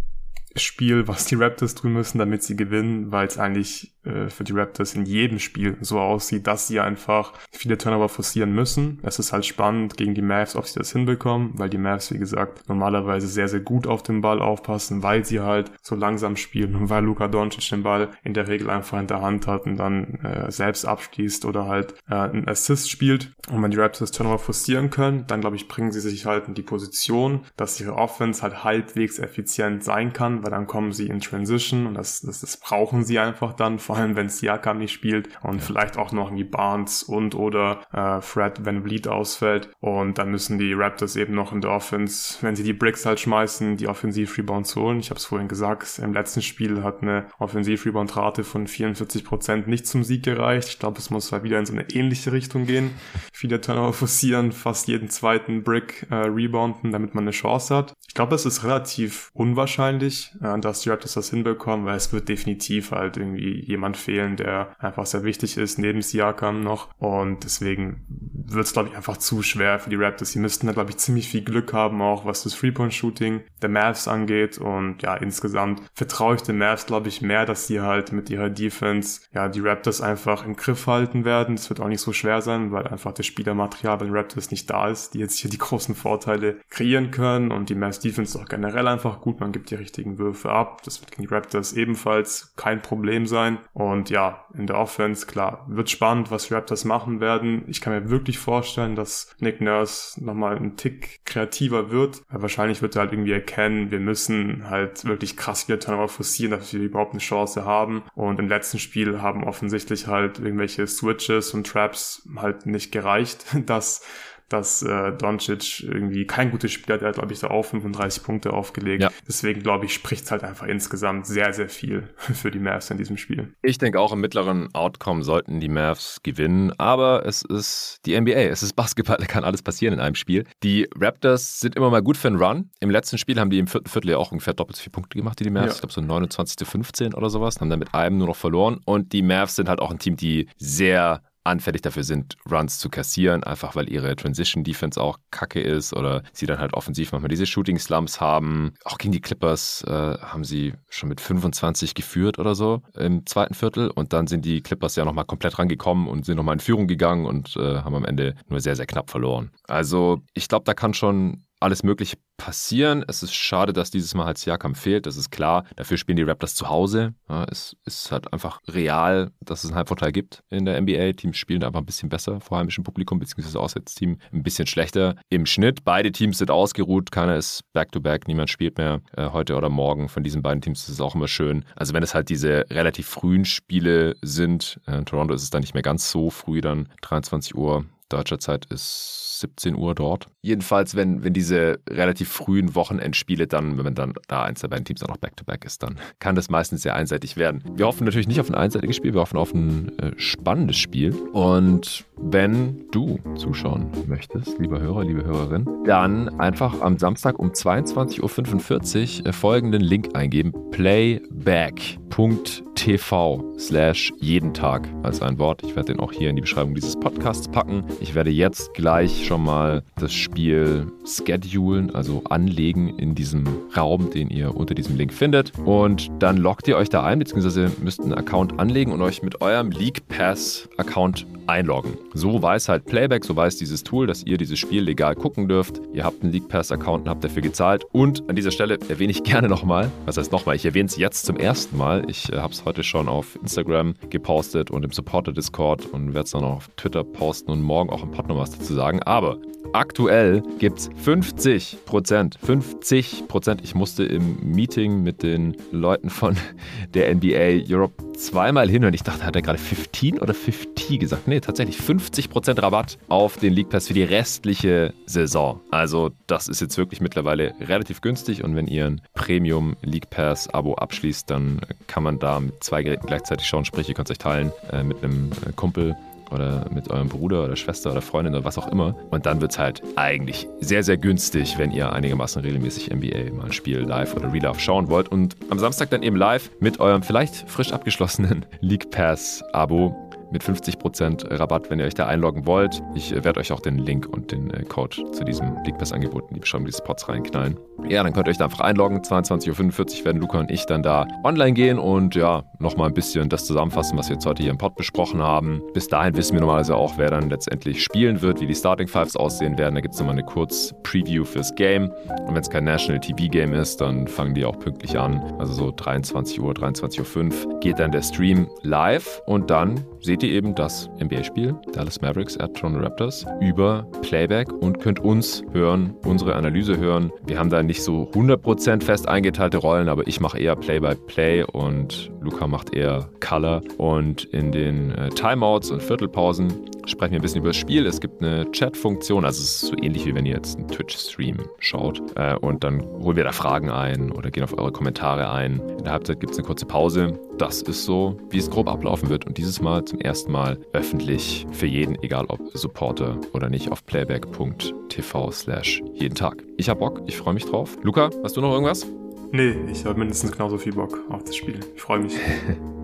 Spiel, 0.55 1.07
was 1.07 1.25
die 1.25 1.35
Raptors 1.35 1.75
tun 1.75 1.93
müssen, 1.93 2.19
damit 2.19 2.43
sie 2.43 2.55
gewinnen, 2.55 3.11
weil 3.11 3.27
es 3.27 3.37
eigentlich 3.37 3.94
äh, 4.05 4.29
für 4.29 4.43
die 4.43 4.53
Raptors 4.53 4.95
in 4.95 5.05
jedem 5.05 5.39
Spiel 5.39 5.77
so 5.81 5.99
aussieht, 5.99 6.47
dass 6.47 6.67
sie 6.67 6.79
einfach 6.79 7.33
viele 7.51 7.77
Turnover 7.77 8.09
forcieren 8.09 8.53
müssen. 8.53 8.99
Es 9.03 9.19
ist 9.19 9.33
halt 9.33 9.45
spannend 9.45 9.97
gegen 9.97 10.15
die 10.15 10.21
Mavs, 10.21 10.55
ob 10.55 10.67
sie 10.67 10.79
das 10.79 10.91
hinbekommen, 10.91 11.51
weil 11.55 11.69
die 11.69 11.77
Mavs, 11.77 12.13
wie 12.13 12.19
gesagt, 12.19 12.67
normalerweise 12.69 13.27
sehr, 13.27 13.47
sehr 13.47 13.59
gut 13.59 13.87
auf 13.87 14.03
den 14.03 14.21
Ball 14.21 14.41
aufpassen, 14.41 15.03
weil 15.03 15.25
sie 15.25 15.39
halt 15.39 15.71
so 15.81 15.95
langsam 15.95 16.35
spielen 16.35 16.75
und 16.75 16.89
weil 16.89 17.03
Luka 17.03 17.27
Doncic 17.27 17.69
den 17.69 17.83
Ball 17.83 18.09
in 18.23 18.33
der 18.33 18.47
Regel 18.47 18.69
einfach 18.69 18.99
in 18.99 19.07
der 19.07 19.21
Hand 19.21 19.47
hat 19.47 19.65
und 19.65 19.77
dann 19.77 20.15
äh, 20.15 20.51
selbst 20.51 20.85
abschließt 20.85 21.45
oder 21.45 21.67
halt 21.67 21.95
äh, 22.09 22.15
einen 22.15 22.47
Assist 22.47 22.89
spielt. 22.89 23.33
Und 23.51 23.61
wenn 23.61 23.71
die 23.71 23.77
Raptors 23.77 24.11
Turnover 24.11 24.39
forcieren 24.39 24.89
können, 24.89 25.25
dann 25.27 25.41
glaube 25.41 25.55
ich, 25.55 25.67
bringen 25.67 25.91
sie 25.91 25.99
sich 25.99 26.25
halt 26.25 26.47
in 26.47 26.53
die 26.53 26.63
Position, 26.63 27.41
dass 27.57 27.79
ihre 27.79 27.95
Offense 27.95 28.41
halt 28.41 28.63
halbwegs 28.63 29.19
effizient 29.19 29.83
sein 29.83 30.13
kann, 30.13 30.43
weil 30.43 30.51
dann 30.51 30.67
kommen 30.67 30.91
sie 30.91 31.07
in 31.07 31.19
Transition 31.19 31.87
und 31.87 31.95
das, 31.95 32.21
das, 32.21 32.41
das 32.41 32.57
brauchen 32.57 33.03
sie 33.03 33.19
einfach 33.19 33.53
dann, 33.53 33.79
vor 33.79 33.94
allem 33.95 34.15
wenn 34.15 34.29
Siakam 34.29 34.79
nicht 34.79 34.93
spielt 34.93 35.29
und 35.41 35.55
ja. 35.55 35.61
vielleicht 35.61 35.97
auch 35.97 36.11
noch 36.11 36.27
irgendwie 36.27 36.43
Barnes 36.43 37.03
und 37.03 37.35
oder 37.35 37.81
äh, 37.91 38.21
Fred 38.21 38.65
Van 38.65 38.83
Vliet 38.83 39.07
ausfällt 39.07 39.69
und 39.79 40.17
dann 40.17 40.31
müssen 40.31 40.57
die 40.57 40.73
Raptors 40.73 41.15
eben 41.15 41.33
noch 41.33 41.51
in 41.51 41.61
der 41.61 41.71
Offense, 41.71 42.37
wenn 42.41 42.55
sie 42.55 42.63
die 42.63 42.73
Bricks 42.73 43.05
halt 43.05 43.19
schmeißen, 43.19 43.77
die 43.77 43.87
Offensiv-Rebounds 43.87 44.75
holen. 44.75 44.99
Ich 44.99 45.09
habe 45.09 45.19
es 45.19 45.25
vorhin 45.25 45.47
gesagt, 45.47 45.99
im 45.99 46.13
letzten 46.13 46.41
Spiel 46.41 46.83
hat 46.83 47.01
eine 47.01 47.27
Offensiv-Rebound-Rate 47.39 48.43
von 48.43 48.67
44% 48.67 49.67
nicht 49.67 49.87
zum 49.87 50.03
Sieg 50.03 50.23
gereicht. 50.23 50.69
Ich 50.69 50.79
glaube, 50.79 50.99
es 50.99 51.09
muss 51.09 51.31
halt 51.31 51.43
wieder 51.43 51.59
in 51.59 51.65
so 51.65 51.73
eine 51.73 51.89
ähnliche 51.91 52.31
Richtung 52.31 52.65
gehen. 52.65 52.91
Viele 53.31 53.61
Turnover 53.61 53.93
forcieren, 53.93 54.51
fast 54.51 54.87
jeden 54.87 55.09
zweiten 55.09 55.63
Brick 55.63 56.07
äh, 56.09 56.15
rebounden, 56.15 56.91
damit 56.91 57.13
man 57.15 57.23
eine 57.23 57.31
Chance 57.31 57.75
hat. 57.75 57.93
Ich 58.07 58.13
glaube, 58.13 58.35
es 58.35 58.45
ist 58.45 58.63
relativ 58.63 59.29
unwahrscheinlich, 59.33 60.31
äh, 60.41 60.59
dass 60.59 60.81
die 60.81 60.89
Raptors 60.89 61.13
das 61.13 61.29
hinbekommen, 61.29 61.85
weil 61.85 61.97
es 61.97 62.13
wird 62.13 62.29
definitiv 62.29 62.91
halt 62.91 63.17
irgendwie 63.17 63.59
jemand 63.65 63.84
jemand 63.85 63.97
fehlen, 63.97 64.35
der 64.35 64.75
einfach 64.79 65.05
sehr 65.05 65.23
wichtig 65.23 65.57
ist, 65.57 65.77
neben 65.77 66.01
Siakam 66.01 66.61
noch. 66.61 66.89
Und 66.97 67.43
deswegen 67.43 68.05
wird 68.47 68.65
es, 68.65 68.73
glaube 68.73 68.89
ich, 68.89 68.95
einfach 68.95 69.17
zu 69.17 69.41
schwer 69.41 69.79
für 69.79 69.89
die 69.89 69.95
Raptors. 69.95 70.31
Sie 70.31 70.39
müssten 70.39 70.67
da, 70.67 70.73
glaube 70.73 70.91
ich, 70.91 70.97
ziemlich 70.97 71.29
viel 71.29 71.43
Glück 71.43 71.73
haben, 71.73 72.01
auch 72.01 72.25
was 72.25 72.43
das 72.43 72.55
Three-Point-Shooting 72.55 73.41
der 73.61 73.69
Mavs 73.69 74.07
angeht. 74.07 74.57
Und 74.57 75.01
ja, 75.01 75.15
insgesamt 75.15 75.81
vertraue 75.93 76.35
ich 76.35 76.41
den 76.41 76.57
Mavs, 76.57 76.85
glaube 76.85 77.09
ich, 77.09 77.21
mehr, 77.21 77.45
dass 77.45 77.67
sie 77.67 77.81
halt 77.81 78.11
mit 78.11 78.29
ihrer 78.29 78.49
Defense 78.49 79.21
ja 79.33 79.47
die 79.49 79.61
Raptors 79.61 80.01
einfach 80.01 80.45
im 80.45 80.55
Griff 80.55 80.87
halten 80.87 81.25
werden. 81.25 81.55
Das 81.55 81.69
wird 81.69 81.79
auch 81.79 81.87
nicht 81.87 82.01
so 82.01 82.13
schwer 82.13 82.41
sein, 82.41 82.71
weil 82.71 82.87
einfach 82.87 83.13
das 83.13 83.25
Spielermaterial 83.25 83.97
bei 83.97 84.05
den 84.05 84.15
Raptors 84.15 84.51
nicht 84.51 84.69
da 84.69 84.89
ist, 84.89 85.13
die 85.13 85.19
jetzt 85.19 85.37
hier 85.37 85.51
die 85.51 85.57
großen 85.57 85.95
Vorteile 85.95 86.59
kreieren 86.69 87.11
können. 87.11 87.51
Und 87.51 87.69
die 87.69 87.75
Mavs 87.75 87.99
Defense 87.99 88.37
ist 88.37 88.43
auch 88.43 88.49
generell 88.49 88.87
einfach 88.87 89.21
gut. 89.21 89.39
Man 89.39 89.51
gibt 89.51 89.71
die 89.71 89.75
richtigen 89.75 90.17
Würfe 90.17 90.51
ab. 90.51 90.81
Das 90.83 91.01
wird 91.01 91.11
gegen 91.11 91.27
die 91.27 91.33
Raptors 91.33 91.73
ebenfalls 91.73 92.53
kein 92.55 92.81
Problem 92.81 93.25
sein. 93.27 93.57
Und 93.75 94.09
ja, 94.09 94.45
in 94.53 94.67
der 94.67 94.77
Offense, 94.77 95.27
klar, 95.27 95.65
wird 95.67 95.89
spannend, 95.89 96.31
was 96.31 96.49
Raptors 96.49 96.85
machen 96.85 97.19
werden. 97.19 97.65
Ich 97.67 97.81
kann 97.81 97.91
mir 97.91 98.09
wirklich 98.09 98.39
vorstellen, 98.39 98.95
dass 98.95 99.35
Nick 99.39 99.59
Nurse 99.59 100.23
nochmal 100.23 100.55
einen 100.55 100.77
Tick 100.77 101.25
kreativer 101.25 101.91
wird. 101.91 102.21
Weil 102.29 102.41
wahrscheinlich 102.41 102.81
wird 102.81 102.95
er 102.95 103.01
halt 103.01 103.11
irgendwie 103.11 103.33
erkennen, 103.33 103.91
wir 103.91 103.99
müssen 103.99 104.69
halt 104.69 105.03
wirklich 105.03 105.35
krass 105.35 105.67
wieder 105.67 105.77
Turnover 105.77 106.07
forcieren, 106.07 106.51
dass 106.51 106.71
wir 106.71 106.79
überhaupt 106.79 107.11
eine 107.11 107.19
Chance 107.19 107.65
haben. 107.65 108.03
Und 108.15 108.39
im 108.39 108.47
letzten 108.47 108.79
Spiel 108.79 109.21
haben 109.21 109.43
offensichtlich 109.43 110.07
halt 110.07 110.39
irgendwelche 110.39 110.87
Switches 110.87 111.53
und 111.53 111.67
Traps 111.67 112.25
halt 112.37 112.65
nicht 112.65 112.93
gereicht, 112.93 113.45
dass 113.65 114.05
dass 114.49 114.83
äh, 114.83 115.11
Doncic 115.13 115.83
irgendwie 115.83 116.25
kein 116.27 116.51
gutes 116.51 116.71
Spiel 116.71 116.93
hat. 116.93 117.01
Er 117.01 117.09
hat, 117.09 117.15
glaube 117.15 117.33
ich, 117.33 117.39
so 117.39 117.47
auch 117.47 117.63
35 117.63 118.23
Punkte 118.23 118.53
aufgelegt. 118.53 119.03
Ja. 119.03 119.11
Deswegen, 119.27 119.61
glaube 119.61 119.85
ich, 119.85 119.93
spricht 119.93 120.25
es 120.25 120.31
halt 120.31 120.43
einfach 120.43 120.67
insgesamt 120.67 121.25
sehr, 121.25 121.53
sehr 121.53 121.69
viel 121.69 122.09
für 122.17 122.51
die 122.51 122.59
Mavs 122.59 122.89
in 122.91 122.97
diesem 122.97 123.17
Spiel. 123.17 123.53
Ich 123.61 123.77
denke 123.77 123.99
auch 123.99 124.11
im 124.11 124.21
mittleren 124.21 124.73
Outcome 124.73 125.23
sollten 125.23 125.59
die 125.59 125.69
Mavs 125.69 126.19
gewinnen, 126.23 126.71
aber 126.77 127.25
es 127.25 127.41
ist 127.43 127.99
die 128.05 128.19
NBA, 128.19 128.31
es 128.31 128.61
ist 128.61 128.73
Basketball, 128.73 129.17
da 129.17 129.25
kann 129.25 129.43
alles 129.43 129.61
passieren 129.61 129.93
in 129.93 129.99
einem 129.99 130.15
Spiel. 130.15 130.45
Die 130.63 130.87
Raptors 130.95 131.59
sind 131.59 131.75
immer 131.75 131.89
mal 131.89 132.01
gut 132.01 132.17
für 132.17 132.27
einen 132.27 132.37
Run. 132.37 132.69
Im 132.79 132.89
letzten 132.89 133.17
Spiel 133.17 133.39
haben 133.39 133.49
die 133.49 133.59
im 133.59 133.67
vierten 133.67 133.89
Viertel 133.89 134.11
ja 134.11 134.17
auch 134.17 134.31
ungefähr 134.31 134.53
doppelt 134.53 134.75
so 134.75 134.83
viele 134.83 134.91
Punkte 134.91 135.17
gemacht, 135.17 135.39
die 135.39 135.43
die 135.43 135.49
Mavs. 135.49 135.65
Ja. 135.65 135.73
Ich 135.73 135.79
glaube 135.79 135.93
so 135.93 136.01
29 136.01 136.57
zu 136.57 136.65
15 136.65 137.13
oder 137.13 137.29
sowas, 137.29 137.59
haben 137.59 137.69
dann 137.69 137.79
mit 137.79 137.93
einem 137.93 138.17
nur 138.17 138.27
noch 138.27 138.35
verloren. 138.35 138.79
Und 138.85 139.13
die 139.13 139.23
Mavs 139.23 139.55
sind 139.55 139.69
halt 139.69 139.79
auch 139.79 139.91
ein 139.91 139.99
Team, 139.99 140.15
die 140.15 140.47
sehr 140.57 141.21
anfällig 141.45 141.81
dafür 141.81 142.03
sind, 142.03 142.37
Runs 142.49 142.79
zu 142.79 142.89
kassieren, 142.89 143.43
einfach 143.43 143.75
weil 143.75 143.89
ihre 143.89 144.15
Transition 144.15 144.63
Defense 144.63 144.99
auch 144.99 145.19
kacke 145.31 145.61
ist 145.61 145.93
oder 145.93 146.23
sie 146.33 146.45
dann 146.45 146.59
halt 146.59 146.73
offensiv 146.73 147.11
manchmal 147.11 147.29
diese 147.29 147.45
Shooting 147.45 147.79
Slumps 147.79 148.19
haben. 148.19 148.73
Auch 148.83 148.97
gegen 148.97 149.11
die 149.11 149.21
Clippers 149.21 149.83
äh, 149.87 149.91
haben 149.91 150.43
sie 150.43 150.73
schon 150.89 151.09
mit 151.09 151.21
25 151.21 151.93
geführt 151.93 152.39
oder 152.39 152.55
so 152.55 152.81
im 152.95 153.25
zweiten 153.25 153.53
Viertel 153.53 153.89
und 153.89 154.13
dann 154.13 154.27
sind 154.27 154.45
die 154.45 154.61
Clippers 154.61 154.95
ja 154.95 155.05
nochmal 155.05 155.25
komplett 155.25 155.59
rangekommen 155.59 156.07
und 156.07 156.25
sind 156.25 156.37
nochmal 156.37 156.55
in 156.55 156.59
Führung 156.59 156.87
gegangen 156.87 157.25
und 157.25 157.55
äh, 157.57 157.77
haben 157.77 157.95
am 157.95 158.05
Ende 158.05 158.35
nur 158.47 158.59
sehr, 158.59 158.75
sehr 158.75 158.85
knapp 158.85 159.09
verloren. 159.09 159.51
Also 159.67 160.21
ich 160.33 160.47
glaube, 160.47 160.65
da 160.65 160.73
kann 160.73 160.93
schon 160.93 161.44
alles 161.59 161.83
Mögliche 161.83 162.17
passieren. 162.37 163.03
Es 163.07 163.23
ist 163.23 163.33
schade, 163.33 163.73
dass 163.73 163.91
dieses 163.91 164.13
Mal 164.13 164.25
halt 164.25 164.37
Siakam 164.37 164.75
fehlt, 164.75 165.05
das 165.05 165.17
ist 165.17 165.31
klar. 165.31 165.65
Dafür 165.75 165.97
spielen 165.97 166.17
die 166.17 166.23
Raptors 166.23 166.55
zu 166.55 166.69
Hause. 166.69 167.13
Ja, 167.29 167.45
es 167.49 167.75
ist 167.85 168.11
halt 168.11 168.31
einfach 168.33 168.59
real, 168.67 169.31
dass 169.39 169.63
es 169.63 169.69
einen 169.69 169.79
Heimvorteil 169.79 170.11
gibt 170.11 170.43
in 170.49 170.65
der 170.65 170.79
NBA. 170.81 171.13
Teams 171.13 171.37
spielen 171.37 171.63
einfach 171.63 171.79
ein 171.79 171.85
bisschen 171.85 172.09
besser 172.09 172.41
vor 172.41 172.57
heimischem 172.57 172.83
Publikum, 172.83 173.19
beziehungsweise 173.19 173.59
Auswärtsteam 173.59 174.17
ein 174.31 174.43
bisschen 174.43 174.67
schlechter 174.67 175.15
im 175.29 175.45
Schnitt. 175.45 175.85
Beide 175.85 176.11
Teams 176.11 176.37
sind 176.39 176.51
ausgeruht, 176.51 177.11
keiner 177.11 177.37
ist 177.37 177.61
back-to-back, 177.73 178.23
-back. 178.23 178.27
niemand 178.27 178.49
spielt 178.49 178.77
mehr 178.77 179.01
äh, 179.15 179.29
heute 179.29 179.55
oder 179.55 179.69
morgen. 179.69 180.09
Von 180.09 180.23
diesen 180.23 180.41
beiden 180.41 180.61
Teams 180.61 180.83
ist 180.83 180.89
es 180.89 181.01
auch 181.01 181.15
immer 181.15 181.27
schön. 181.27 181.63
Also 181.75 181.93
wenn 181.93 182.03
es 182.03 182.13
halt 182.13 182.29
diese 182.29 182.65
relativ 182.69 183.07
frühen 183.07 183.45
Spiele 183.45 184.15
sind, 184.21 184.79
äh, 184.87 184.97
in 184.97 185.05
Toronto 185.05 185.33
ist 185.33 185.43
es 185.43 185.49
dann 185.49 185.61
nicht 185.61 185.73
mehr 185.73 185.83
ganz 185.83 186.11
so 186.11 186.29
früh, 186.29 186.61
dann 186.61 186.89
23 187.01 187.55
Uhr 187.55 187.85
deutscher 188.09 188.39
Zeit 188.39 188.65
ist 188.65 189.34
17 189.39 189.75
Uhr 189.75 189.95
dort. 189.95 190.27
Jedenfalls, 190.41 190.95
wenn, 190.95 191.23
wenn 191.23 191.33
diese 191.33 191.79
relativ 191.89 192.29
frühen 192.29 192.75
Wochenendspiele 192.75 193.47
dann, 193.47 193.77
wenn 193.77 193.83
man 193.83 193.95
dann 193.95 194.13
da 194.27 194.43
eins 194.43 194.61
der 194.61 194.67
beiden 194.67 194.85
Teams 194.85 195.03
auch 195.03 195.07
noch 195.07 195.17
Back-to-Back 195.17 195.61
-back 195.61 195.65
ist, 195.65 195.83
dann 195.83 195.97
kann 196.19 196.35
das 196.35 196.49
meistens 196.49 196.81
sehr 196.81 196.95
einseitig 196.95 197.37
werden. 197.37 197.63
Wir 197.75 197.87
hoffen 197.87 198.05
natürlich 198.05 198.27
nicht 198.27 198.39
auf 198.39 198.49
ein 198.49 198.55
einseitiges 198.55 198.95
Spiel, 198.95 199.13
wir 199.13 199.21
hoffen 199.21 199.37
auf 199.37 199.53
ein 199.53 199.97
äh, 199.99 200.11
spannendes 200.17 200.77
Spiel. 200.77 201.13
Und 201.33 202.05
wenn 202.17 202.89
du 202.91 203.19
zuschauen 203.35 203.91
möchtest, 204.07 204.57
lieber 204.59 204.79
Hörer, 204.79 205.03
liebe 205.03 205.25
Hörerin, 205.25 205.67
dann 205.85 206.39
einfach 206.39 206.81
am 206.81 206.97
Samstag 206.97 207.39
um 207.39 207.51
22.45 207.51 209.21
Uhr 209.21 209.27
äh, 209.27 209.33
folgenden 209.33 209.81
Link 209.81 210.15
eingeben: 210.15 210.53
playback.tv 210.71 213.55
slash 213.57 214.13
jeden 214.19 214.53
Tag 214.53 214.87
als 215.03 215.21
ein 215.21 215.39
Wort. 215.39 215.63
Ich 215.63 215.75
werde 215.75 215.93
den 215.93 215.99
auch 215.99 216.11
hier 216.11 216.29
in 216.29 216.35
die 216.35 216.41
Beschreibung 216.41 216.75
dieses 216.75 216.99
Podcasts 216.99 217.47
packen. 217.47 217.85
Ich 217.99 218.15
werde 218.15 218.29
jetzt 218.29 218.73
gleich 218.73 219.24
schon 219.25 219.43
mal 219.43 219.83
das 219.97 220.13
Spiel 220.13 220.87
schedulen, 221.05 221.93
also 221.95 222.23
anlegen 222.29 222.97
in 222.99 223.15
diesem 223.15 223.45
Raum, 223.75 224.09
den 224.11 224.29
ihr 224.29 224.55
unter 224.55 224.75
diesem 224.75 224.95
Link 224.95 225.13
findet. 225.13 225.51
Und 225.65 226.11
dann 226.19 226.37
loggt 226.37 226.67
ihr 226.67 226.77
euch 226.77 226.89
da 226.89 227.03
ein, 227.03 227.19
beziehungsweise 227.19 227.71
müsst 227.81 228.01
einen 228.01 228.13
Account 228.13 228.59
anlegen 228.59 228.91
und 228.91 229.01
euch 229.01 229.23
mit 229.23 229.41
eurem 229.41 229.71
League 229.71 230.07
Pass 230.07 230.69
Account 230.77 231.25
einloggen. 231.47 231.97
So 232.13 232.41
weiß 232.41 232.69
halt 232.69 232.85
Playback, 232.85 233.25
so 233.25 233.35
weiß 233.35 233.57
dieses 233.57 233.83
Tool, 233.83 234.07
dass 234.07 234.23
ihr 234.23 234.37
dieses 234.37 234.59
Spiel 234.59 234.83
legal 234.83 235.15
gucken 235.15 235.47
dürft. 235.47 235.81
Ihr 235.93 236.03
habt 236.03 236.23
einen 236.23 236.31
League 236.31 236.47
Pass 236.47 236.71
Account 236.71 237.03
und 237.03 237.09
habt 237.09 237.23
dafür 237.23 237.41
gezahlt. 237.41 237.83
Und 237.91 238.27
an 238.29 238.35
dieser 238.35 238.51
Stelle 238.51 238.77
erwähne 238.89 239.11
ich 239.11 239.23
gerne 239.23 239.47
nochmal, 239.47 239.91
was 240.05 240.17
heißt 240.17 240.31
nochmal, 240.31 240.55
ich 240.55 240.65
erwähne 240.65 240.87
es 240.87 240.97
jetzt 240.97 241.25
zum 241.25 241.37
ersten 241.37 241.77
Mal. 241.77 242.03
Ich 242.09 242.31
äh, 242.31 242.37
habe 242.37 242.53
es 242.53 242.65
heute 242.65 242.83
schon 242.83 243.07
auf 243.07 243.35
Instagram 243.41 243.95
gepostet 244.09 244.71
und 244.71 244.83
im 244.83 244.91
Supporter 244.91 245.31
Discord 245.31 245.85
und 245.87 246.13
werde 246.13 246.25
es 246.25 246.31
dann 246.31 246.43
auch 246.43 246.57
auf 246.57 246.69
Twitter 246.77 247.03
posten 247.03 247.51
und 247.51 247.61
morgen 247.61 247.89
auch 247.89 248.03
im 248.03 248.11
Pod 248.11 248.27
noch 248.27 248.37
was 248.37 248.51
dazu 248.51 248.73
sagen. 248.73 249.01
Aber 249.03 249.37
aktuell 249.75 250.41
gibt 250.59 250.79
es 250.79 250.89
50 251.03 251.79
Prozent, 251.85 252.37
50 252.41 253.27
Prozent. 253.27 253.61
Ich 253.63 253.75
musste 253.75 254.05
im 254.05 254.37
Meeting 254.41 255.03
mit 255.03 255.21
den 255.21 255.55
Leuten 255.71 256.09
von 256.09 256.37
der 256.93 257.13
NBA 257.13 257.63
Europe 257.69 258.13
zweimal 258.13 258.69
hin 258.69 258.85
und 258.85 258.93
ich 258.93 259.03
dachte, 259.03 259.25
hat 259.25 259.35
er 259.35 259.41
gerade 259.41 259.59
15 259.59 260.19
oder 260.19 260.33
50 260.33 260.99
gesagt? 260.99 261.27
Nee, 261.27 261.34
tatsächlich 261.41 261.77
50% 261.77 262.61
Rabatt 262.61 262.97
auf 263.07 263.37
den 263.37 263.53
League 263.53 263.69
Pass 263.69 263.87
für 263.87 263.93
die 263.93 264.03
restliche 264.03 264.93
Saison. 265.05 265.59
Also 265.71 266.11
das 266.27 266.47
ist 266.47 266.61
jetzt 266.61 266.77
wirklich 266.77 267.01
mittlerweile 267.01 267.53
relativ 267.59 268.01
günstig 268.01 268.43
und 268.43 268.55
wenn 268.55 268.67
ihr 268.67 268.85
ein 268.85 269.01
Premium 269.13 269.75
League 269.81 270.09
Pass 270.09 270.47
Abo 270.49 270.75
abschließt, 270.75 271.29
dann 271.29 271.61
kann 271.87 272.03
man 272.03 272.19
da 272.19 272.39
mit 272.39 272.63
zwei 272.63 272.83
Geräten 272.83 273.07
gleichzeitig 273.07 273.47
schauen, 273.47 273.65
sprich 273.65 273.89
ihr 273.89 273.95
könnt 273.95 274.09
es 274.09 274.13
euch 274.13 274.19
teilen 274.19 274.51
äh, 274.71 274.83
mit 274.83 275.03
einem 275.03 275.31
äh, 275.47 275.51
Kumpel 275.55 275.95
oder 276.31 276.65
mit 276.73 276.89
eurem 276.89 277.09
Bruder 277.09 277.43
oder 277.45 277.55
Schwester 277.55 277.91
oder 277.91 278.01
Freundin 278.01 278.33
oder 278.33 278.45
was 278.45 278.57
auch 278.57 278.67
immer. 278.67 278.95
Und 279.11 279.25
dann 279.25 279.41
wird 279.41 279.51
es 279.51 279.59
halt 279.59 279.81
eigentlich 279.95 280.47
sehr, 280.59 280.83
sehr 280.83 280.97
günstig, 280.97 281.57
wenn 281.57 281.71
ihr 281.71 281.91
einigermaßen 281.91 282.41
regelmäßig 282.41 282.93
NBA 282.93 283.33
mal 283.33 283.45
ein 283.45 283.53
Spiel 283.53 283.79
live 283.79 284.15
oder 284.15 284.31
real 284.31 284.43
life 284.43 284.59
schauen 284.59 284.89
wollt. 284.89 285.09
Und 285.09 285.35
am 285.49 285.59
Samstag 285.59 285.89
dann 285.89 286.03
eben 286.03 286.15
live 286.15 286.51
mit 286.59 286.79
eurem 286.79 287.03
vielleicht 287.03 287.49
frisch 287.49 287.71
abgeschlossenen 287.71 288.45
League 288.61 288.91
Pass 288.91 289.43
Abo 289.53 290.04
mit 290.31 290.43
50% 290.43 291.39
Rabatt, 291.39 291.69
wenn 291.69 291.79
ihr 291.79 291.85
euch 291.85 291.93
da 291.93 292.07
einloggen 292.07 292.45
wollt. 292.45 292.81
Ich 292.93 293.11
äh, 293.11 293.23
werde 293.23 293.39
euch 293.39 293.51
auch 293.51 293.59
den 293.59 293.77
Link 293.77 294.07
und 294.07 294.31
den 294.31 294.49
äh, 294.51 294.63
Code 294.63 295.11
zu 295.11 295.23
diesem 295.23 295.57
League 295.63 295.77
Pass 295.77 295.91
Angebot 295.91 296.29
in 296.29 296.35
die 296.35 296.39
Beschreibung 296.39 296.65
dieses 296.65 296.83
Pods 296.83 297.07
reinknallen. 297.09 297.57
Ja, 297.87 298.03
dann 298.03 298.13
könnt 298.13 298.27
ihr 298.27 298.31
euch 298.31 298.37
da 298.37 298.45
einfach 298.45 298.61
einloggen. 298.61 299.01
22.45 299.01 299.99
Uhr 299.99 300.05
werden 300.05 300.21
Luca 300.21 300.39
und 300.39 300.49
ich 300.49 300.65
dann 300.65 300.81
da 300.81 301.07
online 301.23 301.53
gehen 301.53 301.77
und 301.77 302.15
ja, 302.15 302.43
nochmal 302.59 302.87
ein 302.87 302.93
bisschen 302.93 303.29
das 303.29 303.45
zusammenfassen, 303.45 303.97
was 303.97 304.09
wir 304.09 304.15
jetzt 304.15 304.25
heute 304.25 304.41
hier 304.41 304.51
im 304.51 304.57
Pod 304.57 304.75
besprochen 304.75 305.21
haben. 305.21 305.61
Bis 305.73 305.87
dahin 305.87 306.15
wissen 306.15 306.33
wir 306.33 306.41
normalerweise 306.41 306.75
auch, 306.75 306.97
wer 306.97 307.09
dann 307.11 307.29
letztendlich 307.29 307.83
spielen 307.83 308.21
wird, 308.21 308.41
wie 308.41 308.47
die 308.47 308.55
Starting 308.55 308.87
Fives 308.87 309.15
aussehen 309.15 309.57
werden. 309.57 309.75
Da 309.75 309.81
gibt 309.81 309.93
es 309.93 309.99
nochmal 309.99 310.15
eine 310.15 310.23
kurz 310.23 310.73
Preview 310.83 311.23
fürs 311.23 311.53
Game. 311.55 311.91
Und 312.27 312.33
wenn 312.33 312.41
es 312.41 312.49
kein 312.49 312.63
National 312.63 312.99
TV 312.99 313.29
Game 313.29 313.53
ist, 313.53 313.81
dann 313.81 314.07
fangen 314.07 314.33
die 314.33 314.45
auch 314.45 314.57
pünktlich 314.57 314.97
an. 314.97 315.21
Also 315.37 315.53
so 315.53 315.73
23 315.75 316.41
Uhr, 316.41 316.53
23.05 316.53 317.45
Uhr 317.45 317.59
geht 317.59 317.79
dann 317.79 317.91
der 317.91 318.01
Stream 318.01 318.47
live 318.63 319.21
und 319.25 319.49
dann 319.49 319.83
seht 320.05 320.21
ihr 320.21 320.29
eben 320.29 320.53
das 320.53 320.87
NBA-Spiel 321.01 321.55
Dallas 321.73 321.99
Mavericks 321.99 322.37
at 322.37 322.53
Toronto 322.53 322.79
Raptors 322.79 323.25
über 323.41 323.87
Playback 324.03 324.51
und 324.53 324.79
könnt 324.79 324.99
uns 324.99 325.43
hören, 325.51 325.95
unsere 326.05 326.35
Analyse 326.35 326.77
hören. 326.77 327.11
Wir 327.25 327.39
haben 327.39 327.49
da 327.49 327.63
nicht 327.63 327.81
so 327.81 328.09
100% 328.13 328.83
fest 328.83 329.07
eingeteilte 329.07 329.57
Rollen, 329.57 329.89
aber 329.89 330.07
ich 330.07 330.19
mache 330.19 330.37
eher 330.39 330.55
Play-by-Play 330.55 331.43
-play 331.43 331.51
und 331.51 332.11
Luca 332.21 332.47
macht 332.47 332.75
eher 332.75 333.09
Color. 333.19 333.61
Und 333.77 334.25
in 334.25 334.51
den 334.51 334.91
äh, 334.91 335.09
Timeouts 335.09 335.71
und 335.71 335.81
Viertelpausen 335.81 336.51
sprechen 336.85 337.13
wir 337.13 337.19
ein 337.19 337.21
bisschen 337.21 337.39
über 337.39 337.49
das 337.49 337.57
Spiel. 337.57 337.85
Es 337.85 337.99
gibt 337.99 338.21
eine 338.21 338.49
Chat-Funktion, 338.51 339.25
also 339.25 339.41
es 339.41 339.63
ist 339.63 339.69
so 339.69 339.75
ähnlich 339.81 340.05
wie 340.05 340.13
wenn 340.13 340.25
ihr 340.25 340.35
jetzt 340.35 340.57
einen 340.57 340.67
Twitch-Stream 340.67 341.37
schaut. 341.59 342.01
Äh, 342.15 342.35
und 342.37 342.63
dann 342.63 342.81
holen 342.81 343.15
wir 343.15 343.23
da 343.23 343.31
Fragen 343.31 343.69
ein 343.69 344.11
oder 344.11 344.31
gehen 344.31 344.43
auf 344.43 344.57
eure 344.57 344.71
Kommentare 344.71 345.31
ein. 345.31 345.61
In 345.77 345.83
der 345.83 345.93
Halbzeit 345.93 346.19
gibt 346.19 346.33
es 346.33 346.39
eine 346.39 346.47
kurze 346.47 346.65
Pause. 346.65 347.19
Das 347.37 347.61
ist 347.63 347.85
so, 347.85 348.17
wie 348.29 348.37
es 348.37 348.49
grob 348.49 348.69
ablaufen 348.69 349.09
wird. 349.09 349.25
Und 349.25 349.37
dieses 349.37 349.61
Mal 349.61 349.83
zum 349.95 350.01
ersten 350.01 350.31
Mal 350.31 350.57
öffentlich 350.73 351.47
für 351.51 351.67
jeden, 351.67 352.01
egal 352.03 352.25
ob 352.27 352.39
Supporter 352.53 353.17
oder 353.33 353.49
nicht, 353.49 353.71
auf 353.71 353.85
playback.tv 353.85 355.31
slash 355.31 355.81
jeden 355.93 356.15
Tag. 356.15 356.43
Ich 356.57 356.69
hab 356.69 356.79
Bock, 356.79 357.01
ich 357.07 357.17
freue 357.17 357.33
mich 357.33 357.45
drauf. 357.45 357.77
Luca, 357.81 358.09
hast 358.23 358.35
du 358.35 358.41
noch 358.41 358.51
irgendwas? 358.51 358.85
Nee, 359.31 359.55
ich 359.71 359.85
habe 359.85 359.97
mindestens 359.97 360.33
genauso 360.33 360.57
viel 360.57 360.73
Bock 360.73 360.99
auf 361.09 361.23
das 361.23 361.35
Spiel. 361.35 361.59
Ich 361.75 361.81
freue 361.81 361.99
mich. 361.99 362.15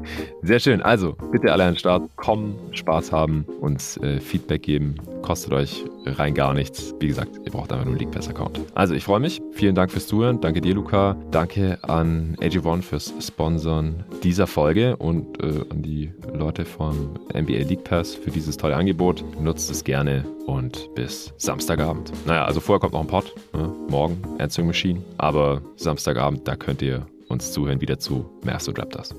Sehr 0.42 0.60
schön. 0.60 0.82
Also, 0.82 1.14
bitte 1.32 1.52
alle 1.52 1.64
an 1.64 1.74
den 1.74 1.78
Start 1.80 2.04
kommen, 2.16 2.56
Spaß 2.72 3.12
haben, 3.12 3.46
uns 3.60 3.98
äh, 3.98 4.20
Feedback 4.20 4.64
geben. 4.64 4.96
Kostet 5.22 5.54
euch 5.54 5.86
rein 6.06 6.34
gar 6.34 6.54
nichts. 6.54 6.96
Wie 7.00 7.08
gesagt, 7.08 7.40
ihr 7.46 7.52
braucht 7.52 7.72
einfach 7.72 7.86
nur 7.86 7.94
einen 7.94 8.00
League 8.00 8.12
Pass 8.12 8.28
Account. 8.28 8.60
Also, 8.74 8.94
ich 8.94 9.04
freue 9.04 9.20
mich. 9.20 9.42
Vielen 9.54 9.76
Dank 9.76 9.92
fürs 9.92 10.08
Zuhören. 10.08 10.42
Danke 10.42 10.62
dir, 10.62 10.74
Luca. 10.74 11.16
Danke 11.32 11.78
an 11.84 12.36
AG1 12.42 12.82
fürs 12.82 13.14
Sponsoren 13.20 14.04
dieser 14.24 14.48
Folge 14.48 14.96
und 14.98 15.42
äh, 15.44 15.64
an 15.70 15.82
die 15.82 16.12
Leute 16.34 16.66
vom 16.66 17.14
NBA 17.34 17.68
League 17.68 17.84
Pass 17.84 18.16
für 18.16 18.32
dieses 18.32 18.58
tolle 18.58 18.76
Angebot. 18.76 19.24
Nutzt 19.40 19.70
es 19.70 19.84
gerne 19.84 20.26
und 20.48 20.94
bis 20.96 21.34
Samstagabend. 21.38 22.12
Naja, 22.26 22.46
also 22.46 22.60
vorher 22.60 22.80
kommt 22.80 22.94
noch 22.94 23.02
ein 23.02 23.08
Pod. 23.08 23.34
Ne? 23.54 23.72
Morgen 23.90 24.22
Answering 24.40 24.68
Machine. 24.68 25.02
Aber 25.18 25.62
Samstagabend, 25.76 26.48
da 26.48 26.56
könnt 26.56 26.82
ihr 26.82 27.06
uns 27.28 27.52
zuhören 27.52 27.82
wieder 27.82 28.00
zu 28.00 28.26
Mavs 28.44 28.68
und 28.68 28.78
Raptors. 28.78 29.16